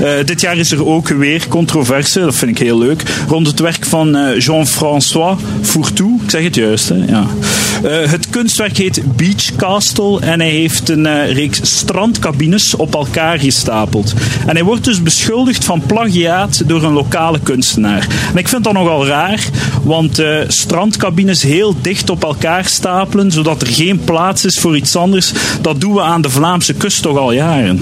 [0.00, 3.60] Uh, dit jaar is er ook weer controverse, dat vind ik heel leuk, rond het
[3.60, 6.20] werk van Jean-François Fourtou.
[6.24, 7.04] Ik zeg het juist, hè?
[7.06, 7.26] Ja.
[8.08, 11.08] het kunstwerk heet Beach Castle en hij heeft een
[11.62, 14.14] strandcabines op elkaar gestapeld.
[14.46, 15.82] En hij wordt dus beschuldigd van
[16.66, 18.06] door een lokale kunstenaar.
[18.32, 19.44] En ik vind dat nogal raar,
[19.82, 24.96] want uh, strandcabines heel dicht op elkaar stapelen, zodat er geen plaats is voor iets
[24.96, 27.80] anders, dat doen we aan de Vlaamse kust toch al jaren.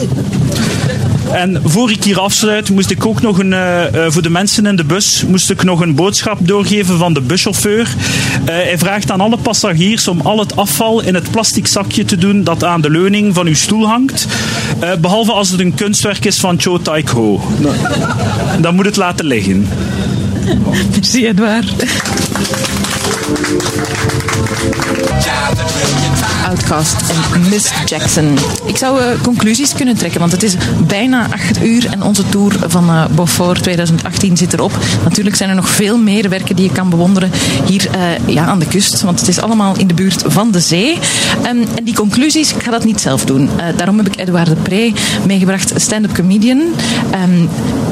[1.32, 4.76] En voor ik hier afsluit, moest ik ook nog een, uh, voor de mensen in
[4.76, 7.80] de bus, moest ik nog een boodschap doorgeven van de buschauffeur.
[7.80, 12.16] Uh, hij vraagt aan alle passagiers om al het afval in het plastic zakje te
[12.16, 14.26] doen dat aan de leuning van uw stoel hangt.
[15.00, 17.40] behalve als het een kunstwerk is van Cho Taek Ho.
[18.60, 19.68] Dan moet het laten liggen.
[20.90, 21.74] Merci Edouard.
[26.48, 26.96] Outcast
[27.34, 28.38] en Miss Jackson.
[28.64, 30.56] Ik zou uh, conclusies kunnen trekken, want het is
[30.86, 34.78] bijna acht uur en onze tour van uh, Beaufort 2018 zit erop.
[35.04, 37.30] Natuurlijk zijn er nog veel meer werken die je kan bewonderen
[37.66, 40.60] hier uh, ja, aan de kust, want het is allemaal in de buurt van de
[40.60, 40.98] zee.
[41.46, 43.50] Um, en die conclusies, ik ga dat niet zelf doen.
[43.76, 44.92] daarom heb ik Edouard de Pre
[45.26, 46.62] meegebracht, stand-up comedian.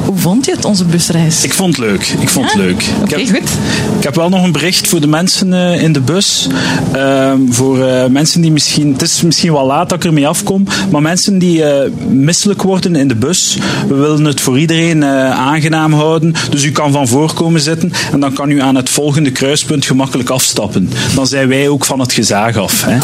[0.21, 1.43] vond je het, onze busreis?
[1.43, 2.07] Ik vond het leuk.
[2.19, 2.85] Ik vond het leuk.
[3.01, 3.49] Oké, okay, goed.
[3.97, 6.47] Ik heb wel nog een bericht voor de mensen uh, in de bus.
[6.95, 8.91] Uh, voor uh, mensen die misschien...
[8.91, 11.63] Het is misschien wel laat dat ik ermee afkom, maar mensen die
[12.07, 13.57] misselijk worden in de bus,
[13.87, 16.33] we willen het voor iedereen aangenaam houden.
[16.49, 19.85] Dus u kan van voor komen zitten en dan kan u aan het volgende kruispunt
[19.85, 20.89] gemakkelijk afstappen.
[21.15, 22.83] Dan zijn wij ook van het gezag af.
[22.85, 22.97] Hè?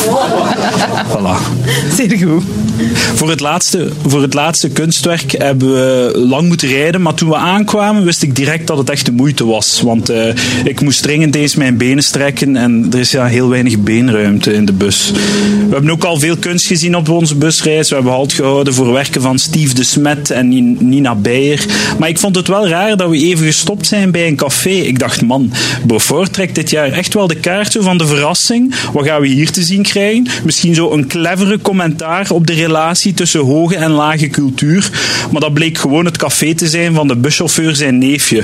[1.14, 1.38] voilà.
[1.96, 2.44] Zeer goed.
[3.16, 7.36] Voor het, laatste, voor het laatste kunstwerk hebben we lang moeten rijden, maar toen we
[7.36, 9.82] aankwamen wist ik direct dat het echt de moeite was.
[9.82, 10.28] Want uh,
[10.64, 14.66] ik moest dringend eens mijn benen strekken en er is ja heel weinig beenruimte in
[14.66, 15.12] de bus.
[15.68, 17.90] We hebben ook al veel kunst gezien op onze busreis.
[17.90, 21.66] We hebben halt gehouden voor werken van Steve de Smet en Nina Beyer.
[22.00, 24.70] Maar ik vond het wel raar dat we even gestopt zijn bij een café.
[24.70, 25.52] Ik dacht, man,
[25.86, 28.76] Beaufort trekt dit jaar echt wel de kaart van de verrassing.
[28.94, 30.28] Wat gaan we hier te zien krijgen?
[30.44, 34.90] Misschien zo een clevere commentaar op de relatie tussen hoge en lage cultuur.
[35.32, 38.44] Maar dat bleek gewoon het café te zijn van de buschauffeur zijn neefje.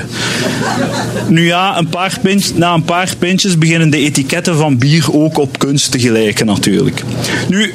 [1.27, 5.37] Nu ja, een paar pint, na een paar pintjes beginnen de etiketten van bier ook
[5.37, 7.03] op kunst te gelijken natuurlijk.
[7.49, 7.73] Nu,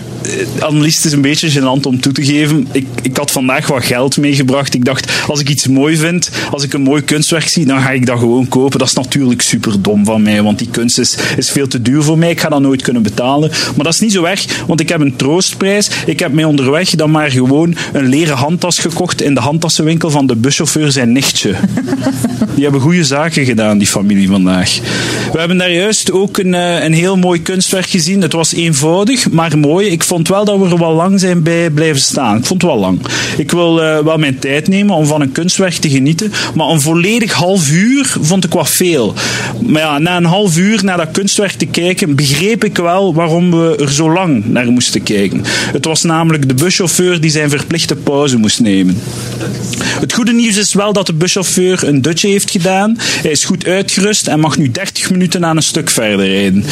[0.59, 2.69] Annelies, is een beetje gênant om toe te geven.
[2.73, 4.75] Ik, ik had vandaag wat geld meegebracht.
[4.75, 7.91] Ik dacht, als ik iets mooi vind, als ik een mooi kunstwerk zie, dan ga
[7.91, 8.79] ik dat gewoon kopen.
[8.79, 12.03] Dat is natuurlijk super dom van mij, want die kunst is, is veel te duur
[12.03, 12.31] voor mij.
[12.31, 13.51] Ik ga dat nooit kunnen betalen.
[13.51, 15.91] Maar dat is niet zo erg, want ik heb een troostprijs.
[16.07, 20.27] Ik heb mij onderweg dan maar gewoon een leren handtas gekocht in de handtassenwinkel van
[20.27, 21.55] de buschauffeur zijn nichtje.
[22.59, 24.79] Die hebben goede zaken gedaan, die familie vandaag.
[25.33, 28.23] We hebben daar juist ook een, eh, een heel mooi kunstwerk gezien.
[28.23, 29.89] Het was eenvoudig, maar mooi.
[29.89, 32.37] Ik vond wel dat we er wel lang zijn bij blijven staan.
[32.37, 33.01] Ik vond het wel lang.
[33.37, 36.81] Ik wil uh, wel mijn tijd nemen om van een kunstwerk te genieten, maar een
[36.81, 39.15] volledig half uur vond ik wat veel.
[39.67, 43.51] Maar ja, na een half uur naar dat kunstwerk te kijken, begreep ik wel waarom
[43.51, 45.43] we er zo lang naar moesten kijken.
[45.73, 48.97] Het was namelijk de buschauffeur die zijn verplichte pauze moest nemen.
[50.01, 52.97] Het goede nieuws is wel dat de buschauffeur een dutje heeft gedaan.
[52.99, 56.65] Hij is goed uitgerust en mag nu 30 minuten aan een stuk verder rijden.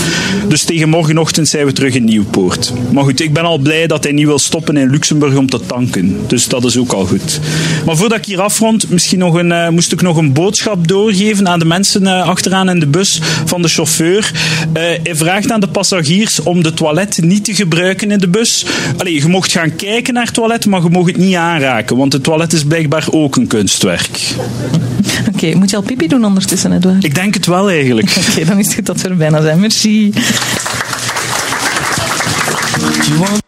[0.48, 2.72] Dus tegen morgenochtend zijn we terug in Nieuwpoort.
[2.92, 5.60] Maar goed, ik ben al blij dat hij niet wil stoppen in Luxemburg om te
[5.66, 6.16] tanken.
[6.26, 7.40] Dus dat is ook al goed.
[7.86, 11.48] Maar voordat ik hier afrond, misschien nog een, uh, moest ik nog een boodschap doorgeven
[11.48, 14.30] aan de mensen uh, achteraan in de bus van de chauffeur.
[14.68, 18.66] Uh, hij vraagt aan de passagiers om de toilet niet te gebruiken in de bus.
[18.96, 22.12] Allee, je mocht gaan kijken naar het toilet, maar je mag het niet aanraken, want
[22.12, 24.20] het toilet is blijkbaar ook een kunstwerk.
[25.28, 27.04] Oké, okay, moet je al pipi doen ondertussen, Edouard?
[27.04, 28.10] Ik denk het wel eigenlijk.
[28.18, 29.60] Oké, okay, dan is het goed dat we er bijna zijn.
[29.60, 30.12] Merci.
[33.06, 33.42] you want